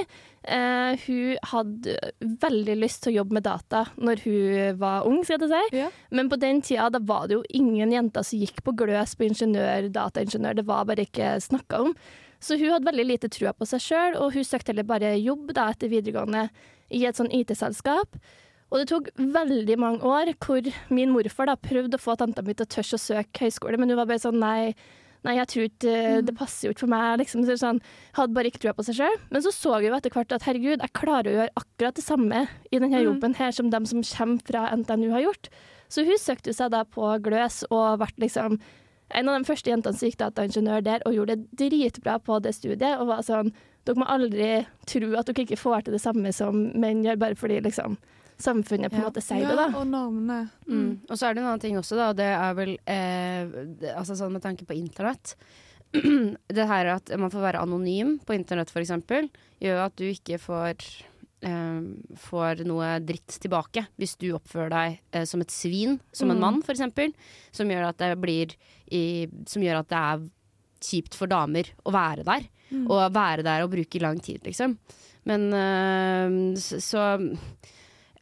eh, 0.46 0.96
hun 1.06 1.38
hadde 1.54 1.94
veldig 2.42 2.76
lyst 2.82 3.04
til 3.04 3.14
å 3.14 3.16
jobbe 3.22 3.38
med 3.38 3.44
data 3.46 3.86
når 3.98 4.24
hun 4.26 4.78
var 4.82 5.06
ung, 5.08 5.22
skal 5.24 5.40
jeg 5.40 5.50
si. 5.54 5.78
Ja. 5.78 5.90
Men 6.12 6.30
på 6.30 6.40
den 6.40 6.62
tida 6.62 6.90
da 6.92 7.00
var 7.00 7.28
det 7.28 7.38
jo 7.38 7.44
ingen 7.56 7.92
jenter 7.92 8.24
som 8.28 8.40
gikk 8.42 8.60
på 8.66 8.74
gløs 8.76 9.16
på 9.16 9.28
ingeniør, 9.30 9.88
dataingeniør. 9.94 10.56
Det 10.60 10.66
var 10.68 10.84
bare 10.90 11.03
ikke 11.08 11.34
snakka 11.44 11.82
om. 11.88 11.96
Så 12.44 12.58
hun 12.60 12.74
hadde 12.74 12.90
veldig 12.90 13.06
lite 13.08 13.30
trua 13.32 13.54
på 13.56 13.68
seg 13.70 13.80
sjøl, 13.80 14.18
og 14.20 14.34
hun 14.36 14.44
søkte 14.44 14.74
heller 14.74 14.88
bare 14.88 15.14
jobb 15.22 15.54
da, 15.56 15.70
etter 15.72 15.92
videregående 15.92 16.50
i 16.92 17.06
et 17.08 17.16
sånn 17.20 17.32
IT-selskap. 17.32 18.18
Og 18.74 18.82
det 18.82 18.90
tok 18.90 19.12
veldig 19.16 19.78
mange 19.80 20.02
år 20.10 20.34
hvor 20.42 20.66
min 20.90 21.14
morfar 21.14 21.48
da 21.48 21.56
prøvde 21.56 22.00
å 22.00 22.02
få 22.02 22.18
tanta 22.20 22.42
mi 22.44 22.56
til 22.58 22.66
å 22.66 22.74
tørre 22.74 22.98
å 22.98 23.02
søke 23.02 23.46
høyskole, 23.46 23.78
men 23.80 23.94
hun 23.94 24.00
var 24.02 24.10
bare 24.10 24.24
sånn 24.24 24.40
nei, 24.42 24.74
nei 25.24 25.36
jeg 25.38 25.50
tror 25.54 25.68
ikke 25.70 25.96
det 26.28 26.36
passer 26.36 26.68
jo 26.68 26.74
ikke 26.74 26.84
for 26.84 26.92
meg. 26.92 27.20
Liksom. 27.22 27.46
Så 27.48 27.56
sånn, 27.62 27.80
hadde 28.18 28.34
bare 28.36 28.50
ikke 28.50 28.64
trua 28.66 28.74
på 28.76 28.84
seg 28.90 28.98
sjøl. 28.98 29.20
Men 29.30 29.46
så 29.46 29.54
så 29.56 29.78
vi 29.80 29.88
jo 29.88 29.96
etter 29.96 30.12
hvert 30.12 30.34
at 30.36 30.48
herregud, 30.50 30.82
jeg 30.82 30.96
klarer 30.98 31.30
å 31.30 31.38
gjøre 31.38 31.56
akkurat 31.62 31.96
det 32.02 32.04
samme 32.08 32.48
i 32.72 32.80
denne 32.82 32.98
Mm. 32.98 33.08
jobben 33.08 33.38
her 33.40 33.52
som 33.56 33.70
dem 33.70 33.86
som 33.86 34.02
kommer 34.04 34.42
fra 34.44 34.68
NTNU 34.76 35.12
har 35.14 35.22
gjort. 35.30 35.50
Så 35.88 36.04
hun 36.04 36.18
søkte 36.18 36.52
seg 36.58 36.72
da 36.74 36.84
på 36.84 37.08
Gløs 37.22 37.64
og 37.70 38.00
ble 38.02 38.26
liksom 38.28 38.58
en 39.12 39.30
av 39.30 39.40
de 39.42 39.46
første 39.48 39.70
jentene 39.70 39.94
som 39.98 40.08
gikk 40.10 40.18
dataingeniør 40.22 40.84
der 40.84 41.04
og 41.06 41.14
gjorde 41.14 41.36
det 41.38 41.70
dritbra 41.70 42.20
på 42.24 42.40
det 42.42 42.54
studiet. 42.56 43.00
Og 43.00 43.08
var 43.08 43.22
sånn 43.22 43.54
Dere 43.84 44.00
må 44.00 44.06
aldri 44.08 44.66
tro 44.88 45.10
at 45.20 45.28
dere 45.28 45.44
ikke 45.44 45.58
får 45.60 45.82
til 45.84 45.92
det 45.98 46.00
samme 46.02 46.32
som 46.32 46.56
menn 46.80 47.02
gjør, 47.04 47.18
bare 47.20 47.36
fordi 47.36 47.58
liksom 47.66 47.98
samfunnet 48.40 48.90
på 48.90 48.96
en 48.96 49.02
Ja. 49.04 49.10
måte 49.10 49.22
sier 49.22 49.44
det, 49.46 49.58
da. 49.60 49.66
Ja, 49.68 49.78
og 49.78 49.88
normene. 49.88 50.50
Mm. 50.66 51.02
Og 51.10 51.18
så 51.20 51.28
er 51.28 51.34
det 51.34 51.42
en 51.44 51.50
annen 51.50 51.60
ting 51.60 51.76
også, 51.76 51.98
da. 52.00 52.10
og 52.10 52.16
Det 52.16 52.24
er 52.32 52.54
vel 52.56 52.78
eh, 52.88 53.94
Altså 53.98 54.16
sånn 54.16 54.32
med 54.32 54.42
tanke 54.42 54.64
på 54.66 54.74
internett. 54.74 55.36
det 55.94 56.66
her 56.68 56.86
at 56.96 57.12
man 57.20 57.30
får 57.30 57.42
være 57.44 57.60
anonym 57.62 58.20
på 58.26 58.34
internett, 58.34 58.72
f.eks., 58.72 59.30
gjør 59.62 59.84
at 59.86 59.96
du 60.00 60.06
ikke 60.10 60.40
får 60.40 60.80
eh, 61.44 61.82
får 62.24 62.64
noe 62.66 63.00
dritt 63.04 63.36
tilbake 63.44 63.86
hvis 64.00 64.16
du 64.18 64.30
oppfører 64.34 64.72
deg 64.74 65.00
eh, 65.12 65.26
som 65.30 65.42
et 65.44 65.52
svin, 65.52 66.00
som 66.16 66.32
en 66.32 66.38
Mm. 66.40 66.42
mann 66.42 66.64
f.eks., 66.64 67.14
som 67.52 67.68
gjør 67.70 67.90
at 67.92 67.98
det 68.00 68.16
blir 68.22 68.56
i, 68.94 69.06
Som 69.50 69.66
gjør 69.66 69.82
at 69.82 69.92
det 69.92 70.02
er 70.02 70.26
kjipt 70.84 71.16
for 71.18 71.32
damer 71.32 71.70
å 71.88 71.94
være 71.96 72.26
der. 72.28 72.50
Mm. 72.74 72.86
Og 72.88 73.06
være 73.14 73.46
der 73.46 73.64
og 73.64 73.72
bruke 73.74 74.02
lang 74.04 74.20
tid, 74.24 74.44
liksom. 74.46 74.76
Men 75.30 75.48
eh, 75.56 76.60
så, 76.60 76.82
så 76.84 77.06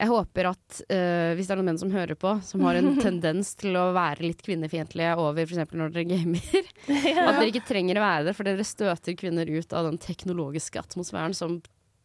jeg 0.02 0.10
håper 0.10 0.48
at 0.50 0.80
eh, 0.90 1.32
hvis 1.38 1.46
det 1.46 1.54
er 1.54 1.60
noen 1.60 1.72
menn 1.72 1.82
som 1.82 1.92
hører 1.94 2.18
på, 2.18 2.34
som 2.46 2.64
har 2.66 2.80
en 2.80 2.96
tendens 3.06 3.54
til 3.60 3.78
å 3.78 3.92
være 3.94 4.26
litt 4.26 4.42
kvinnefiendtlige 4.46 5.14
over 5.22 5.46
f.eks. 5.46 5.76
når 5.78 5.94
dere 5.94 6.08
gamer, 6.10 6.72
at 6.90 7.38
dere 7.38 7.52
ikke 7.52 7.68
trenger 7.68 8.00
å 8.00 8.06
være 8.06 8.26
det, 8.30 8.36
for 8.38 8.50
dere 8.50 8.66
støter 8.66 9.18
kvinner 9.20 9.50
ut 9.50 9.78
av 9.78 9.92
den 9.92 10.02
teknologiske 10.02 10.82
atmosfæren 10.82 11.38
som 11.38 11.60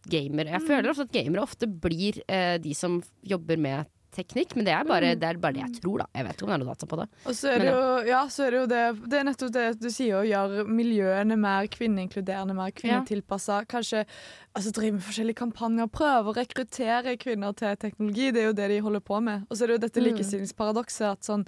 gamer. 0.06 0.52
Jeg 0.52 0.66
føler 0.68 0.92
ofte 0.92 1.06
at 1.08 1.14
gamere 1.16 1.46
ofte 1.46 1.68
blir 1.68 2.20
eh, 2.28 2.56
de 2.62 2.76
som 2.76 3.00
jobber 3.26 3.58
med 3.60 3.88
teknikk, 4.16 4.54
men 4.56 4.64
det 4.66 4.72
er, 4.74 4.84
bare, 4.88 5.12
det 5.14 5.28
er 5.28 5.38
bare 5.42 5.54
det 5.58 5.62
jeg 5.66 5.80
tror, 5.82 6.02
da. 6.02 6.06
Jeg 6.16 6.26
vet 6.26 6.34
ikke 6.38 6.46
om 6.46 6.50
det 6.52 6.56
er 6.56 6.62
noe 6.64 6.72
data 6.74 6.88
på 6.90 6.98
det. 7.02 7.06
Og 7.28 7.36
så 7.36 7.52
er 7.52 7.62
det 7.62 7.68
jo, 7.70 7.82
ja, 8.08 8.22
så 8.32 8.46
er 8.46 8.50
det 8.56 8.60
jo 8.62 8.66
det 8.72 8.82
Det 9.12 9.20
er 9.20 9.28
nettopp 9.28 9.52
det 9.54 9.66
du 9.82 9.88
sier, 9.92 10.16
å 10.18 10.24
gjøre 10.26 10.64
miljøene 10.68 11.36
mer 11.38 11.68
kvinneinkluderende, 11.76 12.56
mer 12.56 12.72
kvinnetilpassa. 12.76 13.60
Kanskje 13.70 14.04
altså, 14.56 14.72
drive 14.76 14.96
med 14.98 15.04
forskjellige 15.06 15.38
kampanjer, 15.42 15.90
prøve 15.92 16.32
å 16.32 16.36
rekruttere 16.36 17.16
kvinner 17.20 17.52
til 17.58 17.76
teknologi. 17.76 18.30
Det 18.32 18.42
er 18.42 18.48
jo 18.50 18.56
det 18.56 18.68
de 18.72 18.80
holder 18.88 19.04
på 19.04 19.20
med. 19.22 19.44
Og 19.50 19.56
så 19.56 19.64
er 19.64 19.72
det 19.74 19.78
jo 19.78 19.84
dette 19.86 20.00
Mm. 20.00 20.06
likestillingsparadokset 20.10 21.06
at 21.10 21.24
sånn, 21.26 21.44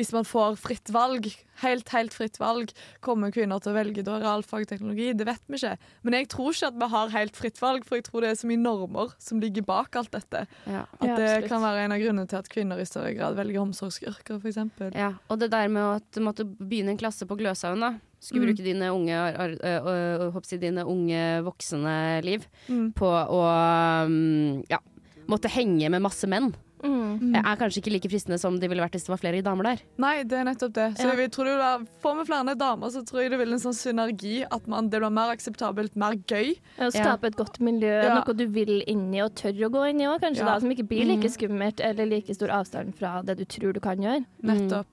hvis 0.00 0.12
man 0.16 0.24
får 0.24 0.56
fritt 0.60 0.90
valg, 0.94 1.28
helt, 1.60 1.88
helt 1.92 2.14
fritt 2.16 2.38
valg, 2.40 2.72
kommer 3.04 3.30
kvinner 3.34 3.60
til 3.60 3.72
å 3.74 3.76
velge 3.76 4.04
da 4.06 4.16
realfag 4.22 4.64
og 4.64 4.70
teknologi? 4.72 5.10
Det 5.12 5.26
vet 5.28 5.42
vi 5.46 5.58
ikke. 5.60 5.74
Men 6.08 6.16
jeg 6.16 6.28
tror 6.32 6.54
ikke 6.56 6.70
at 6.72 6.78
vi 6.80 6.88
har 6.94 7.12
helt 7.14 7.36
fritt 7.36 7.60
valg, 7.60 7.84
for 7.84 8.00
jeg 8.00 8.06
tror 8.08 8.24
det 8.24 8.30
er 8.32 8.38
så 8.40 8.48
mye 8.48 8.62
normer 8.64 9.12
som 9.20 9.42
ligger 9.44 9.66
bak 9.68 9.96
alt 10.00 10.10
dette. 10.16 10.46
Ja. 10.66 10.86
At 10.98 11.08
det 11.20 11.28
ja, 11.28 11.40
kan 11.50 11.60
være 11.64 11.84
en 11.84 11.92
av 11.96 12.00
grunnene 12.00 12.28
til 12.32 12.40
at 12.40 12.48
kvinner 12.48 12.80
i 12.80 12.88
større 12.88 13.12
grad 13.18 13.36
velger 13.36 13.60
omsorgsyrker, 13.60 14.40
f.eks. 14.40 14.62
Ja, 14.96 15.12
og 15.28 15.42
det 15.44 15.50
der 15.52 15.68
med 15.68 16.00
at 16.00 16.08
du 16.16 16.22
måtte 16.24 16.48
begynne 16.48 16.94
en 16.96 17.00
klasse 17.00 17.28
på 17.28 17.36
Gløshaugen, 17.36 17.84
da. 17.84 17.92
Skulle 18.20 18.44
Mm. 18.44 18.48
bruke 18.50 18.64
dine 18.64 18.88
unge, 18.92 19.14
ar- 19.16 19.36
ar- 19.40 19.60
ø- 19.64 20.30
ø- 20.32 20.58
dine 20.60 20.84
unge 20.84 21.42
voksne 21.44 22.22
liv 22.22 22.44
Mm. 22.68 22.92
på 22.92 23.06
å 23.08 24.04
um, 24.04 24.62
ja, 24.68 24.78
måtte 25.26 25.48
henge 25.48 25.88
med 25.90 26.02
masse 26.02 26.26
menn. 26.28 26.52
Mm. 26.82 27.34
Er 27.36 27.56
kanskje 27.60 27.80
ikke 27.82 27.92
like 27.92 28.08
fristende 28.10 28.38
som 28.40 28.58
det 28.60 28.68
ville 28.70 28.82
vært 28.82 28.92
hvis 28.96 29.04
det 29.04 29.12
var 29.12 29.20
flere 29.20 29.42
damer 29.44 29.64
der. 29.70 29.82
Nei, 29.98 30.22
det 30.24 30.38
er 30.38 30.44
nettopp 30.48 30.72
det. 30.72 30.86
Så 30.96 31.08
Ja. 31.10 31.14
vi 31.14 31.28
tror 31.28 31.44
det 31.44 31.88
Får 32.00 32.16
vi 32.18 32.24
flere 32.32 32.54
damer, 32.56 32.88
så 32.88 33.02
tror 33.04 33.22
jeg 33.22 33.30
det 33.30 33.38
vil 33.38 33.52
en 33.52 33.58
sånn 33.60 33.76
synergi. 33.76 34.46
At 34.50 34.66
man, 34.66 34.88
det 34.88 35.00
blir 35.00 35.10
mer 35.12 35.34
akseptabelt, 35.34 35.94
mer 35.96 36.14
gøy. 36.16 36.54
Å 36.78 36.90
skape 36.90 37.24
et 37.26 37.36
godt 37.36 37.60
miljø, 37.60 38.02
Ja. 38.04 38.14
noe 38.14 38.32
du 38.34 38.46
vil 38.46 38.82
inn 38.86 39.12
i 39.14 39.20
og 39.20 39.34
tør 39.34 39.52
å 39.52 39.70
gå 39.70 39.90
inn 39.90 40.00
i 40.00 40.04
òg, 40.06 40.20
kanskje, 40.20 40.38
Ja. 40.38 40.44
da, 40.54 40.58
som 40.60 40.70
ikke 40.70 40.88
blir 40.88 41.04
like 41.06 41.28
skummelt 41.28 41.80
eller 41.80 42.06
like 42.06 42.32
stor 42.34 42.48
avstand 42.48 42.94
fra 42.94 43.22
det 43.22 43.36
du 43.38 43.44
tror 43.44 43.72
du 43.74 43.80
kan 43.80 43.96
gjøre. 43.98 44.24
Nettopp. 44.42 44.86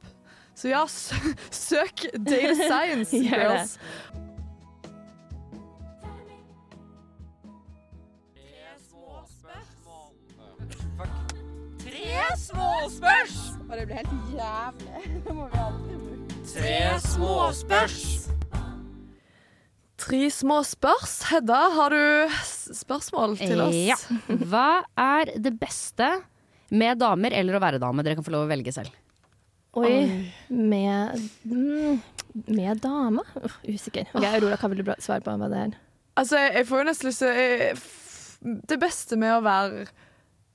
Så 0.55 0.69
ja, 0.69 0.85
søk 1.51 2.11
data 2.23 2.55
science, 2.55 3.11
Gjør 12.37 13.85
det. 13.87 14.03
girls. 14.31 14.53
Tre 16.53 16.77
småspørs. 17.03 18.27
Tre 19.97 20.29
små 20.31 20.59
spørs. 20.63 21.15
Hedda, 21.31 21.57
har 21.73 21.91
du 21.91 22.35
spørsmål 22.77 23.33
til 23.41 23.59
oss? 23.65 23.75
Ja. 23.75 23.97
Hva 24.29 24.83
er 25.01 25.33
det 25.41 25.55
beste 25.59 26.07
med 26.69 27.01
damer 27.01 27.33
eller 27.35 27.57
å 27.57 27.61
være 27.63 27.81
dame? 27.81 28.05
Dere 28.05 28.19
kan 28.19 28.27
få 28.27 28.35
lov 28.35 28.45
å 28.45 28.51
velge 28.51 28.71
selv. 28.75 28.93
Oi, 29.77 30.07
med 30.49 31.19
mm, 31.45 31.99
Med 32.47 32.79
dame? 32.81 33.25
Uff, 33.41 33.57
usikker. 33.67 34.07
Ok, 34.13 34.23
Aurora, 34.29 34.57
hva 34.61 34.71
vil 34.71 34.81
du 34.85 34.93
svare 35.03 35.25
på 35.25 35.33
hva 35.33 35.49
det 35.51 35.63
er? 35.65 35.75
Altså, 36.17 36.39
jeg 36.45 36.65
får 36.69 36.81
jo 36.81 36.87
nesten 36.87 37.09
lyst 37.11 37.25
til 37.25 38.61
Det 38.71 38.79
beste 38.81 39.19
med 39.19 39.35
å 39.35 39.43
være 39.45 39.87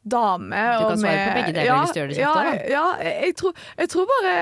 dame 0.02 0.62
Du 0.78 0.86
kan 0.88 1.00
svare 1.00 1.16
med, 1.16 1.28
på 1.28 1.36
begge 1.38 1.52
deler 1.52 1.68
ja, 1.68 1.76
hvis 1.82 1.94
du 1.94 2.00
gjør 2.00 2.10
det 2.10 2.18
ja, 2.18 2.32
kjapt, 2.32 2.62
da. 2.62 2.72
ja, 2.72 2.86
jeg, 3.02 3.18
jeg, 3.26 3.36
tror, 3.40 3.60
jeg 3.78 3.92
tror 3.92 4.08
bare 4.10 4.32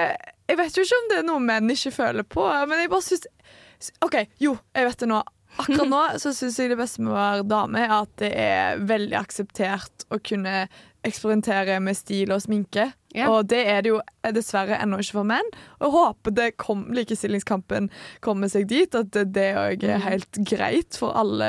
Jeg 0.48 0.60
vet 0.60 0.78
jo 0.78 0.86
ikke 0.86 1.00
om 1.00 1.10
det 1.10 1.18
er 1.18 1.26
noe 1.28 1.44
menn 1.44 1.74
ikke 1.74 1.92
føler 1.94 2.26
på, 2.36 2.46
men 2.70 2.84
jeg 2.84 2.92
bare 2.92 3.06
syns 3.06 3.28
OK, 4.04 4.16
jo, 4.42 4.56
jeg 4.76 4.88
vet 4.90 5.00
det 5.00 5.06
nå. 5.08 5.20
Akkurat 5.56 5.88
nå 5.94 6.00
så 6.20 6.32
syns 6.36 6.58
jeg 6.60 6.72
det 6.72 6.78
beste 6.80 7.04
med 7.04 7.14
å 7.14 7.16
være 7.16 7.46
dame 7.48 7.84
er 7.86 7.94
at 7.96 8.12
det 8.20 8.30
er 8.36 8.82
veldig 8.90 9.16
akseptert 9.20 10.04
å 10.12 10.18
kunne 10.20 10.66
eksperimentere 11.06 11.78
med 11.82 11.96
stil 11.96 12.32
og 12.34 12.42
sminke. 12.44 12.90
Ja. 13.16 13.26
Og 13.32 13.48
det 13.50 13.60
er 13.66 13.80
det 13.82 13.90
jo 13.90 14.00
dessverre 14.36 14.76
ennå 14.78 15.00
ikke 15.02 15.16
for 15.16 15.26
menn. 15.26 15.46
Og 15.80 15.86
jeg 15.88 15.94
håper 15.96 16.34
det 16.36 16.48
kom, 16.62 16.84
likestillingskampen 16.94 17.88
kommer 18.22 18.50
seg 18.52 18.68
dit, 18.70 18.94
at 18.94 19.10
det- 19.10 19.56
òg 19.58 19.82
er 19.82 19.98
helt 20.04 20.38
greit 20.46 20.96
for 21.00 21.16
alle, 21.18 21.48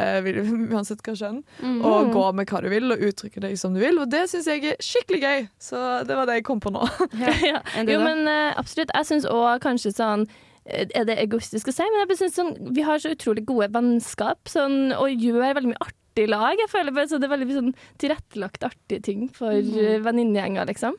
uansett 0.72 1.04
hva 1.06 1.14
kjønn, 1.14 1.44
å 1.62 2.12
gå 2.14 2.26
med 2.34 2.48
hva 2.50 2.62
du 2.64 2.70
vil 2.70 2.92
og 2.92 3.00
uttrykke 3.12 3.42
deg 3.42 3.58
som 3.60 3.74
du 3.76 3.80
vil. 3.80 4.00
Og 4.00 4.10
det 4.10 4.28
syns 4.30 4.48
jeg 4.48 4.64
er 4.66 4.78
skikkelig 4.82 5.22
gøy. 5.22 5.50
Så 5.60 6.08
det 6.08 6.16
var 6.16 6.26
det 6.26 6.40
jeg 6.40 6.48
kom 6.50 6.60
på 6.60 6.72
nå. 6.74 6.88
ja. 7.20 7.36
ja. 7.46 7.62
Jo, 7.86 8.00
men 8.04 8.26
eh, 8.28 8.54
absolutt. 8.58 8.90
Jeg 8.96 9.06
syns 9.12 9.26
òg 9.30 9.60
kanskje 9.62 9.94
sånn 9.94 10.26
eh, 10.66 10.88
er 10.96 11.06
det 11.06 11.20
egoistisk 11.20 11.68
å 11.70 11.74
si, 11.76 11.84
men 11.84 12.08
jeg 12.08 12.18
synes 12.24 12.36
sånn, 12.40 12.54
vi 12.74 12.82
har 12.88 12.98
så 12.98 13.14
utrolig 13.14 13.46
gode 13.46 13.70
vennskap 13.76 14.50
sånn, 14.50 14.94
og 14.98 15.10
gjør 15.14 15.54
veldig 15.54 15.74
mye 15.76 15.84
artig 15.84 15.98
i 16.20 16.26
lag. 16.28 16.58
Jeg 16.60 16.70
føler 16.72 16.92
bare 16.96 17.08
så 17.08 17.20
Det 17.22 17.28
er 17.30 17.36
veldig 17.38 17.56
sånn 17.58 17.74
tilrettelagt 18.02 18.64
artige 18.68 19.02
ting 19.02 19.28
for 19.34 19.52
mm. 19.54 20.02
venninnegjenger, 20.04 20.66
liksom. 20.68 20.98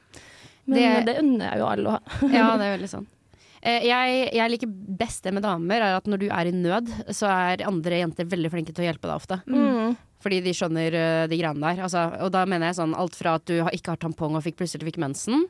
Men 0.67 0.79
Det- 0.79 0.93
det, 0.95 1.05
det 1.13 1.19
unner 1.25 1.51
jeg 1.51 1.59
jo 1.59 1.67
alle 1.67 1.89
å 1.89 1.97
ha. 1.97 2.01
Ja, 2.39 2.47
det 2.57 2.65
er 2.69 2.75
veldig 2.79 2.93
sånn. 2.93 3.07
Eh, 3.63 3.85
Jeg, 3.87 4.31
jeg 4.35 4.51
liker 4.51 4.71
best 4.99 5.23
det 5.25 5.35
med 5.35 5.43
damer, 5.45 5.77
er 5.83 5.97
at 5.99 6.07
når 6.11 6.19
du 6.19 6.29
er 6.31 6.47
i 6.51 6.55
nød, 6.55 6.89
så 7.15 7.29
er 7.31 7.67
andre 7.69 8.01
jenter 8.01 8.25
veldig 8.27 8.51
flinke 8.51 8.73
til 8.75 8.83
å 8.85 8.89
hjelpe 8.89 9.07
deg 9.07 9.15
ofte. 9.21 9.39
Mm. 9.47 9.97
Fordi 10.23 10.41
de 10.43 10.53
skjønner 10.55 10.95
eh, 10.95 11.27
de 11.31 11.39
greiene 11.39 11.61
der. 11.63 11.83
Altså, 11.83 12.07
og 12.23 12.31
da 12.35 12.45
mener 12.47 12.71
jeg 12.71 12.79
sånn 12.79 12.95
alt 12.95 13.15
fra 13.19 13.37
at 13.39 13.47
du 13.51 13.57
ikke 13.75 13.95
har 13.95 14.03
tampong 14.03 14.37
og 14.39 14.43
fikk 14.47 14.57
plutselig 14.63 14.87
fikk 14.93 14.99
mensen, 15.03 15.49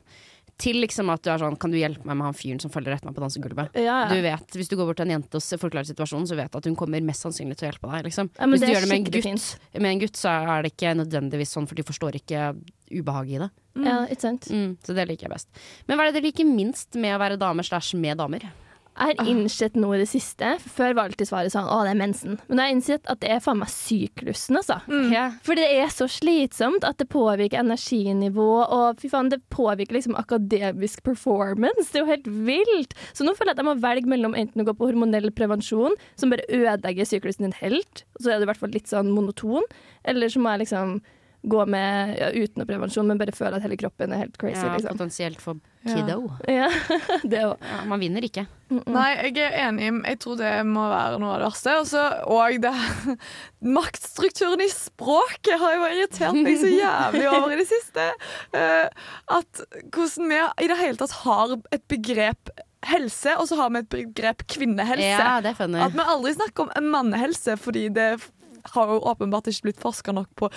til 0.61 0.77
liksom 0.83 1.09
at 1.13 1.23
du 1.25 1.31
er 1.33 1.41
sånn 1.43 1.57
Kan 1.59 1.73
du 1.73 1.79
hjelpe 1.79 2.05
meg 2.07 2.17
med 2.19 2.27
han 2.29 2.37
fyren 2.37 2.61
som 2.63 2.71
følger 2.71 2.95
etter 2.95 3.09
meg 3.09 3.17
på 3.17 3.23
dansegulvet? 3.25 3.79
Ja, 3.81 4.09
Du 4.13 4.21
vet, 4.23 4.57
Hvis 4.59 4.69
du 4.71 4.77
går 4.77 4.87
bort 4.91 5.01
til 5.01 5.09
en 5.09 5.15
jente 5.17 5.41
og 5.41 5.61
forklarer 5.63 5.89
situasjonen, 5.89 6.29
så 6.29 6.37
vet 6.39 6.53
du 6.53 6.59
at 6.61 6.69
hun 6.69 6.77
kommer 6.79 7.03
mest 7.03 7.25
sannsynlig 7.25 7.57
til 7.59 7.67
å 7.67 7.71
hjelpe 7.73 7.91
deg. 7.91 8.05
Liksom. 8.11 8.31
Ja, 8.39 8.47
hvis 8.53 8.61
du 8.63 8.69
gjør 8.69 8.85
det 8.87 8.91
med 8.93 8.99
en 9.01 9.09
gutt, 9.09 9.49
med 9.81 9.91
en 9.91 10.03
gutt, 10.05 10.17
så 10.21 10.37
er 10.57 10.63
det 10.63 10.73
ikke 10.75 10.95
nødvendigvis 11.01 11.55
sånn, 11.57 11.67
for 11.67 11.75
de 11.75 11.83
forstår 11.89 12.21
ikke 12.21 12.53
ubehaget 12.93 13.35
i 13.35 13.43
det. 13.43 13.51
ja, 13.89 13.99
ikke 14.07 14.21
sant. 14.21 14.51
Mm, 14.53 14.77
så 14.85 14.95
det 14.95 15.09
liker 15.09 15.29
jeg 15.29 15.33
best. 15.33 15.49
Men 15.89 15.97
hva 15.99 16.05
er 16.05 16.13
det 16.13 16.21
dere 16.21 16.29
liker 16.31 16.45
minst 16.49 16.95
med 17.01 17.17
å 17.17 17.21
være 17.23 17.41
damer 17.41 17.65
slash 17.67 17.97
med 17.99 18.19
damer? 18.21 18.45
Jeg 18.93 19.17
har 19.17 19.29
innsett 19.31 19.77
noe 19.81 19.97
i 19.97 20.03
det 20.03 20.09
siste 20.11 20.51
Før 20.61 20.93
var 20.99 21.09
alltid 21.09 21.31
svaret 21.31 21.55
sånn 21.55 21.65
Å, 21.65 21.79
det 21.87 21.95
er 21.95 21.99
mensen. 21.99 22.35
Men 22.49 22.61
jeg 22.61 22.67
har 22.67 22.75
innsett 22.77 23.09
at 23.11 23.23
det 23.23 23.31
er 23.33 23.41
faen 23.41 23.63
meg 23.63 23.71
syklusen, 23.73 24.59
altså. 24.61 24.77
Ja. 25.13 25.25
For 25.47 25.57
det 25.59 25.65
er 25.79 25.89
så 25.93 26.09
slitsomt 26.13 26.85
at 26.85 27.01
det 27.01 27.09
påvirker 27.13 27.63
energinivå, 27.63 28.51
og 28.63 29.01
fy 29.01 29.09
faen, 29.13 29.31
det 29.33 29.41
påvirker 29.55 29.97
liksom 29.97 30.19
akademisk 30.21 31.03
performance. 31.07 31.89
Det 31.89 32.03
er 32.03 32.05
jo 32.05 32.13
helt 32.13 32.29
vilt. 32.51 32.95
Så 33.17 33.25
nå 33.25 33.35
føler 33.39 33.53
jeg 33.53 33.59
at 33.59 33.65
jeg 33.65 33.71
må 33.71 33.77
velge 33.83 34.13
mellom 34.13 34.37
enten 34.39 34.63
å 34.63 34.69
gå 34.69 34.77
på 34.77 34.91
hormonell 34.91 35.33
prevensjon, 35.37 35.97
som 36.21 36.33
bare 36.33 36.47
ødelegger 36.53 37.09
syklusen 37.09 37.49
din 37.49 37.59
helt, 37.63 38.05
så 38.21 38.31
er 38.31 38.39
det 38.39 38.47
i 38.47 38.53
hvert 38.53 38.61
fall 38.61 38.77
litt 38.77 38.93
sånn 38.93 39.13
monoton, 39.15 39.67
eller 40.09 40.33
så 40.33 40.43
må 40.43 40.53
jeg 40.53 40.67
liksom 40.67 40.99
gå 41.43 41.65
med 41.67 42.17
ja, 42.21 42.31
uten 42.31 42.63
noe 42.63 42.69
prevensjon, 42.69 43.09
men 43.09 43.19
bare 43.21 43.35
føle 43.35 43.59
at 43.59 43.65
hele 43.65 43.79
kroppen 43.81 44.15
er 44.15 44.25
helt 44.25 44.39
crazy, 44.39 44.63
Ja, 44.63 44.77
liksom. 44.77 44.95
potensielt 44.95 45.43
for 45.43 45.59
kiddo. 45.83 46.31
Ja, 46.47 46.69
det 47.33 47.43
òg. 47.49 47.63
Ja, 47.67 47.81
man 47.91 48.03
vinner 48.03 48.23
ikke. 48.27 48.47
Nei, 48.71 49.09
jeg 49.19 49.37
er 49.43 49.57
enig. 49.67 49.91
Jeg 50.07 50.21
tror 50.23 50.39
det 50.41 50.53
må 50.69 50.87
være 50.89 51.19
noe 51.21 51.35
av 51.35 51.43
det 51.43 51.49
verste. 51.51 51.75
Også, 51.83 52.05
og 52.31 52.63
det 52.63 52.73
Maktstrukturen 53.79 54.63
i 54.65 54.71
språket 54.73 55.59
har 55.61 55.77
jo 55.77 55.89
irritert 55.91 56.39
meg 56.39 56.61
så 56.61 56.71
jævlig 56.71 57.27
over 57.31 57.55
i 57.55 57.61
det 57.61 57.69
siste. 57.71 58.11
Uh, 58.55 58.87
at 59.39 59.65
hvordan 59.93 60.31
vi 60.33 60.43
i 60.67 60.71
det 60.71 60.79
hele 60.81 61.01
tatt 61.03 61.19
har 61.25 61.57
et 61.75 61.89
begrep 61.91 62.55
helse, 62.87 63.35
og 63.39 63.47
så 63.51 63.59
har 63.61 63.75
vi 63.75 63.83
et 63.83 63.91
begrep 63.93 64.47
kvinnehelse. 64.51 65.11
Ja, 65.11 65.41
det. 65.43 65.55
At 65.59 65.95
vi 65.95 66.07
aldri 66.07 66.35
snakker 66.39 66.71
om 66.71 66.89
mannehelse 66.95 67.59
fordi 67.61 67.89
det 67.95 68.15
har 68.75 68.87
jo 68.95 69.01
åpenbart 69.01 69.47
ikke 69.51 69.63
blitt 69.69 69.81
forska 69.83 70.13
nok 70.15 70.29
på 70.39 70.49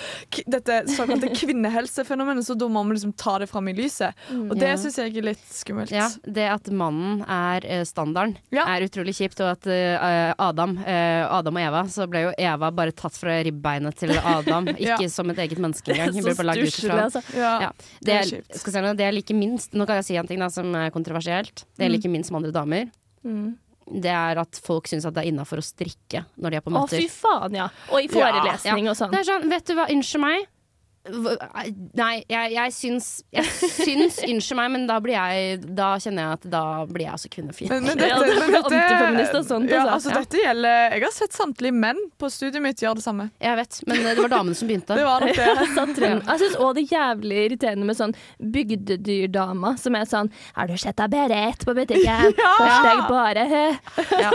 dette 0.47 0.83
såkalte 0.93 1.29
kvinnehelsefenomenet, 1.39 2.45
så 2.45 2.55
da 2.57 2.67
må 2.71 2.83
vi 2.87 2.95
liksom 2.97 3.13
ta 3.17 3.37
det 3.41 3.47
fram 3.49 3.67
i 3.69 3.73
lyset. 3.73 4.13
Og 4.31 4.53
det 4.59 4.69
Ja. 4.69 4.75
syns 4.77 4.97
jeg 4.97 5.17
er 5.17 5.21
litt 5.31 5.45
skummelt. 5.51 5.91
Ja, 5.91 6.09
det 6.25 6.47
at 6.51 6.69
mannen 6.71 7.23
er 7.27 7.65
eh, 7.65 7.83
standarden, 7.83 8.37
Ja. 8.51 8.65
er 8.75 8.85
utrolig 8.87 9.15
kjipt. 9.15 9.39
Og 9.41 9.51
at 9.51 9.67
eh, 9.67 10.33
Adam, 10.39 10.77
eh, 10.85 11.25
Adam 11.29 11.55
og 11.55 11.61
Eva, 11.61 11.83
så 11.91 12.07
ble 12.09 12.25
jo 12.27 12.33
Eva 12.37 12.71
bare 12.71 12.91
tatt 12.91 13.13
fra 13.17 13.39
ribbeinet 13.43 13.95
til 13.97 14.11
Adam. 14.17 14.67
Ikke 14.75 15.01
Ja. 15.01 15.07
som 15.09 15.29
et 15.29 15.37
eget 15.37 15.57
menneske 15.59 15.91
engang. 15.93 16.13
Hun 16.13 16.23
ble 16.29 16.35
bare 16.35 16.47
lagd 16.53 16.67
ut 16.67 16.79
fra 16.81 16.99
altså. 17.07 17.21
Ja. 17.35 17.71
Det, 18.01 18.13
er 18.13 18.39
er, 18.39 18.43
skal 18.57 18.73
si 18.73 18.81
noe, 18.81 18.93
det 18.95 19.05
jeg 19.07 19.13
liker 19.21 19.35
minst 19.35 19.73
Nå 19.73 19.85
kan 19.87 19.95
jeg 19.97 20.05
si 20.05 20.15
en 20.19 20.27
ting 20.27 20.39
da 20.39 20.47
som 20.49 20.73
er 20.75 20.89
kontroversielt. 20.91 21.65
Det 21.77 21.85
jeg 21.87 21.91
liker 21.97 22.09
minst 22.13 22.31
med 22.31 22.43
andre 22.43 22.51
damer, 22.61 22.91
Mm. 23.25 23.55
Det 23.85 24.11
er 24.11 24.39
at 24.41 24.59
folk 24.65 24.87
syns 24.89 25.05
at 25.05 25.13
det 25.13 25.23
er 25.25 25.29
innafor 25.29 25.61
å 25.61 25.65
strikke 25.65 26.23
når 26.41 26.49
de 26.49 26.57
er 26.57 26.63
på 26.65 26.71
Å, 26.71 26.75
møter. 26.79 27.03
fy 27.03 27.09
faen, 27.11 27.53
ja. 27.59 27.67
Og 27.93 28.01
i 28.01 28.07
forelesning 28.09 28.89
og 28.89 28.97
sånn. 28.97 29.11
Det 29.13 29.19
er 29.21 29.27
sånn, 29.29 29.49
vet 29.51 29.67
du 29.69 29.75
hva, 29.77 29.85
unnskyld 29.93 30.23
meg. 30.25 30.47
Nei, 31.05 32.23
jeg, 32.29 32.51
jeg 32.55 32.73
syns 32.73 33.07
Jeg 33.35 33.45
syns, 33.45 34.15
unnskyld 34.31 34.57
meg, 34.57 34.71
men 34.73 34.85
da 34.89 34.95
blir 35.03 35.13
jeg 35.13 35.59
Da 35.77 35.91
kjenner 36.01 36.25
jeg 36.25 36.37
at 36.39 36.47
da 36.55 36.61
blir 36.89 37.05
jeg 37.05 37.13
altså 37.13 37.29
kvinnefiendtlig. 37.35 37.77
Men, 37.77 37.99
men 37.99 38.09
Ja, 38.09 38.17
dette, 38.23 38.79
er 38.79 39.03
men 39.05 39.19
dette, 39.19 39.41
sånt, 39.45 39.69
ja, 39.69 39.83
altså. 39.83 39.93
altså, 39.95 40.09
Ja. 40.15 40.21
dette 40.23 40.41
gjelder 40.41 40.95
Jeg 40.95 41.03
har 41.05 41.13
sett 41.13 41.37
samtlige 41.37 41.77
menn 41.77 42.01
på 42.21 42.29
studiet 42.33 42.63
mitt 42.65 42.81
gjøre 42.81 42.97
det 42.99 43.05
samme. 43.05 43.27
Jeg 43.41 43.59
vet, 43.59 43.79
men 43.87 44.01
det 44.07 44.15
var 44.23 44.33
damene 44.33 44.57
som 44.57 44.67
begynte. 44.71 44.95
Det 44.99 45.05
var 45.05 45.21
nok 45.25 45.35
det. 45.35 45.45
Jeg 46.05 46.21
Jeg 46.25 46.41
syns 46.41 46.57
òg 46.63 46.73
det 46.79 46.83
er 46.85 46.95
jævlig 46.95 47.37
irriterende 47.45 47.85
med 47.89 47.97
sånn 47.99 48.15
bygdedyrdama 48.55 49.75
som 49.81 49.95
er 49.99 50.05
sånn 50.09 50.31
'Har 50.55 50.67
du 50.67 50.75
sett 50.77 50.97
deg 50.97 51.11
bare 51.13 51.37
ett 51.51 51.65
på 51.65 51.73
butikken?' 51.77 52.33
Hashtag 52.35 53.05
bare. 53.09 53.45
Ja. 54.15 54.31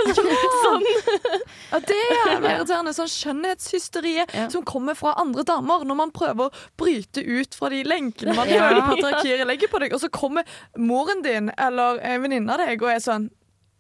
Ja, 1.70 1.80
det 1.80 1.96
er 1.96 2.54
irriterende. 2.54 2.92
Sånn 2.94 3.10
skjønnhetshysteriet 3.10 4.34
Ja. 4.34 4.48
som 4.52 4.62
kommer 4.66 4.94
fra 4.98 5.14
andre 5.20 5.42
damer 5.46 5.84
når 5.84 5.96
man 5.96 6.10
prøver 6.14 6.50
bryte 6.78 7.22
ut 7.24 7.54
fra 7.54 7.68
de 7.72 7.82
lenkene 7.84 8.34
man 8.36 8.48
Ja. 8.54 8.68
føler 8.68 8.86
patriarkiet 8.88 9.46
legger 9.46 9.68
på 9.72 9.80
deg, 9.84 9.92
og 9.96 10.00
så 10.02 10.08
kommer 10.12 10.44
moren 10.78 11.22
din 11.22 11.50
eller 11.56 12.00
en 12.02 12.22
venninne 12.24 12.50
av 12.56 12.58
deg 12.66 12.82
og 12.82 12.90
er 12.94 13.04
sånn 13.04 13.30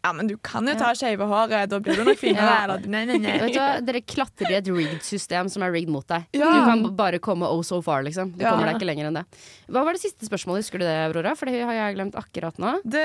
ja, 0.00 0.14
men 0.16 0.30
du 0.30 0.38
kan 0.40 0.64
jo 0.64 0.72
ta 0.80 0.94
skeive 0.96 1.26
håret, 1.28 1.68
da 1.68 1.76
blir 1.84 1.98
du 1.98 2.06
nok 2.08 2.16
finere. 2.16 2.54
Ja. 2.72 2.76
Nei, 2.88 3.02
nei, 3.04 3.18
nei. 3.20 3.34
Vet 3.42 3.50
du 3.52 3.58
hva? 3.60 3.66
Dere 3.84 4.00
klatrer 4.00 4.48
i 4.48 4.56
et 4.56 4.70
rigged 4.72 5.02
system 5.04 5.50
som 5.52 5.60
er 5.66 5.74
rigged 5.74 5.92
mot 5.92 6.06
deg. 6.08 6.24
Ja. 6.32 6.48
Du 6.56 6.62
kan 6.64 6.86
bare 6.96 7.18
komme 7.20 7.44
oh 7.44 7.60
so 7.60 7.82
far, 7.84 8.00
liksom. 8.06 8.30
Du 8.32 8.40
Ja. 8.40 8.54
kommer 8.54 8.70
deg 8.70 8.78
ikke 8.78 8.88
lenger 8.88 9.10
enn 9.10 9.18
det. 9.20 9.26
Hva 9.68 9.82
var 9.84 9.92
det 9.92 10.00
siste 10.00 10.24
spørsmålet, 10.24 10.64
husker 10.64 10.80
du 10.80 10.86
det, 10.86 10.96
Aurora? 11.04 11.34
For 11.36 11.52
det 11.52 11.60
har 11.68 11.76
jeg 11.76 11.98
glemt 11.98 12.16
akkurat 12.16 12.56
nå. 12.56 12.72
Det 12.88 13.04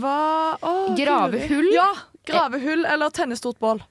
var 0.00 0.56
å? 0.64 0.72
Guri. 0.96 1.74
Ja. 1.76 1.90
Gravehull 2.24 2.86
eller 2.88 3.10
tenne 3.12 3.36
stort 3.36 3.60
bål. 3.60 3.84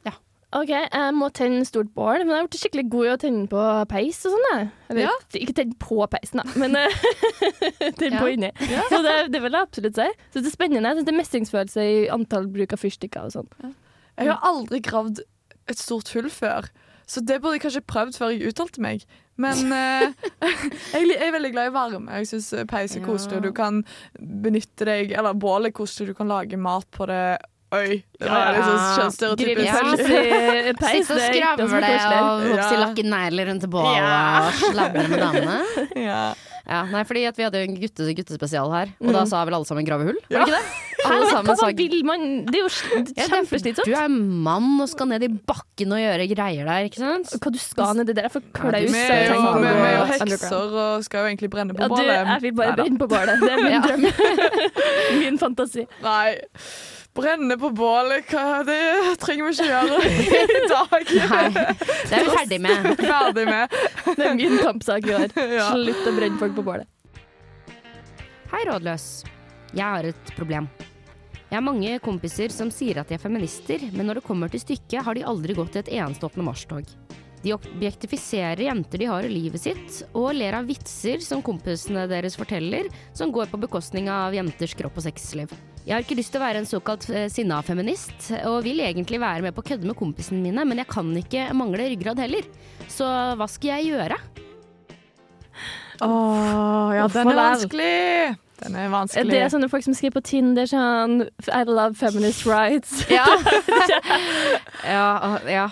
OK, 0.51 0.67
jeg 0.73 1.13
må 1.15 1.29
tenne 1.31 1.63
stort 1.63 1.93
bål, 1.95 2.25
men 2.25 2.33
jeg 2.33 2.41
har 2.41 2.47
blitt 2.49 2.59
skikkelig 2.65 2.83
god 2.91 3.05
i 3.07 3.11
å 3.13 3.19
tenne 3.21 3.45
på 3.51 3.61
peis 3.87 4.17
og 4.27 4.33
sånn. 4.35 4.65
Eller 4.91 5.05
Ja. 5.05 5.13
ikke 5.39 5.53
tenne 5.55 5.77
på 5.79 5.99
peisen, 6.11 6.41
da, 6.41 6.59
men 6.59 6.75
eh, 6.81 6.89
tenne 7.99 8.19
på 8.19 8.27
Ja. 8.27 8.33
inni. 8.35 8.49
Så 8.91 8.99
det, 9.05 9.15
det 9.31 9.41
vil 9.45 9.55
jeg 9.55 9.61
absolutt 9.69 9.95
si. 10.01 10.07
Så 10.33 10.41
det 10.43 10.49
er 10.51 10.55
spennende. 10.57 10.89
Jeg 10.91 10.97
synes 10.99 11.07
det 11.07 11.13
er 11.15 11.19
mestringsfølelse 11.21 11.85
i 11.87 11.97
antall 12.11 12.49
bruk 12.51 12.75
av 12.75 12.81
fyrstikker 12.83 13.29
og 13.29 13.35
sånn. 13.37 13.51
Jeg 14.19 14.27
har 14.27 14.41
aldri 14.43 14.81
gravd 14.83 15.21
et 15.71 15.79
stort 15.79 16.11
hull 16.17 16.27
før, 16.29 16.67
så 17.07 17.23
det 17.23 17.37
burde 17.41 17.55
jeg 17.55 17.63
kanskje 17.63 17.83
prøvd 17.87 18.17
før 18.19 18.33
jeg 18.35 18.51
uttalte 18.51 18.83
meg. 18.83 19.05
Men 19.41 19.71
eh, 19.79 20.11
jeg 20.91 21.15
er 21.15 21.31
veldig 21.31 21.53
glad 21.55 21.71
i 21.71 21.73
varme. 21.77 22.11
Jeg 22.19 22.27
syns 22.33 22.51
peis 22.69 22.97
er 22.99 23.05
koselig, 23.07 23.39
du 23.47 23.53
kan 23.55 23.85
benytte 24.19 24.83
deg 24.85 25.15
Eller 25.15 25.33
bålet 25.33 25.71
er 25.71 25.77
koselig, 25.79 26.11
du 26.11 26.19
kan 26.19 26.27
lage 26.29 26.59
mat 26.59 26.85
på 26.91 27.07
det. 27.09 27.23
Oi, 27.71 28.03
det 28.19 28.27
var 28.27 28.41
Ja, 28.41 28.51
litt 28.51 28.65
sånn 28.67 28.81
kjønnsstereotypisk. 28.97 29.71
Sitte 30.75 31.13
og 31.15 31.21
skravle 31.23 31.63
og 31.63 32.41
hoppsi 32.51 32.75
Ja. 32.75 32.79
lakke 32.84 33.03
negler 33.07 33.45
rundt 33.47 33.63
bålet 33.71 33.95
Ja. 33.95 34.47
og 34.47 34.53
slabbe 34.73 35.05
med 35.07 35.19
damene. 35.23 35.57
Ja. 36.10 36.34
Ja, 36.67 36.84
nei, 36.91 37.03
fordi 37.07 37.23
at 37.27 37.36
Vi 37.39 37.43
hadde 37.47 37.57
jo 37.63 37.67
en 37.71 37.77
gutte, 37.79 38.05
guttespesial 38.15 38.69
her, 38.75 38.91
og 38.99 39.07
Mm. 39.07 39.13
da 39.15 39.23
sa 39.25 39.43
vel 39.45 39.53
alle 39.55 39.65
sammen 39.65 39.86
'grave 39.88 40.03
hull'? 40.12 40.19
Var 40.29 40.39
Ja. 40.39 40.45
det 40.45 40.51
ikke 40.51 40.57
det? 40.60 40.65
Alle 41.07 41.27
sammen 41.31 41.57
sa 41.57 41.67
vil 41.75 41.95
man 42.05 42.23
Det 42.45 42.59
er 42.59 42.63
jo 42.65 42.69
Ja, 43.17 43.25
kjempeslitsomt. 43.31 43.87
Du 43.89 43.95
er 43.97 44.07
mann 44.11 44.67
og 44.83 44.89
skal 44.91 45.09
ned 45.11 45.23
i 45.25 45.29
bakken 45.31 45.95
og 45.95 46.01
gjøre 46.01 46.27
greier 46.33 46.69
der, 46.69 46.87
ikke 46.89 47.01
sant? 47.01 47.33
Hva 47.41 47.51
du 47.55 47.59
skal 47.61 47.95
nedi 47.99 48.15
der 48.17 48.27
er 48.29 48.33
for 48.33 48.45
klaus. 48.55 48.77
Vi 48.91 49.01
er 49.01 49.33
jo, 49.33 49.41
med, 49.61 49.81
på 49.81 50.07
hekser 50.13 50.77
og 50.85 51.03
skal 51.07 51.25
jo 51.25 51.31
egentlig 51.33 51.49
brenne 51.53 51.75
på 51.77 51.81
Ja, 51.83 51.89
du, 51.89 51.95
bålet. 51.95 52.15
jeg 52.15 52.41
vil 52.45 52.55
bare 52.61 52.71
Neida. 52.71 52.83
brenne 52.83 52.99
på 53.01 53.07
bålet. 53.11 53.41
Det 53.41 53.51
er 53.51 53.61
min 53.65 53.81
drøm. 53.87 54.01
min 55.25 55.39
fantasi. 55.41 55.85
Nei. 56.05 56.25
Brenne 57.11 57.57
på 57.59 57.69
bålet, 57.75 58.29
hva 58.31 58.61
det 58.63 58.77
trenger 59.19 59.49
vi 59.49 59.55
ikke 59.57 59.65
gjøre 59.67 59.97
i 60.07 60.61
dag. 60.71 61.09
Nei, 61.33 61.49
det 61.51 62.15
er 62.15 62.23
vi 62.23 62.35
ferdig 62.37 62.61
med. 62.63 62.87
Ferdig 63.01 63.43
med. 63.49 63.75
Det 64.15 64.29
er 64.29 64.37
min 64.39 64.55
kampsak 64.61 65.09
i 65.09 65.17
år. 65.17 65.33
Ja. 65.57 65.65
Slutt 65.73 66.07
å 66.07 66.13
brenne 66.15 66.39
folk 66.39 66.55
på 66.55 66.63
bålet. 66.69 66.87
Hei, 68.53 68.63
rådløs. 68.67 69.09
Jeg 69.75 69.83
har 69.87 70.07
et 70.07 70.31
problem. 70.39 70.65
Jeg 71.51 71.57
har 71.59 71.65
mange 71.67 71.97
kompiser 71.99 72.53
som 72.55 72.69
sier 72.71 73.01
at 73.01 73.09
de 73.11 73.17
er 73.17 73.19
feminister, 73.19 73.81
men 73.91 74.07
når 74.07 74.21
det 74.21 74.23
kommer 74.23 74.47
til 74.47 74.61
stykket, 74.63 75.01
har 75.03 75.17
de 75.17 75.25
aldri 75.27 75.51
gått 75.57 75.73
til 75.75 75.81
et 75.81 75.89
eneste 75.97 76.23
Åpne 76.23 76.45
mars-tog. 76.47 76.87
De 77.43 77.51
objektifiserer 77.51 78.61
jenter 78.69 79.01
de 79.01 79.07
har 79.09 79.25
i 79.27 79.31
livet 79.33 79.59
sitt, 79.59 79.97
og 80.15 80.29
ler 80.37 80.55
av 80.55 80.69
vitser 80.69 81.19
som 81.25 81.41
kompisene 81.43 82.05
deres 82.07 82.37
forteller, 82.39 82.87
som 83.17 83.33
går 83.35 83.49
på 83.51 83.59
bekostning 83.65 84.07
av 84.13 84.31
jenters 84.37 84.77
kropp 84.79 85.01
og 85.01 85.03
sexliv. 85.03 85.51
Jeg 85.83 85.91
har 85.97 86.05
ikke 86.05 86.15
lyst 86.21 86.31
til 86.31 86.39
å 86.39 86.45
være 86.45 86.61
en 86.61 86.69
såkalt 86.69 87.09
eh, 87.11 87.25
sinna 87.33 87.57
feminist, 87.67 88.29
og 88.47 88.61
vil 88.63 88.79
egentlig 88.85 89.19
være 89.19 89.43
med 89.43 89.57
på 89.57 89.65
å 89.65 89.67
kødde 89.73 89.89
med 89.89 89.97
kompisene 89.99 90.39
mine, 90.45 90.63
men 90.69 90.79
jeg 90.79 90.87
kan 90.93 91.09
ikke 91.19 91.49
mangle 91.57 91.89
ryggrad 91.91 92.21
heller. 92.23 92.47
Så 92.87 93.09
hva 93.35 93.49
skal 93.51 93.73
jeg 93.75 93.91
gjøre? 93.91 94.21
Åh, 95.99 96.95
ja, 96.95 97.03
Uff, 97.09 97.11
den 97.17 97.27
er 97.27 97.33
vel. 97.33 97.41
vanskelig. 97.43 98.39
Den 98.63 98.76
er 98.76 98.86
Er 98.86 98.89
vanskelig. 98.93 99.32
det 99.32 99.52
sånne 99.52 99.69
folk 99.69 99.84
som 99.84 99.93
skriver 99.97 100.19
på 100.19 100.26
Tinder 100.30 100.65
sånn 100.69 101.21
I 101.47 101.63
love 101.65 101.95
feminist 101.97 102.45
rights? 102.45 103.06
Ja. 103.10 103.26
ja, 104.86 105.38
ja, 105.50 105.67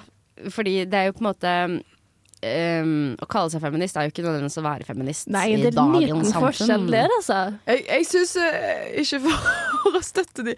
fordi 0.49 0.85
det 0.89 0.93
er 0.93 1.09
jo 1.09 1.17
på 1.17 1.23
en 1.23 1.29
måte 1.29 1.53
um, 2.43 3.15
Å 3.19 3.27
kalle 3.29 3.51
seg 3.53 3.63
feminist 3.63 3.97
er 3.99 4.07
jo 4.07 4.13
ikke 4.13 4.25
nødvendigvis 4.25 4.59
å 4.61 4.65
være 4.65 4.87
feminist 4.87 5.31
Nei, 5.33 5.45
i 5.53 5.57
det 5.59 5.71
er 5.71 5.73
en 5.73 5.79
dagens 5.79 6.05
liten 6.05 6.35
forskjell 6.35 6.85
der, 6.91 7.13
altså. 7.17 7.39
Jeg, 7.67 7.85
jeg 7.87 8.07
syns 8.09 8.35
Ikke 9.03 9.21
for 9.25 9.97
å 9.99 10.03
støtte 10.05 10.45
de 10.47 10.55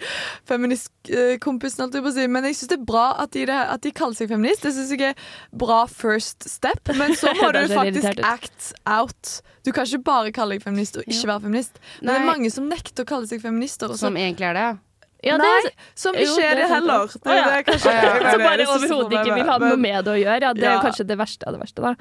feministkompisene, 0.50 2.04
si, 2.16 2.28
men 2.32 2.50
jeg 2.50 2.60
syns 2.60 2.72
det 2.74 2.78
er 2.80 2.86
bra 2.92 3.06
at 3.22 3.34
de, 3.36 3.46
at 3.50 3.84
de 3.86 3.94
kaller 3.96 4.18
seg 4.18 4.32
feminist. 4.32 4.66
Det 4.66 4.74
syns 4.76 4.92
jeg 4.96 5.12
er 5.12 5.26
bra 5.64 5.84
first 5.90 6.48
step, 6.50 6.92
men 6.98 7.16
så 7.18 7.34
må 7.40 7.52
du 7.56 7.64
faktisk 7.72 8.22
act 8.28 8.72
out. 8.90 9.40
Du 9.66 9.72
kan 9.76 9.86
ikke 9.86 10.04
bare 10.10 10.36
kalle 10.36 10.58
deg 10.58 10.66
feminist 10.66 10.98
og 11.00 11.06
ikke 11.08 11.30
være 11.30 11.46
feminist. 11.46 11.82
Men 12.02 12.14
det 12.14 12.22
er 12.22 12.30
mange 12.32 12.54
som 12.54 12.70
nekter 12.70 13.06
å 13.06 13.12
kalle 13.14 13.30
seg 13.30 13.44
feminister. 13.44 13.92
Også. 13.94 14.08
Som 14.08 14.18
egentlig 14.20 14.50
er 14.50 14.58
det. 14.58 14.70
Ja, 14.70 14.91
det 15.22 15.38
nei, 15.38 15.62
det, 15.66 15.74
som 16.02 16.16
jo, 16.18 16.32
er 16.42 16.56
det 16.58 16.64
er 16.66 16.72
heller. 16.74 17.06
Det, 17.14 17.36
ja. 17.38 17.44
det 17.46 17.58
er 17.60 17.66
kanskje, 17.68 17.92
ja. 17.94 18.02
mener, 18.02 18.32
så 18.32 18.38
bare 18.42 18.58
det 18.58 18.66
er 18.66 18.74
overhodet 18.74 19.20
ikke 19.20 19.36
vil 19.38 19.50
ha 19.52 19.58
noe 19.62 19.78
med 19.78 20.00
det 20.08 20.12
å 20.12 20.18
gjøre. 20.18 20.40
Ja, 20.48 20.54
det 20.58 20.68
er 20.72 20.82
kanskje 20.82 21.06
det 21.12 21.18
verste 21.20 21.48
av 21.50 21.58
det 21.58 21.62
verste, 21.62 21.82
da. 21.86 21.94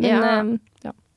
Men 0.00 0.10
Ja. 0.10 0.16
eh, 0.18 0.36
ja. 0.36 0.58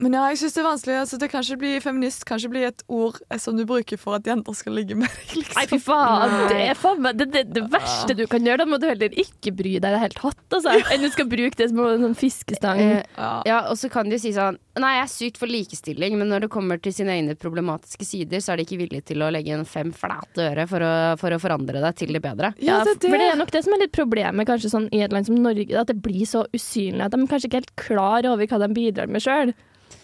Men 0.02 0.16
ja, 0.18 0.24
jeg 0.34 0.40
synes 0.42 0.56
det 0.56 0.62
er 0.64 0.66
vanskelig. 0.68 0.96
Altså, 1.04 1.18
det 1.22 1.28
kan 1.32 1.44
ikke 1.46 1.60
bli 1.62 1.72
feminist 1.84 2.26
kan 2.28 2.40
ikke 2.42 2.50
bli 2.56 2.64
et 2.68 2.82
ord 2.92 3.20
eh, 3.30 3.38
som 3.40 3.56
du 3.56 3.62
bruker 3.70 4.00
for 4.02 4.18
at 4.18 4.26
jenter 4.28 4.56
skal 4.58 4.74
ligge 4.76 4.98
med 5.00 5.08
deg. 5.14 5.36
Liksom. 5.38 5.56
Nei, 5.60 5.66
fy 5.70 5.80
faen. 5.80 6.34
Nei. 6.34 6.48
Det 6.50 6.58
er 6.72 6.80
faen 6.80 7.02
meg 7.06 7.20
det, 7.22 7.28
det, 7.32 7.44
det 7.56 7.64
verste 7.72 8.16
du 8.18 8.24
kan 8.28 8.44
gjøre. 8.44 8.64
Da 8.64 8.68
må 8.74 8.80
du 8.82 8.88
heller 8.90 9.14
ikke 9.24 9.54
bry 9.56 9.76
deg 9.78 9.86
i 9.88 9.94
det 9.94 10.02
hele 10.02 10.18
tatt. 10.18 10.42
Altså. 10.58 10.74
Enn 10.92 11.06
du 11.06 11.10
skal 11.14 11.30
bruke 11.32 11.60
det 11.62 11.70
som 11.72 11.80
en 11.86 12.04
sånn 12.08 12.18
fiskestang. 12.20 12.82
Eh, 12.84 13.00
Ja. 13.14 13.30
ja, 13.46 13.58
og 13.70 13.78
så 13.78 13.90
kan 13.94 14.10
de 14.10 14.18
si 14.20 14.32
sånn 14.34 14.58
Nei, 14.82 14.96
jeg 14.96 15.04
er 15.04 15.10
sykt 15.12 15.38
for 15.38 15.52
likestilling, 15.52 16.16
men 16.18 16.32
når 16.34 16.48
det 16.48 16.50
kommer 16.50 16.80
til 16.82 16.96
sine 16.96 17.14
egne 17.14 17.36
problematiske 17.38 18.08
sider, 18.10 18.42
så 18.42 18.56
er 18.56 18.58
de 18.58 18.64
ikke 18.66 18.80
villige 18.80 19.06
til 19.12 19.22
å 19.22 19.28
legge 19.30 19.54
en 19.54 19.68
fem 19.70 19.92
flate 19.94 20.48
øre 20.50 20.66
for 20.72 20.82
å, 20.82 20.94
for 21.22 21.36
å 21.36 21.38
forandre 21.38 21.78
deg 21.84 22.00
til 22.00 22.10
det 22.18 22.24
bedre. 22.24 22.50
Ja, 22.58 22.80
det 22.82 22.96
er 22.96 22.98
det. 23.04 23.12
For 23.14 23.22
det 23.22 23.28
er 23.36 23.38
nok 23.38 23.54
det 23.54 23.62
som 23.68 23.76
er 23.78 23.84
litt 23.84 23.94
problemet 23.94 24.50
kanskje 24.50 24.72
sånn 24.74 24.88
i 24.90 25.04
et 25.06 25.14
land 25.14 25.30
som 25.30 25.38
Norge, 25.38 25.70
at 25.78 25.92
det 25.94 26.00
blir 26.02 26.26
så 26.26 26.42
usynlig 26.58 27.06
at 27.06 27.14
de 27.14 27.22
kanskje 27.30 27.52
ikke 27.52 27.60
er 27.62 27.68
helt 27.68 27.76
klar 27.84 28.30
over 28.34 28.50
hva 28.50 28.62
de 28.66 28.72
bidrar 28.74 29.14
med 29.14 29.22
sjøl. 29.22 29.54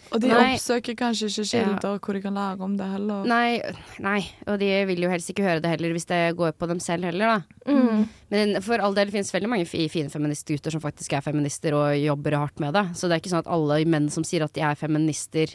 Og 0.09 0.21
de 0.23 0.31
Nei. 0.31 0.55
oppsøker 0.55 0.97
kanskje 0.97 1.29
ikke 1.29 1.45
kilder 1.51 1.99
hvor 2.01 2.17
de 2.17 2.21
kan 2.23 2.37
lære 2.37 2.65
om 2.65 2.75
det 2.79 2.87
heller. 2.89 3.27
Nei, 3.29 3.59
nei, 4.01 4.19
og 4.49 4.57
de 4.61 4.69
vil 4.89 5.05
jo 5.05 5.11
helst 5.11 5.29
ikke 5.33 5.45
høre 5.45 5.61
det 5.63 5.73
heller 5.75 5.93
hvis 5.93 6.09
det 6.09 6.21
går 6.39 6.55
på 6.57 6.69
dem 6.71 6.81
selv 6.83 7.09
heller, 7.09 7.37
da. 7.37 7.69
Mm. 7.69 8.03
Men 8.33 8.57
for 8.65 8.81
all 8.81 8.97
del 8.97 9.13
finnes 9.13 9.31
veldig 9.33 9.51
mange 9.51 9.69
fine 9.69 10.09
feministgutter 10.09 10.73
som 10.73 10.83
faktisk 10.83 11.13
er 11.13 11.25
feminister 11.25 11.77
og 11.77 11.93
jobber 11.99 12.39
hardt 12.39 12.61
med 12.63 12.73
det. 12.77 12.85
Så 12.97 13.07
det 13.07 13.17
er 13.17 13.23
ikke 13.23 13.33
sånn 13.35 13.45
at 13.45 13.51
alle 13.53 13.81
menn 13.89 14.09
som 14.13 14.25
sier 14.25 14.45
at 14.45 14.55
de 14.57 14.65
er 14.65 14.77
feminister, 14.79 15.53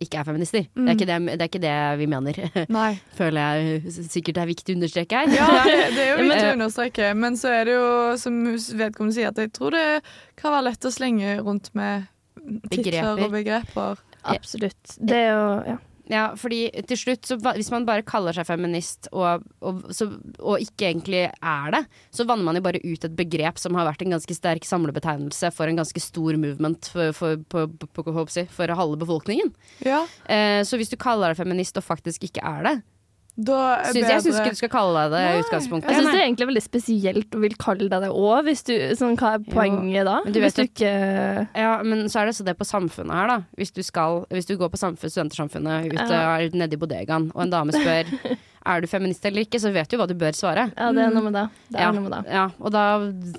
ikke 0.00 0.20
er 0.20 0.28
feminister. 0.28 0.68
Det, 0.72 0.86
er 0.86 0.96
ikke 0.96 1.08
det, 1.08 1.18
det 1.32 1.40
er 1.40 1.50
ikke 1.50 1.64
det 1.64 1.74
vi 2.00 2.06
mener. 2.08 2.44
Nei. 2.78 2.92
Føler 3.16 3.40
jeg 3.40 3.96
sikkert 4.12 4.44
er 4.44 4.48
viktig 4.52 4.76
å 4.76 4.80
understreke 4.80 5.24
her. 5.24 5.34
Ja, 5.36 5.50
det, 5.64 5.80
det 5.96 6.06
er 6.06 6.14
jo 6.14 6.22
viktig 6.28 6.46
å 6.46 6.54
understreke, 6.58 7.10
men 7.16 7.36
så 7.40 7.52
er 7.56 7.68
det 7.68 7.76
jo, 7.76 7.90
som 8.20 8.40
vedkommende 8.52 9.16
sier, 9.16 9.32
at 9.32 9.40
jeg 9.40 9.52
tror 9.56 9.76
det 9.76 9.84
kan 10.40 10.56
være 10.56 10.70
lett 10.70 10.88
å 10.88 10.92
slenge 10.94 11.36
rundt 11.40 11.72
med 11.76 12.08
Begreper. 12.50 13.24
og 13.24 13.30
begreper. 13.34 14.02
Absolutt. 14.30 14.98
Det 14.98 15.22
er 15.22 15.30
jo 15.30 15.46
ja. 15.74 15.78
Ja, 16.10 16.24
fordi 16.34 16.64
til 16.90 16.98
slutt, 16.98 17.28
så, 17.28 17.36
hvis 17.38 17.70
man 17.70 17.86
bare 17.86 18.02
kaller 18.06 18.34
seg 18.34 18.48
feminist 18.48 19.06
og, 19.14 19.44
og, 19.62 19.84
så, 19.94 20.08
og 20.42 20.62
ikke 20.62 20.88
egentlig 20.88 21.22
er 21.30 21.74
det, 21.76 21.84
så 22.10 22.26
vanner 22.26 22.48
man 22.48 22.58
jo 22.58 22.64
bare 22.66 22.80
ut 22.82 23.06
et 23.06 23.14
begrep 23.14 23.60
som 23.62 23.78
har 23.78 23.86
vært 23.86 24.02
en 24.02 24.16
ganske 24.16 24.34
sterk 24.34 24.66
samlebetegnelse 24.66 25.52
for 25.54 25.70
en 25.70 25.78
ganske 25.78 26.02
stor 26.02 26.38
movement 26.40 26.90
for, 26.90 27.14
for, 27.14 27.38
for, 27.46 28.34
for 28.50 28.74
halve 28.80 28.98
befolkningen. 29.04 29.54
Ja, 29.86 30.02
Eh, 30.30 30.62
så 30.66 30.78
hvis 30.78 30.90
du 30.90 30.96
kaller 31.00 31.30
deg 31.30 31.38
feminist 31.38 31.78
og 31.78 31.84
faktisk 31.86 32.24
ikke 32.26 32.42
er 32.46 32.66
det, 32.66 32.74
da 33.40 33.58
er 33.80 33.94
syns 33.94 34.08
jeg 34.10 34.22
syns 34.26 34.38
ikke 34.42 34.52
du 34.54 34.58
skal 34.60 34.70
kalle 34.72 35.02
deg 35.04 35.14
det 35.14 35.20
i 35.24 35.38
utgangspunktet. 35.44 35.90
Jeg 35.90 36.00
syns 36.02 36.10
det 36.12 36.18
er 36.20 36.26
egentlig 36.26 36.48
veldig 36.50 36.62
spesielt 36.64 37.36
å 37.38 37.40
vil 37.44 37.54
kalle 37.60 37.88
deg 37.92 38.04
det 38.04 38.10
òg, 38.12 38.50
sånn, 39.00 39.16
Hva 39.20 39.32
er 39.38 39.46
poenget 39.48 40.04
da? 40.08 40.18
men 40.26 40.34
du 40.36 40.40
hvis 40.42 40.58
vet 40.58 40.60
du 40.60 40.68
ikke 40.68 40.92
Ja, 41.56 41.72
men 41.86 42.04
så 42.12 42.20
er 42.22 42.30
det 42.30 42.36
så 42.36 42.44
det 42.46 42.56
på 42.60 42.66
samfunnet 42.68 43.16
her, 43.16 43.32
da. 43.32 43.38
Hvis 43.56 43.72
du, 43.76 43.82
skal, 43.86 44.24
hvis 44.34 44.46
du 44.50 44.56
går 44.60 44.70
på 44.74 44.80
samfunn, 44.80 45.10
studentersamfunnet 45.10 45.88
ute 45.90 46.06
Ja. 46.12 46.36
nede 46.52 46.76
i 46.76 46.80
bodegaen, 46.80 47.30
og 47.34 47.42
en 47.46 47.50
dame 47.56 47.72
spør 47.72 48.12
er 48.70 48.82
du 48.84 48.86
feminist 48.92 49.24
eller 49.24 49.46
ikke, 49.46 49.56
så 49.62 49.70
vet 49.72 49.88
du 49.88 49.96
hva 49.96 50.04
du 50.06 50.12
bør 50.20 50.36
svare. 50.36 50.66
Ja, 50.76 50.90
det 50.92 51.00
er 51.06 51.14
noe 51.14 51.24
med 51.30 51.32
det. 51.38 51.46
det, 51.72 51.78
er 51.80 51.86
Ja, 51.86 51.92
noe 51.96 52.04
med 52.04 52.12
det. 52.12 52.22
ja, 52.36 52.42
og 52.60 52.74
da, 52.74 52.82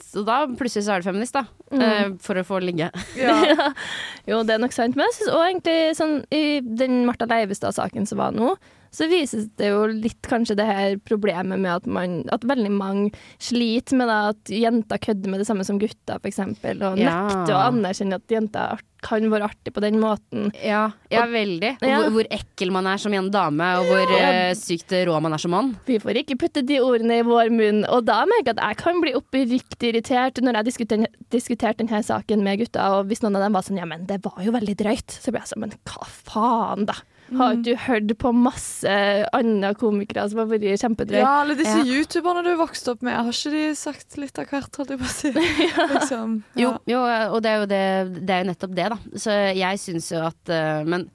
så 0.01 0.23
da 0.25 0.39
plutselig 0.49 0.87
så 0.87 0.95
er 0.95 1.03
du 1.03 1.09
feminist, 1.11 1.37
da. 1.37 1.43
Mm. 1.69 1.81
Eh, 1.85 2.09
for 2.25 2.41
å 2.41 2.45
få 2.47 2.57
ligge. 2.63 2.89
Ja. 3.21 3.37
Jo, 4.29 4.41
det 4.45 4.53
er 4.55 4.61
nok 4.61 4.73
sant. 4.73 4.93
Men 4.97 5.07
jeg 5.09 5.15
syns 5.19 5.31
òg 5.33 5.43
egentlig 5.47 5.77
sånn, 5.97 6.19
i 6.33 6.43
den 6.61 7.03
Martha 7.07 7.25
Leivestad-saken 7.29 8.05
som 8.09 8.19
var 8.21 8.33
nå, 8.35 8.51
så 8.91 9.07
vises 9.11 9.47
det 9.59 9.69
jo 9.71 9.85
litt 9.87 10.21
kanskje 10.27 10.57
det 10.59 10.65
her 10.67 10.97
problemet 11.07 11.59
med 11.63 11.71
at, 11.79 11.85
man, 11.87 12.21
at 12.31 12.43
veldig 12.43 12.71
mange 12.75 13.11
sliter 13.41 13.95
med 13.99 14.09
det, 14.11 14.19
at 14.35 14.53
jenter 14.61 14.99
kødder 15.07 15.31
med 15.31 15.39
det 15.41 15.47
samme 15.47 15.63
som 15.67 15.79
gutter, 15.81 16.19
f.eks. 16.21 16.39
Og 16.43 16.99
Ja. 16.99 17.17
nekter 17.23 17.55
å 17.55 17.61
anerkjenne 17.71 18.19
at 18.19 18.27
jenter 18.35 18.81
kan 19.01 19.23
være 19.31 19.47
artig 19.49 19.71
på 19.73 19.81
den 19.81 19.95
måten. 19.97 20.51
Ja, 20.61 20.91
ja 21.09 21.23
veldig. 21.25 21.71
Og 21.81 21.87
Ja. 21.87 22.01
hvor, 22.03 22.11
hvor 22.19 22.27
ekkel 22.35 22.69
man 22.75 22.85
er 22.85 22.99
som 23.01 23.13
en 23.17 23.31
dame, 23.33 23.69
og 23.79 23.87
hvor 23.89 24.11
uh, 24.13 24.51
sykt 24.53 24.93
rå 25.07 25.15
man 25.25 25.33
er 25.33 25.41
som 25.41 25.55
mann. 25.55 25.71
Vi 25.87 25.97
får 25.97 26.19
ikke 26.21 26.37
putte 26.43 26.61
de 26.67 26.77
ordene 26.85 27.17
i 27.17 27.25
vår 27.25 27.49
munn. 27.49 27.81
Og 27.89 28.05
da 28.05 28.19
merker 28.29 28.51
jeg 28.51 28.59
at 28.59 28.61
jeg 28.67 28.77
kan 28.83 29.01
bli 29.01 29.15
oppriktig 29.17 29.89
irritert 29.89 30.37
når 30.43 30.59
jeg 30.59 30.69
diskuter- 30.69 31.07
diskuterte 31.33 31.81
denne 31.81 32.03
saken 32.05 32.43
med 32.45 32.59
gutta, 32.61 32.91
og 32.99 33.07
hvis 33.09 33.23
noen 33.23 33.39
av 33.39 33.47
dem 33.47 33.57
var 33.57 33.65
sånn 33.65 33.79
ja, 33.81 33.87
men 33.89 34.05
det 34.05 34.19
var 34.21 34.37
jo 34.45 34.51
veldig 34.53 34.77
drøyt, 34.83 35.17
så 35.17 35.31
blir 35.33 35.41
jeg 35.41 35.53
sånn 35.55 35.65
men 35.65 35.73
hva 35.89 36.05
faen, 36.05 36.85
da? 36.91 36.99
Har 37.37 37.53
ikke 37.55 37.63
du 37.63 37.75
hørt 37.85 38.11
på 38.19 38.31
masse 38.35 38.95
andre 39.37 39.73
komikere 39.79 40.25
som 40.31 40.41
har 40.43 40.49
vært 40.51 40.65
kjempedrøye? 40.81 41.21
ja, 41.23 41.33
eller 41.43 41.55
disse 41.59 41.77
Ja. 41.79 41.85
youtuberne 41.87 42.43
du 42.43 42.51
vokste 42.59 42.91
opp 42.95 43.01
med, 43.07 43.15
har 43.15 43.31
ikke 43.31 43.51
de 43.53 43.63
sagt 43.79 44.17
litt 44.19 44.37
av 44.41 44.49
hvert, 44.51 44.75
holdt 44.81 44.89
jeg 44.95 44.99
på 44.99 45.07
å 45.07 45.13
si? 45.15 45.31
Liksom, 45.95 46.35
Jo, 46.59 46.73
ja. 46.73 46.79
jo, 46.95 46.99
og 47.35 47.39
det 47.45 47.53
er 47.53 47.61
jo, 47.63 47.69
det, 47.71 47.83
det 48.27 48.35
er 48.41 48.49
nettopp 48.51 48.75
det, 48.75 48.89
da. 48.95 48.99
Så 49.15 49.37
jeg 49.55 49.79
syns 49.79 50.11
jo 50.11 50.25
at 50.27 50.51
eh, 50.51 50.83
men, 50.83 51.07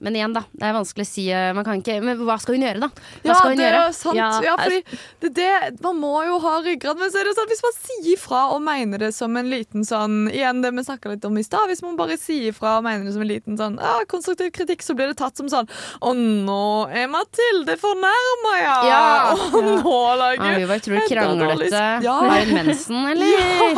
men 0.00 0.16
igjen, 0.16 0.32
da. 0.34 0.42
Det 0.52 0.64
er 0.68 0.72
vanskelig 0.76 1.04
å 1.04 1.10
si. 1.10 1.24
eh, 1.30 1.52
Man 1.56 1.64
kan 1.66 1.80
ikke 1.82 1.98
Men 2.02 2.18
hva 2.24 2.36
skal 2.40 2.56
hun 2.56 2.64
gjøre, 2.64 2.80
da? 2.80 2.88
Hva 2.90 3.28
Ja, 3.30 3.34
hun 3.44 3.56
det 3.56 3.64
er 3.66 3.74
gjøre? 3.74 3.82
jo 3.86 3.92
sant. 3.98 4.16
Ja, 4.16 4.28
Ja, 4.44 4.54
fordi 4.56 4.80
det, 5.20 5.44
er 5.44 5.70
det, 5.70 5.80
man 5.84 5.96
må 6.00 6.12
jo 6.26 6.38
ha 6.40 6.54
ryggrad. 6.64 6.98
Men 6.98 7.10
så 7.12 7.20
er 7.20 7.28
det 7.30 7.34
sånn, 7.36 7.48
hvis 7.52 7.62
man 7.66 7.76
sier 7.78 8.18
fra 8.22 8.40
og 8.54 8.62
mener 8.64 8.98
det 9.04 9.12
som 9.14 9.36
en 9.36 9.50
liten 9.52 9.84
sånn 9.84 10.30
Igjen 10.32 10.62
det 10.64 10.72
vi 10.76 10.84
snakka 10.88 11.12
litt 11.12 11.24
om 11.28 11.36
i 11.38 11.44
stad. 11.44 11.68
Hvis 11.68 11.82
man 11.84 11.96
bare 12.00 12.16
sier 12.20 12.52
fra 12.56 12.78
og 12.78 12.84
mener 12.88 13.04
det 13.04 13.12
som 13.14 13.22
en 13.22 13.28
liten 13.30 13.58
sånn 13.60 13.78
ah, 13.80 14.00
konstruktiv 14.08 14.50
kritikk, 14.56 14.82
så 14.82 14.96
blir 14.96 15.12
det 15.12 15.18
tatt 15.20 15.36
som 15.36 15.48
sånn 15.52 15.68
Å, 16.00 16.14
nå 16.16 16.62
er 16.90 17.06
Mathilde 17.12 17.76
fornærma, 17.80 18.54
ja! 18.62 18.76
Ja. 18.88 19.04
Og 19.56 19.62
nå 19.84 19.98
lager 20.20 20.42
hun 20.42 20.60
ja, 20.64 20.76
utrolig 20.80 21.06
kranglete. 21.10 21.84
Ja. 22.04 22.16
Har 22.24 22.40
hun 22.46 22.54
mensen, 22.54 23.04
eller? 23.12 23.26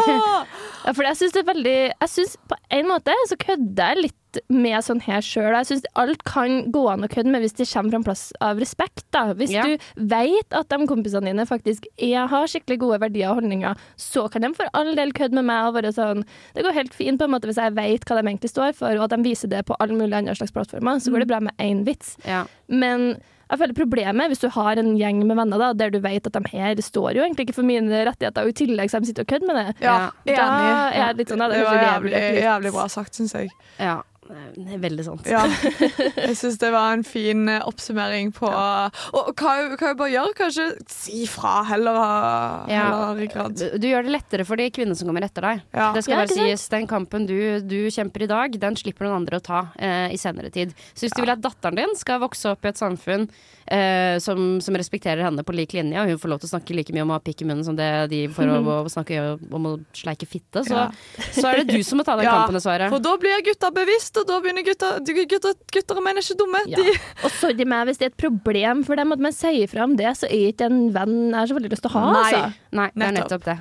Ja! 0.07 0.45
Ja, 0.83 0.91
for 0.99 1.07
jeg 1.07 1.15
synes 1.15 1.35
det 1.37 1.41
er 1.45 1.47
veldig 1.47 1.75
Jeg 1.95 2.11
synes 2.11 2.33
på 2.51 2.57
en 2.75 2.89
måte 2.91 3.15
så 3.31 3.37
kødder 3.39 3.93
jeg 3.93 4.01
litt 4.09 4.17
med 4.49 4.79
sånn 4.85 5.01
her 5.03 5.21
sjøl. 5.21 5.53
Jeg 5.59 5.67
syns 5.71 5.85
alt 5.97 6.23
kan 6.25 6.71
gå 6.73 6.83
an 6.93 7.03
å 7.05 7.09
kødde 7.13 7.31
med 7.33 7.43
hvis 7.45 7.55
det 7.59 7.67
kommer 7.73 7.91
fra 7.91 7.97
en 8.01 8.05
plass 8.07 8.25
av 8.41 8.59
respekt. 8.63 9.05
da. 9.13 9.33
Hvis 9.35 9.51
Ja. 9.53 9.63
du 9.65 9.77
vet 9.97 10.53
at 10.53 10.69
de 10.69 10.87
kompisene 10.87 11.27
dine 11.27 11.45
faktisk 11.47 11.85
er, 11.99 12.27
har 12.29 12.47
skikkelig 12.47 12.79
gode 12.79 13.01
verdier 13.01 13.31
og 13.31 13.43
holdninger, 13.43 13.77
så 13.97 14.31
kan 14.31 14.43
de 14.43 14.55
for 14.55 14.67
all 14.75 14.95
del 14.95 15.13
kødde 15.13 15.33
med 15.35 15.45
meg 15.45 15.67
og 15.69 15.75
være 15.75 15.93
sånn 15.93 16.25
Det 16.55 16.65
går 16.65 16.73
helt 16.73 16.95
fint 16.95 17.19
på 17.21 17.25
en 17.25 17.31
måte 17.31 17.45
hvis 17.51 17.57
jeg 17.61 17.75
vet 17.75 18.05
hva 18.05 18.21
de 18.23 18.29
egentlig 18.29 18.51
står 18.51 18.75
for, 18.75 18.91
og 18.97 19.05
at 19.05 19.11
de 19.11 19.23
viser 19.23 19.49
det 19.49 19.65
på 19.67 19.77
alle 19.81 19.93
mulige 19.95 20.17
andre 20.17 20.35
slags 20.35 20.53
plattformer. 20.53 20.97
Så 21.01 21.11
går 21.13 21.21
det 21.21 21.29
bra 21.29 21.41
med 21.41 21.53
én 21.59 21.85
vits. 21.85 22.17
Ja. 22.27 22.45
Men 22.69 23.21
jeg 23.51 23.59
føler 23.59 23.75
problemet 23.77 24.29
hvis 24.33 24.41
du 24.41 24.49
har 24.49 24.79
en 24.81 24.97
gjeng 24.97 25.27
med 25.27 25.37
venner 25.37 25.59
da, 25.59 25.73
der 25.75 25.91
du 25.91 25.99
vet 26.01 26.27
at 26.27 26.33
de 26.33 26.41
her 26.49 26.75
står 26.77 27.13
jo 27.15 27.21
egentlig 27.23 27.49
ikke 27.51 27.55
for 27.59 27.63
mine 27.69 27.91
rettigheter, 28.07 28.43
og 28.47 28.49
i 28.49 28.53
tillegg 28.53 28.89
så 28.89 29.01
de 29.01 29.07
sitter 29.11 29.27
og 29.27 29.29
kødder 29.29 29.47
med 29.47 29.57
det. 29.61 29.75
Ja, 29.85 30.11
Da 30.25 30.33
enig. 30.33 30.95
er 30.97 31.07
jeg 31.07 31.17
litt 31.19 31.29
sånn, 31.29 31.39
da, 31.39 31.49
det 31.49 31.59
det 31.59 31.67
var 31.67 32.01
jævlig, 32.01 32.43
jævlig 32.43 32.73
bra 32.73 32.87
sagt, 32.89 33.13
syns 33.15 33.33
jeg. 33.35 33.51
ja. 33.79 34.01
Det 34.23 34.75
er 34.77 34.79
veldig 34.83 35.05
sant. 35.05 35.27
Ja. 35.27 35.43
Jeg 36.29 36.37
syns 36.39 36.59
det 36.63 36.71
var 36.73 36.95
en 36.95 37.03
fin 37.07 37.49
eh, 37.51 37.63
oppsummering 37.67 38.31
på 38.37 38.47
Og 38.49 39.31
hva 39.35 39.55
jeg 39.59 39.97
bare 39.99 40.11
gjør? 40.13 40.35
Kanskje 40.39 40.67
si 40.91 41.25
fra, 41.31 41.63
heller 41.69 41.99
heller 41.99 42.71
Ja. 42.71 43.49
Du, 43.51 43.65
du 43.83 43.87
gjør 43.89 44.07
det 44.07 44.15
lettere 44.15 44.47
for 44.49 44.61
de 44.61 44.69
kvinnene 44.75 44.97
som 44.99 45.11
kommer 45.11 45.27
etter 45.27 45.45
deg. 45.49 45.65
Ja. 45.75 45.91
Det 45.97 46.05
skal 46.07 46.15
Ja, 46.15 46.21
bare 46.23 46.37
sies, 46.37 46.69
Den 46.73 46.87
kampen 46.91 47.27
du, 47.29 47.37
du 47.67 47.79
kjemper 47.93 48.25
i 48.27 48.31
dag, 48.31 48.59
den 48.63 48.79
slipper 48.79 49.09
noen 49.09 49.23
andre 49.23 49.41
å 49.41 49.45
ta 49.45 49.65
eh, 49.77 50.15
i 50.15 50.21
senere 50.21 50.53
tid. 50.55 50.75
Så 50.95 51.07
hvis 51.07 51.17
du 51.17 51.23
vil 51.25 51.35
at 51.35 51.43
datteren 51.43 51.81
din 51.83 51.97
skal 51.99 52.23
vokse 52.23 52.53
opp 52.55 52.65
i 52.65 52.71
et 52.71 52.81
samfunn 52.81 53.27
eh, 53.67 54.17
som, 54.23 54.61
som 54.65 54.79
respekterer 54.79 55.25
henne 55.27 55.45
på 55.47 55.55
lik 55.57 55.75
linje, 55.77 55.99
og 55.99 56.13
hun 56.13 56.21
får 56.23 56.33
lov 56.35 56.43
til 56.43 56.51
å 56.51 56.53
snakke 56.55 56.77
like 56.79 56.95
mye 56.95 57.05
om 57.07 57.13
å 57.15 57.19
ha 57.19 57.25
pikk 57.25 57.43
i 57.45 57.49
munnen 57.51 57.67
som 57.67 57.77
det 57.79 57.91
de 58.13 58.23
får 58.33 58.49
lov 58.53 58.71
å 58.75 58.79
snakke 58.93 59.21
om 59.51 59.71
å 59.73 59.75
sleike 59.97 60.29
fitte, 60.31 60.65
så, 60.69 60.87
Ja. 60.87 60.89
så 61.35 61.49
er 61.51 61.63
det 61.63 61.77
du 61.77 61.83
som 61.87 62.01
må 62.01 62.07
ta 62.07 62.17
den 62.19 62.27
Ja, 62.29 62.39
kampen, 62.43 62.59
dessverre. 62.59 62.89
For 62.93 63.03
da 63.03 63.17
blir 63.21 63.43
gutta 63.47 63.73
bevisst, 63.75 64.12
og 64.21 64.27
da 64.29 64.37
begynner 64.45 64.65
gutta 64.67 64.89
Gutter, 65.03 65.55
gutter 65.73 65.99
og 65.99 66.05
menn 66.05 66.19
er 66.21 66.25
ikke 66.25 66.37
dumme. 66.41 66.61
Ja. 66.69 66.77
De, 66.83 66.95
Og 67.25 67.31
sorry 67.39 67.65
meg 67.69 67.87
hvis 67.89 68.01
det 68.01 68.09
er 68.09 68.13
et 68.13 68.21
problem 68.21 68.83
for 68.85 68.99
dem 69.01 69.15
at 69.15 69.23
man 69.25 69.33
sier 69.37 69.71
fra 69.71 69.87
om 69.89 69.95
det, 69.99 70.11
så 70.19 70.29
er 70.29 70.51
ikke 70.53 70.69
en 70.69 70.83
venn 70.95 71.15
jeg 71.31 71.39
har 71.39 71.51
så 71.53 71.57
veldig 71.59 71.71
lyst 71.73 71.87
til 71.87 71.93
å 71.93 71.95
ha. 71.97 72.05
Nei. 72.13 72.25
Altså. 72.25 72.67
Nei, 72.81 72.89
det 72.95 73.07
er 73.09 73.17
Nettopp. 73.19 73.47
det. 73.49 73.57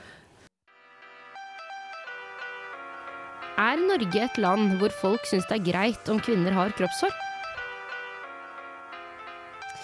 Er 3.61 3.77
Norge 3.77 4.23
et 4.25 4.37
land 4.41 4.77
hvor 4.81 4.93
folk 5.01 5.25
syns 5.29 5.45
det 5.49 5.59
er 5.59 5.65
greit 5.71 6.09
om 6.11 6.19
kvinner 6.23 6.55
har 6.55 6.71
kroppshår? 6.77 7.13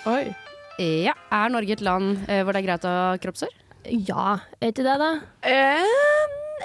Oi. 0.08 0.24
Ja. 0.82 1.14
Er 1.34 1.50
Norge 1.54 1.76
et 1.78 1.84
land 1.86 2.24
eh, 2.30 2.44
hvor 2.46 2.56
det 2.56 2.62
er 2.64 2.68
greit 2.72 2.86
å 2.88 2.94
ha 2.94 3.08
kroppshår? 3.22 3.54
Ja, 4.08 4.40
er 4.60 4.72
ikke 4.74 4.84
det, 4.88 4.96
da? 5.00 5.12
Eh, 5.48 5.92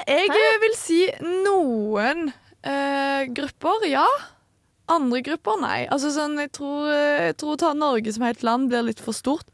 jeg 0.08 0.60
vil 0.62 0.74
si 0.78 1.00
noen 1.44 2.30
eh, 2.64 3.26
grupper, 3.34 3.86
ja. 3.90 4.06
Andre 4.92 5.22
grupper, 5.24 5.60
nei. 5.62 5.78
Altså 5.92 6.10
sånn, 6.14 6.34
jeg 6.42 6.52
tror, 6.58 6.90
eh, 6.90 7.28
jeg 7.30 7.38
tror 7.40 7.54
å 7.54 7.60
ta 7.62 7.72
Norge 7.78 8.12
som 8.12 8.26
helt 8.26 8.42
land 8.46 8.68
blir 8.72 8.84
litt 8.88 9.00
for 9.02 9.16
stort. 9.16 9.46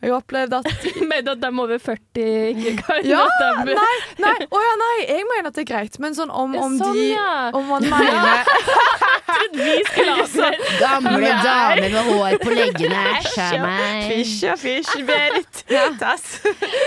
Jeg 0.00 0.14
har 0.14 0.22
opplevd 0.22 0.54
at 0.56 0.68
Med 1.10 1.28
at 1.28 1.42
de 1.42 1.48
over 1.60 1.76
40 1.76 2.22
ikke 2.54 2.70
kan 2.78 3.04
Ja, 3.04 3.26
nei, 3.68 3.74
nei, 4.22 4.32
Oh, 4.48 4.62
ja, 4.64 4.70
nei, 4.80 4.94
jeg 5.04 5.26
mener 5.28 5.50
at 5.50 5.58
det 5.58 5.66
er 5.66 5.68
greit, 5.74 5.98
men 6.00 6.16
sånn 6.16 6.32
om, 6.32 6.54
om 6.56 6.78
Sånn, 6.80 6.96
de 6.96 7.10
ja. 7.12 7.50
Om 7.52 7.68
man 7.68 7.84
mener 7.84 8.48
Vi 9.54 9.76
skulle 9.88 10.16
ha 10.18 10.26
sånn 10.30 10.58
Gamle 10.80 11.34
dame 11.44 11.80
damer 11.80 11.90
med 11.94 12.08
hår 12.10 12.36
på 12.42 12.54
leggene. 12.54 13.02
Æsj 13.18 13.38
a 13.42 13.48
meg. 13.62 14.06
Fysj 14.10 14.48
og 14.52 14.60
fysj, 14.60 15.02
Berit. 15.08 15.62
Tass. 16.02 16.26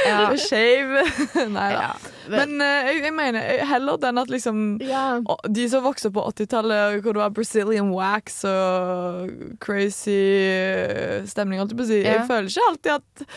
Ja. 0.07 0.25
Shave. 0.47 1.05
Nei 1.53 1.69
da. 1.73 1.85
Ja. 1.89 1.93
Men 2.31 2.55
uh, 2.61 2.87
jeg, 2.87 3.01
jeg 3.03 3.15
mener 3.15 3.43
eh, 3.51 3.65
heller 3.67 3.99
den 3.99 4.21
at 4.21 4.31
liksom 4.31 4.63
Ja. 4.83 5.19
De 5.51 5.67
som 5.71 5.83
vokste 5.83 6.09
opp 6.09 6.17
på 6.19 6.25
80-tallet, 6.31 7.01
hvor 7.03 7.17
det 7.17 7.23
var 7.23 7.35
Brazilian 7.35 7.91
wax 7.93 8.43
og 8.47 9.57
crazy 9.63 10.15
eh, 10.47 11.19
stemning, 11.29 11.59
holdt 11.61 11.75
jeg 11.75 11.81
på 11.81 11.87
å 11.87 11.91
si. 11.91 12.01
Jeg 12.05 12.25
føler 12.29 12.49
ikke 12.51 12.71
alltid 12.71 12.95
at 12.99 13.27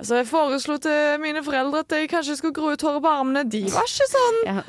Altså, 0.00 0.16
Jeg 0.16 0.26
foreslo 0.30 0.76
til 0.80 1.20
mine 1.20 1.42
foreldre 1.44 1.82
at 1.84 1.92
jeg 1.92 2.08
kanskje 2.08 2.36
skulle 2.40 2.56
gro 2.56 2.70
ut 2.72 2.82
håret 2.86 3.02
på 3.04 3.10
armene. 3.12 3.42
De 3.52 3.60
var 3.68 3.84
ikke 3.88 4.06
sånn 4.08 4.38
Ja. 4.48 4.62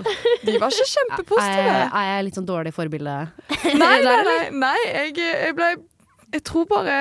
De 0.44 0.58
var 0.60 0.74
ikke 0.74 0.84
Er, 0.84 0.92
kjempepositive. 0.96 1.78
er 2.02 2.10
jeg 2.10 2.26
litt 2.28 2.40
sånn 2.40 2.50
dårlig 2.50 2.74
forbilde? 2.76 3.16
Nei, 3.64 3.96
nei, 4.04 4.18
nei, 4.30 4.42
nei 4.66 4.76
jeg, 4.88 5.16
jeg 5.24 5.56
ble 5.56 5.70
Jeg 6.36 6.44
tror 6.48 6.68
bare 6.72 6.98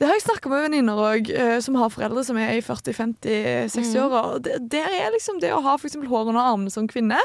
Det 0.00 0.08
har 0.10 0.18
jeg 0.18 0.24
snakka 0.26 0.50
med 0.50 0.64
venninner 0.66 0.98
òg, 0.98 1.30
som 1.62 1.76
har 1.78 1.92
foreldre 1.94 2.24
som 2.26 2.38
er 2.42 2.56
i 2.58 2.62
40-50-60-åra. 2.66 4.22
Mm. 4.34 4.42
det, 4.42 4.56
det 4.74 4.82
er 4.82 5.12
liksom 5.14 5.38
det 5.42 5.52
å 5.54 5.60
ha 5.62 5.76
for 5.78 5.86
eksempel 5.86 6.10
hår 6.10 6.32
under 6.32 6.42
armene 6.42 6.72
som 6.74 6.88
kvinne. 6.90 7.20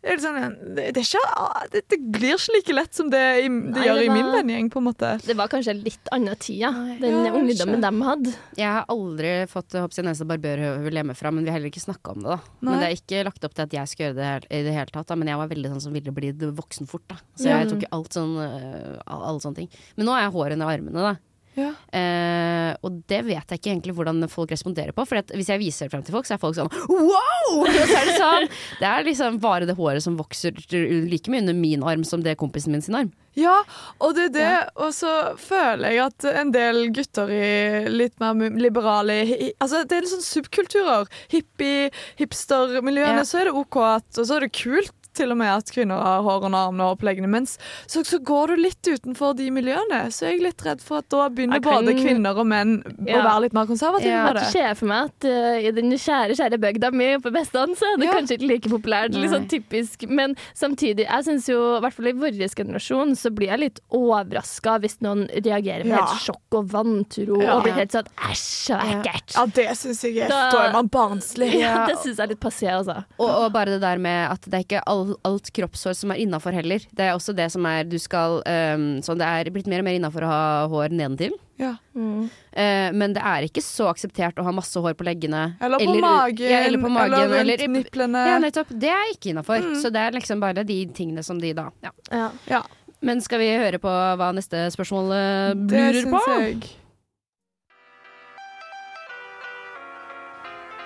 Det, 0.00 0.08
er 0.08 0.16
liksom, 0.16 0.36
det, 0.76 0.84
det, 0.96 1.02
er 1.02 1.04
ikke, 1.04 1.68
det, 1.74 1.80
det 1.92 1.98
glir 2.16 2.32
ikke 2.38 2.54
like 2.56 2.72
lett 2.78 2.94
som 2.96 3.10
det, 3.12 3.20
i, 3.44 3.48
det 3.50 3.74
Nei, 3.74 3.82
gjør 3.84 3.98
det 4.00 4.04
i 4.06 4.12
min 4.14 4.24
var- 4.24 4.36
vennegjeng, 4.38 4.70
på 4.72 4.80
en 4.80 4.86
måte. 4.86 5.10
Det 5.26 5.36
var 5.36 5.50
kanskje 5.52 5.74
litt 5.76 6.08
annen 6.16 6.38
tid, 6.40 6.56
ja. 6.62 6.70
Den 6.72 7.18
Ja, 7.26 7.32
ungdommen 7.36 7.84
de 7.84 7.90
hadde. 8.08 8.32
Jeg 8.56 8.70
har 8.78 8.88
aldri 8.88 9.32
fått 9.52 9.76
jeg, 9.76 10.26
barbørhøvel 10.32 11.00
hjemmefra, 11.02 11.30
men 11.36 11.44
vi 11.44 11.50
har 11.52 11.58
heller 11.58 11.68
ikke 11.68 11.84
snakka 11.84 12.14
om 12.16 12.24
det. 12.24 12.30
da 12.30 12.38
Nei. 12.40 12.70
Men 12.70 12.80
det 12.80 12.88
er 12.88 12.96
ikke 12.96 13.24
lagt 13.28 13.44
opp 13.44 13.54
til 13.58 13.62
at 13.68 13.76
jeg 13.76 13.88
skal 13.92 14.06
gjøre 14.06 14.16
det 14.16 14.24
her- 14.30 14.48
i 14.50 14.62
det 14.64 14.72
hele 14.72 14.86
tatt. 14.96 15.06
Da. 15.06 15.14
Men 15.20 15.28
jeg 15.28 15.36
var 15.36 15.48
veldig 15.52 15.70
sånn 15.74 15.82
som 15.84 15.92
ville 15.92 16.12
bli 16.16 16.32
voksen 16.32 16.88
fort. 16.88 17.04
da 17.08 17.16
Så 17.36 17.48
Ja. 17.52 17.58
jeg 17.60 17.68
tok 17.74 17.84
alt 17.92 18.10
sånn 18.16 18.36
øh, 18.40 19.00
alle 19.06 19.40
sånne 19.40 19.56
ting. 19.56 19.68
Men 19.96 20.06
nå 20.06 20.12
har 20.16 20.22
jeg 20.22 20.32
hår 20.32 20.52
under 20.56 20.66
armene, 20.66 20.92
da. 21.12 21.16
Ja. 21.58 21.72
Eh, 21.92 22.76
og 22.86 23.00
det 23.10 23.24
vet 23.26 23.50
jeg 23.50 23.58
ikke 23.58 23.70
egentlig 23.72 23.94
hvordan 23.96 24.22
folk 24.30 24.52
responderer 24.54 24.94
på. 24.94 25.04
For 25.08 25.18
hvis 25.34 25.50
jeg 25.50 25.60
viser 25.60 25.86
det 25.88 25.92
frem 25.94 26.04
til 26.06 26.14
folk, 26.14 26.28
så 26.28 26.36
er 26.36 26.42
folk 26.42 26.54
sånn 26.56 26.70
wow! 26.88 27.64
Så 27.90 27.96
er 27.98 28.06
det 28.06 28.14
sånn. 28.20 28.46
Det 28.78 28.86
er 28.86 29.06
liksom 29.08 29.40
bare 29.42 29.66
det 29.66 29.74
håret 29.78 30.04
som 30.04 30.16
vokser 30.20 30.54
like 30.70 31.32
mye 31.32 31.42
under 31.42 31.56
min 31.58 31.82
arm 31.82 32.04
som 32.06 32.22
det 32.22 32.36
kompisen 32.40 32.72
min 32.74 32.84
sin 32.84 32.94
arm. 32.98 33.10
Ja, 33.38 33.60
og 34.02 34.14
det 34.16 34.28
er 34.28 34.32
det. 34.34 34.54
Og 34.82 34.94
så 34.94 35.10
føler 35.38 35.94
jeg 35.94 36.02
at 36.06 36.26
en 36.30 36.50
del 36.54 36.88
gutter 36.94 37.30
i 37.30 37.88
litt 37.90 38.16
mer 38.22 38.34
liberale 38.58 39.20
Altså, 39.62 39.84
det 39.86 39.96
er 39.98 40.06
litt 40.06 40.12
sånn 40.14 40.26
subkulturer. 40.26 41.06
Hippie, 41.30 41.90
hipstermiljøene, 42.18 43.22
Ja. 43.22 43.26
så 43.26 43.40
er 43.42 43.50
det 43.50 43.54
OK 43.58 43.76
at 43.86 44.18
Og 44.18 44.26
så 44.26 44.36
er 44.36 44.46
det 44.46 44.52
kult 44.58 44.94
til 45.20 45.34
og 45.34 45.38
med 45.40 45.52
at 45.52 45.70
kvinner 45.74 46.00
har 46.00 46.24
hår 46.26 46.48
under 46.48 46.66
armene 46.70 46.86
og 46.88 46.96
oppleggene. 46.96 47.28
Mens 47.30 47.56
så, 47.86 48.02
så 48.08 48.18
går 48.24 48.54
du 48.54 48.62
litt 48.64 48.82
utenfor 48.88 49.36
de 49.38 49.50
miljøene, 49.54 50.02
så 50.14 50.26
er 50.26 50.34
jeg 50.34 50.44
litt 50.48 50.64
redd 50.66 50.80
for 50.84 51.02
at 51.04 51.08
da 51.12 51.28
begynner 51.28 51.60
kan- 51.62 51.84
både 51.84 51.94
kvinner 52.00 52.38
og 52.40 52.46
menn 52.50 52.78
å 53.04 53.20
være 53.20 53.44
litt 53.46 53.56
mer 53.56 53.68
konservative 53.70 54.10
Ja, 54.16 54.26
på 54.30 54.34
det. 54.38 54.46
Jeg 54.48 54.52
ser 54.56 54.74
for 54.80 54.90
meg 54.90 55.10
at 55.12 55.28
uh, 55.28 55.60
i 55.60 55.70
den 55.76 55.92
kjære, 55.94 56.36
kjære 56.40 56.60
bygda 56.64 56.90
mi 56.96 57.10
på 57.22 57.32
Vestland, 57.34 57.76
så 57.78 57.86
er 57.92 58.00
det 58.00 58.08
Ja. 58.10 58.16
kanskje 58.16 58.38
ikke 58.40 58.48
like 58.50 58.70
populært. 58.72 59.14
Litt 59.14 59.30
sånn 59.34 59.48
typisk. 59.50 60.08
Men 60.08 60.34
samtidig, 60.56 61.06
jeg 61.06 61.24
syns 61.28 61.48
jo, 61.52 61.60
i 61.76 61.80
hvert 61.84 61.94
fall 61.94 62.08
i 62.10 62.16
vår 62.16 62.38
generasjon, 62.56 63.14
så 63.18 63.30
blir 63.34 63.52
jeg 63.52 63.60
litt 63.66 63.80
overraska 63.92 64.78
hvis 64.82 64.98
noen 65.04 65.26
reagerer 65.34 65.84
med 65.84 65.96
Ja. 65.98 66.06
helt 66.06 66.22
sjokk 66.24 66.58
og 66.60 66.68
vantro 66.72 67.40
Ja. 67.42 67.56
og 67.56 67.64
blir 67.64 67.74
helt 67.76 67.92
sånn 67.92 68.08
æsj 68.16 68.74
og 68.74 68.80
Ja. 68.80 69.02
ekkelt. 69.02 69.34
Ja, 69.36 69.46
det 69.46 69.68
syns 69.76 70.02
jeg 70.02 70.18
er 70.24 70.28
Da- 70.28 70.50
Da 70.50 70.66
er 70.68 70.72
man 70.72 70.88
barnslig. 70.88 71.52
Ja, 71.60 71.86
det 71.86 71.96
syns 71.98 72.16
jeg 72.16 72.24
er 72.24 72.28
litt 72.34 72.40
passé, 72.40 72.68
altså. 72.70 73.04
Og, 73.18 73.28
og 73.28 73.52
bare 73.52 73.66
det 73.76 73.80
der 73.80 73.98
med 73.98 74.30
at 74.30 74.40
det 74.42 74.54
er 74.54 74.64
ikke 74.64 74.82
all, 75.10 75.16
alt 75.26 75.50
kroppshår 75.56 75.96
som 75.98 76.12
er 76.14 76.20
innafor 76.22 76.54
heller. 76.54 76.84
Det 76.94 77.04
er 77.08 77.16
også 77.16 77.34
det 77.36 77.50
som 77.52 77.66
er 77.68 77.84
du 77.90 77.98
skal 78.00 78.38
um, 78.46 78.86
Sånn 79.04 79.18
det 79.20 79.26
er 79.26 79.50
blitt 79.52 79.68
mer 79.70 79.82
og 79.82 79.88
mer 79.88 79.98
innafor 79.98 80.24
å 80.26 80.30
ha 80.30 80.42
hår 80.70 80.94
nedentil. 80.94 81.34
Ja. 81.60 81.74
Eh, 81.92 82.88
men 82.96 83.12
det 83.12 83.20
er 83.26 83.44
ikke 83.44 83.60
så 83.64 83.90
akseptert 83.90 84.38
å 84.40 84.44
ha 84.46 84.52
masse 84.54 84.80
hår 84.80 84.94
på 84.96 85.04
leggene. 85.04 85.42
Eller 85.60 85.82
på 85.84 85.96
magen, 86.00 86.48
ja, 86.48 86.62
eller, 86.64 86.80
på 86.80 86.88
magen, 86.88 87.14
eller 87.18 87.34
rundt 87.34 87.40
eller- 87.42 87.74
nipplene. 87.74 88.24
Ja, 88.30 88.38
nettopp. 88.40 88.72
Det 88.72 88.88
er 88.94 89.12
ikke 89.12 89.34
innafor. 89.34 89.60
Mm. 89.60 89.76
Så 89.82 89.92
det 89.92 90.00
er 90.06 90.16
liksom 90.16 90.40
bare 90.40 90.64
de 90.64 90.78
tingene 90.96 91.24
som 91.26 91.40
de 91.40 91.52
da 91.52 91.68
ja. 91.84 91.92
Ja. 92.10 92.30
Ja, 92.48 92.62
Men 93.02 93.20
skal 93.24 93.40
vi 93.40 93.48
høre 93.56 93.78
på 93.80 93.88
hva 93.88 94.32
neste 94.36 94.66
spørsmål 94.72 95.12
eh, 95.16 95.54
lurer 95.56 96.04
på? 96.10 96.24
syns 96.24 96.46
jeg. 96.48 96.76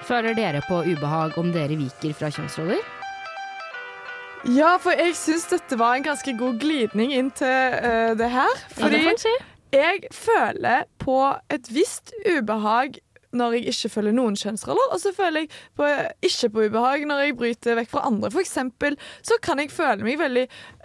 Føler 0.04 0.34
dere 0.36 0.60
på 0.68 0.82
ubehag 0.84 1.38
om 1.40 1.48
dere 1.54 1.78
viker 1.80 2.12
fra 2.12 2.28
kjønnsroller? 2.28 2.82
Ja, 4.52 4.74
for 4.76 4.92
jeg 4.92 5.14
syns 5.16 5.46
dette 5.48 5.78
var 5.80 5.96
en 5.96 6.04
ganske 6.04 6.34
god 6.36 6.58
glidning 6.60 7.14
inn 7.16 7.30
til 7.32 7.48
uh, 7.48 8.12
det 8.18 8.28
her. 8.28 8.60
Ja, 8.76 8.90
det 8.92 9.00
Fordi 9.06 9.32
jeg 9.74 10.10
føler 10.14 10.84
på 11.02 11.16
et 11.50 11.70
visst 11.72 12.12
ubehag 12.28 13.00
når 13.34 13.56
jeg 13.56 13.72
ikke 13.72 13.88
følger 13.90 14.14
noen 14.14 14.36
kjønnsroller, 14.38 14.92
og 14.94 15.00
så 15.02 15.10
føler 15.16 15.42
jeg 15.42 15.48
på, 15.74 15.88
ikke 16.22 16.50
på 16.54 16.66
ubehag 16.68 17.06
når 17.10 17.22
jeg 17.24 17.36
bryter 17.40 17.78
vekk 17.80 17.90
fra 17.90 18.04
andre. 18.06 18.30
For 18.30 18.44
eksempel 18.44 18.94
så 19.26 19.40
kan 19.42 19.58
jeg 19.58 19.72
føle 19.74 20.06
meg 20.06 20.20
veldig 20.20 20.44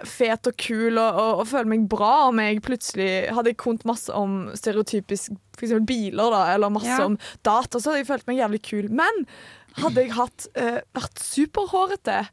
fet 0.09 0.49
og 0.49 0.57
kul 0.57 0.97
og, 0.97 1.19
og, 1.19 1.43
og 1.43 1.45
føle 1.51 1.69
meg 1.75 1.85
bra 1.91 2.13
om 2.31 2.41
jeg 2.41 2.63
plutselig 2.65 3.11
hadde 3.35 3.53
jeg 3.53 3.59
kunnet 3.61 3.85
masse 3.85 4.09
om 4.17 4.47
stereotypisk 4.57 5.35
for 5.59 5.67
eksempel 5.67 5.85
biler, 5.91 6.33
da, 6.33 6.41
eller 6.55 6.73
masse 6.73 6.89
Ja. 6.95 7.05
om 7.05 7.19
data, 7.45 7.77
så 7.77 7.91
hadde 7.91 8.01
jeg 8.01 8.09
følt 8.09 8.27
meg 8.31 8.41
jævlig 8.41 8.63
kul. 8.65 8.89
Men 9.03 9.25
hadde 9.83 10.07
jeg 10.07 10.15
hatt, 10.17 10.49
uh, 10.57 10.79
vært 10.97 11.21
superhårete 11.21 12.23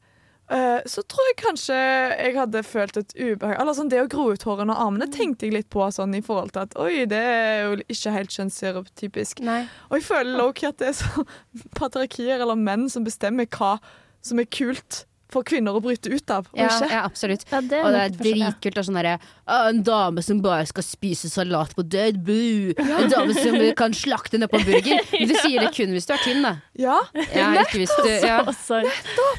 Eh, 0.48 0.80
så 0.86 1.02
tror 1.10 1.26
jeg 1.26 1.36
kanskje 1.40 1.74
jeg 1.76 2.36
hadde 2.36 2.60
følt 2.62 2.96
et 3.00 3.14
ubehag. 3.18 3.56
Eller 3.60 3.74
sånn 3.74 3.88
Det 3.90 3.98
å 4.04 4.06
gro 4.08 4.28
ut 4.30 4.44
hårene 4.46 4.70
og 4.76 4.82
armene 4.84 5.08
tenkte 5.10 5.46
jeg 5.48 5.56
litt 5.56 5.68
på 5.74 5.82
sånn 5.90 6.14
i 6.14 6.22
forhold 6.22 6.52
til 6.54 6.62
at 6.62 6.76
oi, 6.78 7.04
det 7.10 7.18
er 7.18 7.64
jo 7.64 7.80
ikke 7.90 8.12
helt 8.14 8.30
kjønnsstereotypisk. 8.36 9.42
Og 9.90 9.98
jeg 9.98 10.06
føler 10.06 10.38
low-key 10.38 10.68
at 10.70 10.78
det 10.78 10.92
er 10.92 10.96
så 11.00 11.24
patriarkier 11.80 12.38
eller 12.40 12.54
menn 12.58 12.86
som 12.92 13.04
bestemmer 13.06 13.46
hva 13.58 13.76
som 14.22 14.38
er 14.42 14.46
kult 14.46 15.04
for 15.30 15.42
kvinner 15.42 15.74
å 15.74 15.80
bryte 15.82 16.06
ut 16.14 16.30
av, 16.30 16.46
og 16.52 16.58
Ja, 16.60 16.68
ikke. 16.70 16.86
ja, 16.94 17.00
absolutt. 17.02 17.42
Ja, 17.50 17.58
det 17.60 17.80
Og 17.82 17.90
det 17.90 18.00
er 18.04 18.12
dritkult. 18.14 18.78
og 18.78 18.84
Sånn 18.86 18.94
derre 19.00 19.16
«Å, 19.18 19.20
En 19.46 19.78
dame 19.86 20.22
som 20.26 20.40
bare 20.42 20.66
skal 20.66 20.82
spise 20.82 21.28
salat 21.30 21.70
på 21.76 21.84
død, 21.86 22.16
bu! 22.26 22.72
En 22.82 23.10
dame 23.12 23.34
som 23.36 23.54
kan 23.78 23.92
slakte 23.94 24.40
ned 24.42 24.50
på 24.50 24.58
burger. 24.66 25.04
Men 25.12 25.30
du 25.30 25.34
sier 25.38 25.62
det 25.62 25.68
kun 25.76 25.92
hvis 25.94 26.08
du 26.08 26.14
er 26.16 26.22
tynn, 26.24 26.42
da. 26.42 26.56
Ja, 26.74 26.96
Ja, 27.30 27.52
ikke 27.62 27.78
hvis 27.78 27.92
du, 27.94 28.08
ja, 28.10 28.40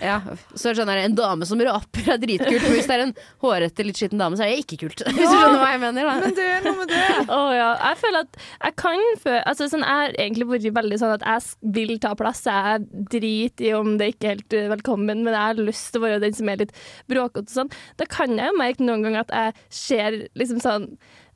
ja. 0.01 0.15
Så 0.55 0.69
er 0.69 0.71
det 0.71 0.79
sånn 0.79 0.91
her, 0.91 1.01
En 1.03 1.17
dame 1.17 1.47
som 1.49 1.59
raper 1.59 2.13
er 2.13 2.21
dritkult, 2.21 2.63
men 2.63 2.73
hvis 2.77 2.87
det 2.87 2.95
er 2.95 3.03
en 3.03 3.13
hårete, 3.43 3.85
litt 3.85 3.99
skitten 3.99 4.21
dame, 4.21 4.39
så 4.39 4.45
er 4.45 4.53
det 4.53 4.63
ikke 4.63 4.79
kult. 4.85 5.03
Hvis 5.17 5.27
du 5.27 5.35
skjønner 5.35 5.59
hva 5.59 5.69
jeg 5.73 5.81
mener. 5.83 6.07
Da. 6.07 6.15
men 6.23 6.35
det 6.37 6.45
er 6.55 6.63
noe 6.65 6.75
med 6.79 6.91
det. 6.93 7.03
Oh, 7.37 7.49
ja. 7.51 7.67
Jeg 7.81 7.99
føler 7.99 8.23
at 8.23 8.37
jeg 8.39 8.75
kan 8.79 9.03
føle 9.21 9.41
altså, 9.49 9.67
sånn, 9.71 9.83
Jeg 9.83 9.99
har 10.01 10.15
egentlig 10.23 10.47
vært 10.49 10.67
veldig 10.77 10.99
sånn 11.01 11.13
at 11.17 11.25
jeg 11.27 11.73
vil 11.75 11.93
ta 12.03 12.13
plass. 12.17 12.43
Jeg 12.47 12.85
driter 13.11 13.67
i 13.67 13.73
om 13.77 13.93
det 13.99 14.11
ikke 14.13 14.29
er 14.29 14.35
helt 14.37 14.55
eh, 14.55 14.69
velkommen, 14.71 15.23
men 15.25 15.35
jeg 15.35 15.43
har 15.43 15.59
lyst 15.59 15.91
til 15.91 16.01
å 16.01 16.05
være 16.05 16.21
den 16.23 16.37
som 16.37 16.51
er 16.53 16.61
litt 16.63 16.73
bråkete 17.11 17.43
og 17.49 17.53
sånn. 17.57 17.73
Da 17.99 18.07
kan 18.09 18.37
jeg 18.39 18.53
jo 18.53 18.57
merke 18.61 18.87
noen 18.87 19.05
ganger 19.05 19.25
at 19.25 19.35
jeg 19.35 19.67
ser 19.81 19.96
liksom 20.37 20.59
sånn 20.63 20.85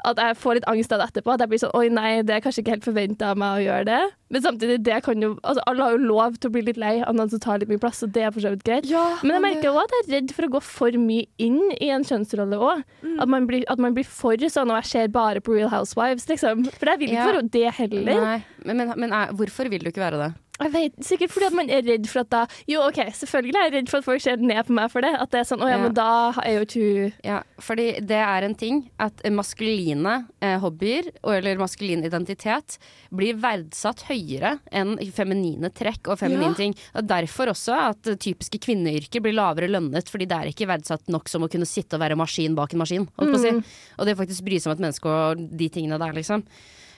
at 0.04 0.18
jeg 0.18 0.34
får 0.42 0.56
litt 0.58 0.66
angst 0.72 0.94
av 0.96 0.98
det 1.02 1.06
etterpå. 1.12 1.34
At 1.36 1.44
jeg 1.44 1.50
blir 1.52 1.60
sånn 1.62 1.74
Oi, 1.78 1.90
nei, 1.94 2.22
det 2.26 2.34
er 2.34 2.42
kanskje 2.42 2.64
ikke 2.64 2.74
helt 2.74 2.86
forventa 2.88 3.28
av 3.32 3.38
meg 3.38 3.60
å 3.60 3.64
gjøre 3.68 3.86
det. 3.86 4.00
Men 4.34 4.42
samtidig, 4.42 4.78
det 4.88 4.98
kan 5.06 5.22
jo 5.22 5.36
altså, 5.44 5.62
Alle 5.70 5.84
har 5.86 5.92
jo 5.94 6.00
lov 6.10 6.40
til 6.42 6.50
å 6.50 6.54
bli 6.56 6.64
litt 6.66 6.80
lei 6.82 6.94
av 7.06 7.14
noen 7.14 7.30
som 7.30 7.42
tar 7.44 7.60
litt 7.62 7.70
mye 7.70 7.82
plass, 7.84 8.02
og 8.02 8.10
det 8.16 8.24
er 8.26 8.34
for 8.34 8.42
så 8.42 8.50
vidt 8.56 8.64
greit. 8.66 8.90
Ja, 8.90 9.04
Men 9.22 9.38
jeg 9.38 9.46
merker 9.46 9.70
òg 9.76 9.84
at 9.86 9.94
jeg 10.00 10.08
er 10.08 10.14
redd 10.18 10.34
for 10.38 10.48
å 10.48 10.52
gå 10.58 10.62
for 10.66 10.98
mye 10.98 11.28
inn 11.38 11.60
i 11.78 11.92
en 11.94 12.04
kjønnsrolle 12.08 12.58
òg. 12.58 12.84
At, 13.20 13.28
man 13.30 13.46
blir- 13.50 13.68
at 13.70 13.78
man 13.80 13.94
blir 13.94 14.08
for 14.10 14.34
sånn, 14.42 14.72
og 14.74 14.82
jeg 14.82 14.90
ser 14.90 15.08
bare 15.14 15.40
på 15.46 15.54
Real 15.60 15.70
Housewives, 15.70 16.26
liksom. 16.32 16.66
For 16.80 16.90
jeg 16.90 17.00
vil 17.04 17.10
ikke 17.14 17.22
Ja. 17.22 17.32
være 17.32 17.50
det 17.52 17.74
heller. 17.78 18.22
Nei, 18.26 18.44
men, 18.66 18.78
men, 18.78 18.94
men 18.98 19.14
er, 19.14 19.28
hvorfor 19.38 19.70
vil 19.70 19.80
du 19.86 19.92
ikke 19.92 20.02
være 20.02 20.18
det? 20.26 20.32
Jeg 20.62 20.72
vet, 20.76 20.98
Sikkert 21.06 21.32
fordi 21.34 21.48
at 21.50 21.54
man 21.58 21.70
er 21.74 21.82
redd 21.88 22.06
for 22.12 22.22
at 22.22 22.30
da 22.30 22.42
Jo, 22.70 22.82
OK, 22.88 23.00
selvfølgelig 23.18 23.56
er 23.58 23.68
jeg 23.70 23.74
redd 23.80 23.90
for 23.90 23.98
at 24.02 24.06
folk 24.06 24.22
ser 24.22 24.38
ned 24.38 24.66
på 24.68 24.76
meg 24.78 24.92
for 24.94 25.02
det. 25.06 25.12
At 25.18 25.32
det 25.34 25.40
er 25.42 25.48
sånn 25.50 25.64
Å 25.66 25.70
ja, 25.70 25.78
Ja. 25.78 25.82
men 25.84 25.94
da 25.98 26.10
er 26.44 26.54
jo 26.60 26.66
ikke 26.68 27.14
Ja, 27.26 27.40
fordi 27.60 27.88
det 28.06 28.20
er 28.22 28.44
en 28.48 28.56
ting 28.56 28.82
at 29.00 29.22
maskuline 29.32 30.28
eh, 30.42 30.58
hobbyer, 30.62 31.10
eller 31.24 31.58
maskulin 31.62 32.04
identitet, 32.06 32.78
blir 33.14 33.36
verdsatt 33.42 34.04
høyere 34.10 34.60
enn 34.72 34.96
feminine 35.14 35.70
trekk 35.74 36.08
og 36.14 36.20
feminine 36.22 36.52
Ja. 36.52 36.60
ting. 36.62 36.76
Og 36.96 37.08
derfor 37.08 37.52
også 37.54 37.74
at 37.90 38.04
typiske 38.20 38.60
kvinneyrker 38.62 39.22
blir 39.22 39.34
lavere 39.38 39.68
lønnet, 39.70 40.10
fordi 40.10 40.28
det 40.28 40.38
er 40.38 40.52
ikke 40.54 40.68
verdsatt 40.70 41.08
nok 41.10 41.28
som 41.30 41.42
å 41.44 41.50
kunne 41.52 41.66
sitte 41.70 41.96
og 41.98 42.02
være 42.02 42.18
maskin 42.18 42.56
bak 42.56 42.74
en 42.74 42.80
maskin. 42.80 43.08
Holdt 43.18 43.34
på 43.34 43.40
å 43.40 43.42
si. 43.42 43.54
Og 44.00 44.06
det 44.06 44.18
faktisk 44.18 44.44
bry 44.46 44.60
seg 44.60 44.72
om 44.72 44.78
et 44.78 44.86
menneske 44.86 45.06
og 45.10 45.58
de 45.58 45.70
tingene 45.70 45.98
der, 46.02 46.14
liksom. 46.14 46.44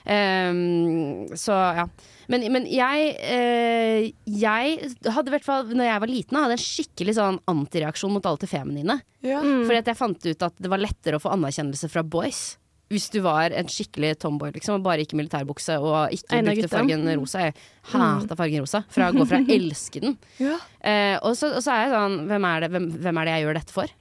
Ehm, 0.04 1.28
så 1.36 1.52
ja. 1.78 1.86
Men, 2.32 2.44
men 2.52 2.66
jeg, 2.68 3.14
eh, 3.20 4.10
jeg 4.24 4.90
hadde 5.12 5.30
i 5.30 5.34
hvert 5.34 5.46
fall, 5.46 5.68
når 5.76 5.88
jeg 5.90 6.02
var 6.04 6.10
liten, 6.12 6.38
hadde 6.40 6.56
en 6.56 6.64
skikkelig 6.64 7.16
sånn 7.18 7.40
antireaksjon 7.50 8.12
mot 8.14 8.26
alt 8.28 8.44
det 8.44 8.50
feminine. 8.52 8.98
Ja. 9.24 9.42
Mm. 9.44 9.64
Fordi 9.68 9.80
at 9.82 9.90
jeg 9.92 10.00
fant 10.00 10.28
ut 10.28 10.46
at 10.48 10.60
det 10.60 10.72
var 10.72 10.80
lettere 10.82 11.20
å 11.20 11.24
få 11.24 11.32
anerkjennelse 11.36 11.90
fra 11.92 12.04
boys. 12.04 12.54
Hvis 12.92 13.08
du 13.10 13.18
var 13.24 13.52
en 13.56 13.68
skikkelig 13.72 14.12
tomboy 14.22 14.52
liksom, 14.54 14.76
og 14.78 14.84
bare 14.84 15.02
gikk 15.02 15.14
i 15.16 15.18
militærbukse 15.22 15.78
og 15.80 16.12
ikke 16.14 16.36
Eina 16.36 16.52
brukte 16.52 16.66
gutta. 16.68 16.76
fargen 16.76 17.08
rosa. 17.16 17.40
Jeg 17.46 17.54
hata 17.94 18.36
fargen 18.38 18.64
rosa. 18.64 18.82
Fra 18.92 19.08
å 19.10 19.16
gå 19.16 19.24
fra 19.28 19.40
å 19.40 19.48
elske 19.56 20.02
den. 20.04 20.16
Ja. 20.38 20.58
Eh, 20.84 21.16
og, 21.24 21.32
så, 21.38 21.50
og 21.56 21.64
så 21.64 21.72
er 21.74 21.86
jeg 21.86 21.94
sånn 21.96 22.18
hvem 22.28 22.48
er, 22.50 22.64
det, 22.64 22.72
hvem, 22.76 22.88
hvem 23.06 23.20
er 23.20 23.28
det 23.28 23.36
jeg 23.36 23.46
gjør 23.46 23.58
dette 23.60 23.76
for? 23.76 23.94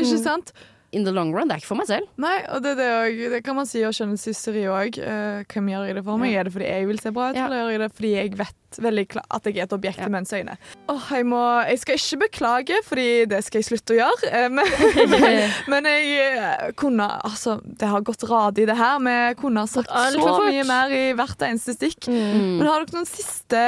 Ikke 0.00 0.20
sant? 0.24 0.52
In 0.92 1.04
the 1.06 1.12
long 1.14 1.28
run. 1.30 1.46
Det 1.46 1.54
er 1.54 1.60
ikke 1.62 1.68
for 1.70 1.78
meg 1.78 1.86
selv. 1.86 2.06
Nei, 2.18 2.36
og 2.50 2.64
det, 2.64 2.72
det, 2.80 2.86
også, 2.90 3.26
det 3.30 3.38
kan 3.46 3.54
man 3.54 3.68
si 3.70 3.82
og 3.86 3.92
skjønnhetshysteri 3.94 4.64
òg. 4.74 4.96
Uh, 4.98 5.44
hvem 5.52 5.68
gjør 5.70 5.84
jeg 5.86 5.94
det 6.00 6.02
for 6.08 6.18
meg? 6.18 6.32
Ja. 6.32 6.40
Er 6.40 6.48
det 6.48 6.52
fordi 6.56 6.66
jeg 6.72 6.88
vil 6.88 6.98
se 6.98 7.12
bra 7.14 7.28
ut, 7.30 7.38
Ja. 7.38 7.44
eller 7.46 7.60
gjør 7.62 7.70
jeg 7.76 7.82
det 7.84 7.90
fordi 8.00 8.10
jeg 8.16 8.32
vet 8.40 8.80
veldig 8.86 9.04
klart 9.12 9.36
at 9.38 9.46
jeg 9.46 9.58
er 9.58 9.68
et 9.68 9.76
objekt 9.76 10.02
i 10.02 10.08
menns 10.10 10.34
øyne? 10.34 10.56
Oh, 10.90 11.06
jeg, 11.14 11.28
må, 11.30 11.40
jeg 11.70 11.78
skal 11.84 12.00
ikke 12.00 12.18
beklage, 12.24 12.80
fordi 12.88 13.06
det 13.30 13.40
skal 13.46 13.62
jeg 13.62 13.68
slutte 13.70 13.94
å 13.94 14.00
gjøre. 14.00 14.32
eh, 14.34 14.48
men, 14.50 14.74
men 15.76 15.88
jeg 15.92 16.10
eh, 16.26 16.66
kunne 16.82 17.06
Altså, 17.22 17.60
det 17.62 17.86
har 17.94 18.02
gått 18.10 18.26
radig, 18.30 18.66
det 18.66 18.76
her. 18.78 18.98
Vi 19.06 19.16
kunne 19.40 19.62
ha 19.62 19.70
sagt 19.70 19.90
så 19.94 20.20
fort. 20.26 20.46
mye 20.50 20.66
mer 20.66 20.90
i 20.90 21.04
hvert 21.18 21.46
eneste 21.46 21.74
stikk. 21.78 22.10
Mm. 22.10 22.58
Men 22.58 22.66
har 22.66 22.82
dere 22.82 22.98
noen 22.98 23.10
siste 23.14 23.62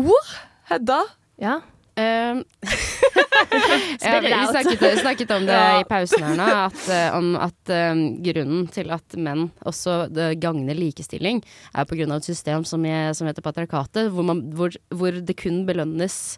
ord, 0.00 0.36
Hedda? 0.72 1.02
Ja. 1.40 1.60
Um, 1.96 2.44
ja, 4.00 4.20
vi 4.20 4.28
snakket, 4.50 4.98
snakket 5.00 5.30
om 5.30 5.46
det 5.48 5.60
i 5.80 5.84
pausen 5.88 6.26
her 6.26 6.34
nå, 6.36 6.48
at, 6.66 6.82
eh, 6.92 7.08
om 7.16 7.30
at 7.40 7.72
um, 7.72 8.02
grunnen 8.20 8.66
til 8.68 8.92
at 8.92 9.16
menn 9.16 9.46
også 9.64 9.94
gagner 10.36 10.76
likestilling, 10.76 11.40
er 11.72 11.86
av 11.86 12.18
et 12.18 12.28
system 12.28 12.68
som, 12.68 12.84
jeg, 12.84 13.16
som 13.16 13.30
heter 13.30 13.44
patriarkatet, 13.44 14.10
hvor, 14.12 14.28
man, 14.28 14.44
hvor, 14.52 14.76
hvor 14.92 15.16
det 15.16 15.38
kun 15.40 15.64
belønnes 15.68 16.36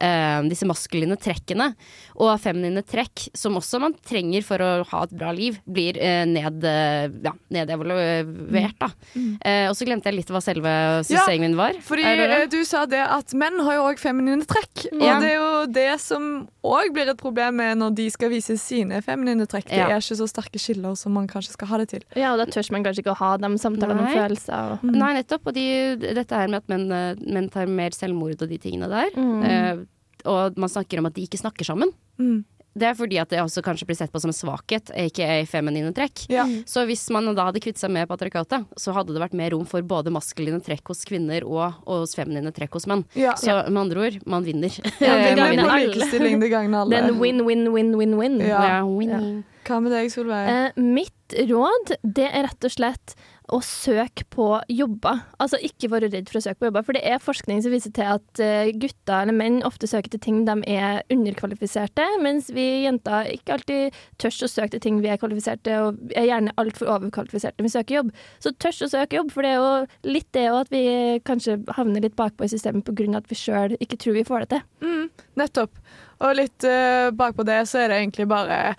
eh, 0.00 0.40
disse 0.50 0.66
maskuline 0.68 1.16
trekkene. 1.20 1.70
Og 2.20 2.34
feminine 2.42 2.82
trekk, 2.84 3.28
som 3.36 3.56
også 3.60 3.80
man 3.80 3.94
trenger 4.06 4.42
for 4.44 4.60
å 4.64 4.70
ha 4.90 5.02
et 5.06 5.12
bra 5.16 5.30
liv, 5.32 5.58
blir 5.68 5.96
eh, 6.00 6.24
ned, 6.28 6.64
eh, 6.64 7.08
ja, 7.24 7.32
nedevaluert, 7.54 8.76
da. 8.80 8.90
Eh, 9.44 9.68
og 9.70 9.76
så 9.78 9.86
glemte 9.88 10.10
jeg 10.10 10.18
litt 10.20 10.30
hva 10.32 10.40
selve 10.44 10.72
sysselsen 11.06 11.40
min 11.44 11.56
var. 11.58 11.78
Fordi 11.84 12.04
det 12.04 12.26
det? 12.30 12.38
eh, 12.42 12.46
du 12.52 12.58
sa 12.68 12.84
det 12.90 13.00
at 13.04 13.32
menn 13.38 13.60
har 13.66 13.78
jo 13.78 13.86
òg 13.90 14.00
feminine 14.02 14.44
trekk. 14.48 14.86
Og 14.92 15.00
Ja. 15.06 15.18
det 15.22 15.30
er 15.32 15.38
jo 15.38 15.66
det 15.66 16.00
som 16.00 16.48
òg 16.64 16.92
blir 16.92 17.08
et 17.08 17.18
problem 17.20 17.56
med 17.56 17.78
når 17.80 17.94
de 17.96 18.08
skal 18.10 18.30
vise 18.30 18.56
sine 18.60 19.00
feminine 19.02 19.46
trekk. 19.46 19.68
Det 19.70 19.78
Ja. 19.78 19.88
er 19.88 20.00
ikke 20.00 20.18
så 20.20 20.28
sterke 20.28 20.58
skiller 20.60 20.96
som 20.96 21.12
man 21.16 21.26
kanskje 21.28 21.52
skal 21.56 21.68
ha 21.68 21.78
det 21.78 21.88
til. 21.94 22.02
Ja, 22.16 22.32
og 22.34 22.38
da 22.38 22.46
tør 22.46 22.70
man 22.72 22.84
kanskje 22.84 23.02
ikke 23.04 23.14
å 23.14 23.20
ha 23.22 23.36
de 23.36 23.46
samtalene 23.58 24.00
om 24.04 24.12
følelser. 24.12 24.72
Og... 24.82 24.84
Nei, 24.84 25.14
nettopp. 25.22 25.46
Og 25.46 25.54
de, 25.54 25.96
dette 25.96 26.30
her 26.36 26.48
med 26.48 26.62
at 26.62 26.68
menn, 26.68 26.90
eh, 26.92 27.14
menn 27.26 27.48
tar 27.50 27.66
mer 27.66 27.90
selvmord 27.96 28.42
og 28.42 28.48
de 28.48 28.58
tingene 28.58 28.88
der. 28.90 29.10
Mm. 29.16 29.86
Og 30.28 30.56
man 30.60 30.72
snakker 30.72 31.00
om 31.00 31.06
at 31.10 31.14
de 31.16 31.26
ikke 31.28 31.40
snakker 31.40 31.64
sammen. 31.68 31.92
Mm. 32.20 32.40
Det 32.70 32.86
er 32.86 32.94
fordi 32.94 33.18
at 33.18 33.32
det 33.32 33.40
også 33.42 33.64
kanskje 33.66 33.86
blir 33.88 33.96
sett 33.98 34.12
på 34.14 34.20
som 34.22 34.30
en 34.30 34.36
svakhet, 34.36 34.92
aka 34.94 35.40
feminine 35.50 35.90
trekk. 35.94 36.22
Ja. 36.30 36.44
Så 36.70 36.84
hvis 36.86 37.02
man 37.10 37.26
da 37.34 37.48
hadde 37.48 37.58
kvittet 37.62 37.82
seg 37.82 37.90
med 37.90 38.06
patriarkatet, 38.06 38.68
så 38.78 38.94
hadde 38.94 39.10
det 39.16 39.22
vært 39.24 39.34
mer 39.34 39.50
rom 39.56 39.64
for 39.66 39.82
både 39.82 40.12
maskuline 40.14 40.60
trekk 40.62 40.92
hos 40.92 41.02
kvinner 41.08 41.42
og, 41.48 41.80
og 41.82 42.04
hos 42.04 42.14
feminine 42.14 42.52
trekk 42.54 42.78
hos 42.78 42.86
menn. 42.90 43.02
Ja. 43.18 43.34
Så 43.40 43.56
med 43.66 43.80
andre 43.82 44.06
ord, 44.06 44.20
man 44.30 44.46
vinner. 44.46 44.70
Ja, 45.02 45.16
Det 45.18 45.34
gagner 45.40 45.66
alle. 45.66 46.10
det 46.14 46.52
gagner 46.52 46.84
alle. 46.84 47.02
Er 47.02 47.18
win-win-win-win-win. 47.18 48.38
Ja. 48.46 48.62
Hva 49.66 49.82
med 49.82 49.92
deg, 49.92 50.08
Solveig? 50.14 50.46
Eh, 50.54 50.80
mitt 50.80 51.36
råd 51.50 51.96
det 52.06 52.30
er 52.30 52.46
rett 52.46 52.70
og 52.70 52.72
slett 52.74 53.18
å 53.54 53.60
søke 53.64 54.24
på 54.30 54.46
jobber. 54.70 55.22
Altså 55.42 55.58
ikke 55.64 55.90
være 55.92 56.10
redd 56.12 56.30
for 56.30 56.40
å 56.40 56.44
søke 56.44 56.60
på 56.62 56.68
jobber. 56.68 56.84
For 56.86 56.96
det 56.96 57.02
er 57.08 57.22
forskning 57.22 57.62
som 57.64 57.74
viser 57.74 57.92
til 57.96 58.08
at 58.16 58.42
eh, 58.42 58.70
gutter 58.80 59.24
eller 59.24 59.36
menn 59.36 59.60
ofte 59.66 59.88
søker 59.90 60.12
til 60.12 60.22
ting 60.22 60.42
de 60.48 60.56
er 60.70 61.02
underkvalifiserte, 61.12 62.06
mens 62.24 62.50
vi 62.54 62.66
jenter 62.84 63.30
ikke 63.34 63.56
alltid 63.56 63.98
tør 64.22 64.36
å 64.46 64.50
søke 64.50 64.74
til 64.76 64.84
ting 64.84 65.00
vi 65.04 65.10
er 65.12 65.20
kvalifiserte, 65.20 65.80
og 65.84 66.14
er 66.14 66.28
gjerne 66.30 66.54
altfor 66.60 66.92
overkvalifiserte 66.96 67.60
når 67.60 67.68
vi 67.68 67.74
søker 67.74 67.98
jobb. 68.00 68.14
Så 68.42 68.54
tør 68.62 68.86
å 68.86 68.92
søke 68.94 69.20
jobb, 69.20 69.34
for 69.34 69.46
det 69.46 69.52
er 69.54 69.60
jo 69.60 70.14
litt 70.14 70.30
det 70.36 70.46
òg 70.52 70.60
at 70.62 70.72
vi 70.74 70.84
kanskje 71.26 71.58
havner 71.76 72.06
litt 72.06 72.18
bakpå 72.18 72.46
i 72.46 72.52
systemet 72.52 72.86
pga. 72.86 73.10
at 73.18 73.28
vi 73.30 73.38
sjøl 73.38 73.76
ikke 73.80 73.98
tror 74.00 74.18
vi 74.18 74.26
får 74.28 74.44
det 74.44 74.50
til. 74.54 74.64
Mm, 74.86 75.06
nettopp. 75.40 75.84
Og 76.20 76.34
litt 76.36 76.66
uh, 76.68 77.10
bakpå 77.16 77.46
det 77.48 77.62
så 77.70 77.82
er 77.82 77.90
det 77.90 78.00
egentlig 78.02 78.28
bare 78.30 78.74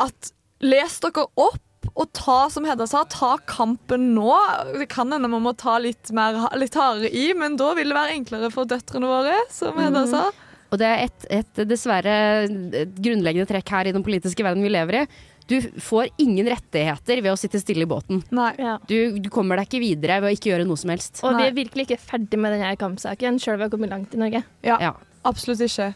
at 0.00 0.32
les 0.64 1.00
dere 1.04 1.26
opp. 1.36 1.60
Og 2.00 2.08
ta, 2.16 2.36
som 2.52 2.64
Hedda 2.64 2.86
sa, 2.88 3.02
ta 3.12 3.34
kampen 3.50 4.10
nå. 4.16 4.30
Det 4.78 4.86
kan 4.92 5.10
hende 5.12 5.28
man 5.28 5.42
må 5.44 5.52
ta 5.60 5.74
litt, 5.82 6.08
mer, 6.16 6.38
litt 6.56 6.76
hardere 6.78 7.10
i, 7.12 7.26
men 7.36 7.58
da 7.60 7.74
vil 7.76 7.92
det 7.92 7.96
være 7.98 8.14
enklere 8.16 8.48
for 8.54 8.68
døtrene 8.70 9.10
våre, 9.10 9.34
som 9.52 9.76
Hedda 9.80 10.06
sa. 10.08 10.22
Og 10.70 10.78
det 10.80 10.86
er 10.86 11.02
et, 11.08 11.26
et 11.42 11.60
dessverre 11.66 12.14
et 12.46 12.94
grunnleggende 13.02 13.48
trekk 13.50 13.72
her 13.74 13.90
i 13.90 13.94
den 13.96 14.04
politiske 14.06 14.44
verden 14.46 14.62
vi 14.64 14.70
lever 14.72 15.00
i. 15.02 15.04
Du 15.50 15.56
får 15.82 16.12
ingen 16.22 16.46
rettigheter 16.46 17.18
ved 17.24 17.32
å 17.32 17.38
sitte 17.40 17.58
stille 17.58 17.82
i 17.82 17.90
båten. 17.90 18.20
Nei. 18.30 18.52
Ja. 18.62 18.76
Du, 18.86 19.18
du 19.18 19.26
kommer 19.34 19.58
deg 19.58 19.66
ikke 19.66 19.80
videre 19.82 20.20
ved 20.22 20.30
å 20.30 20.36
ikke 20.36 20.52
gjøre 20.52 20.66
noe 20.68 20.78
som 20.78 20.92
helst. 20.94 21.18
Og 21.26 21.34
vi 21.34 21.48
er 21.48 21.56
virkelig 21.56 21.88
ikke 21.88 21.98
ferdig 22.12 22.38
med 22.38 22.54
denne 22.54 22.70
kampsaken, 22.78 23.40
sjøl 23.42 23.56
om 23.56 23.64
vi 23.64 23.66
har 23.66 23.72
kommet 23.74 23.90
langt 23.96 24.14
i 24.14 24.20
Norge. 24.22 24.44
Ja, 24.62 24.78
Ja. 24.78 24.92
absolutt 25.26 25.64
ikke. 25.66 25.90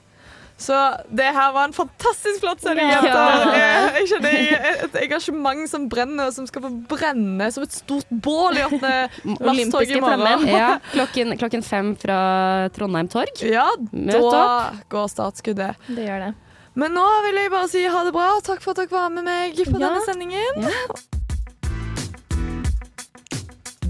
Så 0.57 0.74
det 1.11 1.26
her 1.34 1.50
var 1.52 1.64
en 1.66 1.72
fantastisk 1.74 2.40
flott 2.40 2.61
sending, 2.62 2.86
Ja. 2.88 3.00
jenter. 3.02 3.57
Jeg, 3.59 3.94
jeg 3.96 4.09
kjenner 4.12 4.34
jeg- 4.38 4.84
et 4.84 4.94
engasjement 5.02 5.68
som 5.68 5.88
brenner, 5.90 6.30
som 6.32 6.46
skal 6.46 6.62
få 6.62 6.70
brenne 6.88 7.48
som 7.52 7.64
et 7.66 7.72
stort 7.74 8.07
bål 8.11 8.57
i 8.57 8.62
åttende 8.62 9.11
lasttog 9.24 9.48
Olympiske 9.50 9.96
i 9.96 10.00
morgen. 10.00 10.46
Ja, 10.55 10.78
klokken, 10.92 11.34
klokken 11.38 11.62
fem 11.66 11.96
fra 11.96 12.68
Trondheim 12.72 13.09
Torg. 13.11 13.34
Ja, 13.42 13.66
Møt 13.92 14.14
da 14.32 14.70
går 14.88 15.09
startskuddet. 15.11 15.74
Det 15.88 16.07
gjør 16.07 16.28
det. 16.28 16.34
Men 16.76 16.94
nå 16.94 17.05
vil 17.26 17.34
jeg 17.42 17.50
bare 17.50 17.68
si 17.68 17.84
ha 17.86 18.05
det 18.05 18.12
bra. 18.14 18.30
Takk 18.42 18.62
for 18.62 18.70
at 18.70 18.76
dere 18.84 18.94
var 18.94 19.11
med 19.11 19.24
meg 19.26 19.55
på 19.59 19.78
Ja. 19.78 19.88
denne 19.90 20.07
sendingen. 20.07 20.64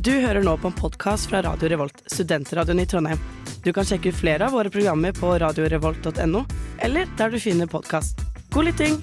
Du 0.05 0.11
hører 0.21 0.43
nå 0.45 0.57
på 0.61 0.69
en 0.69 0.77
podkast 0.77 1.29
fra 1.31 1.41
Radio 1.43 1.69
Revolt, 1.69 2.03
studentradioen 2.13 2.81
i 2.81 2.85
Trondheim. 2.87 3.21
Du 3.65 3.73
kan 3.73 3.85
sjekke 3.89 4.13
ut 4.13 4.17
flere 4.19 4.45
av 4.45 4.53
våre 4.53 4.71
programmer 4.71 5.13
på 5.17 5.39
radiorevolt.no, 5.41 6.45
eller 6.85 7.09
der 7.17 7.31
du 7.33 7.41
finner 7.41 7.67
podkast. 7.67 8.21
God 8.53 8.69
lytting! 8.69 9.01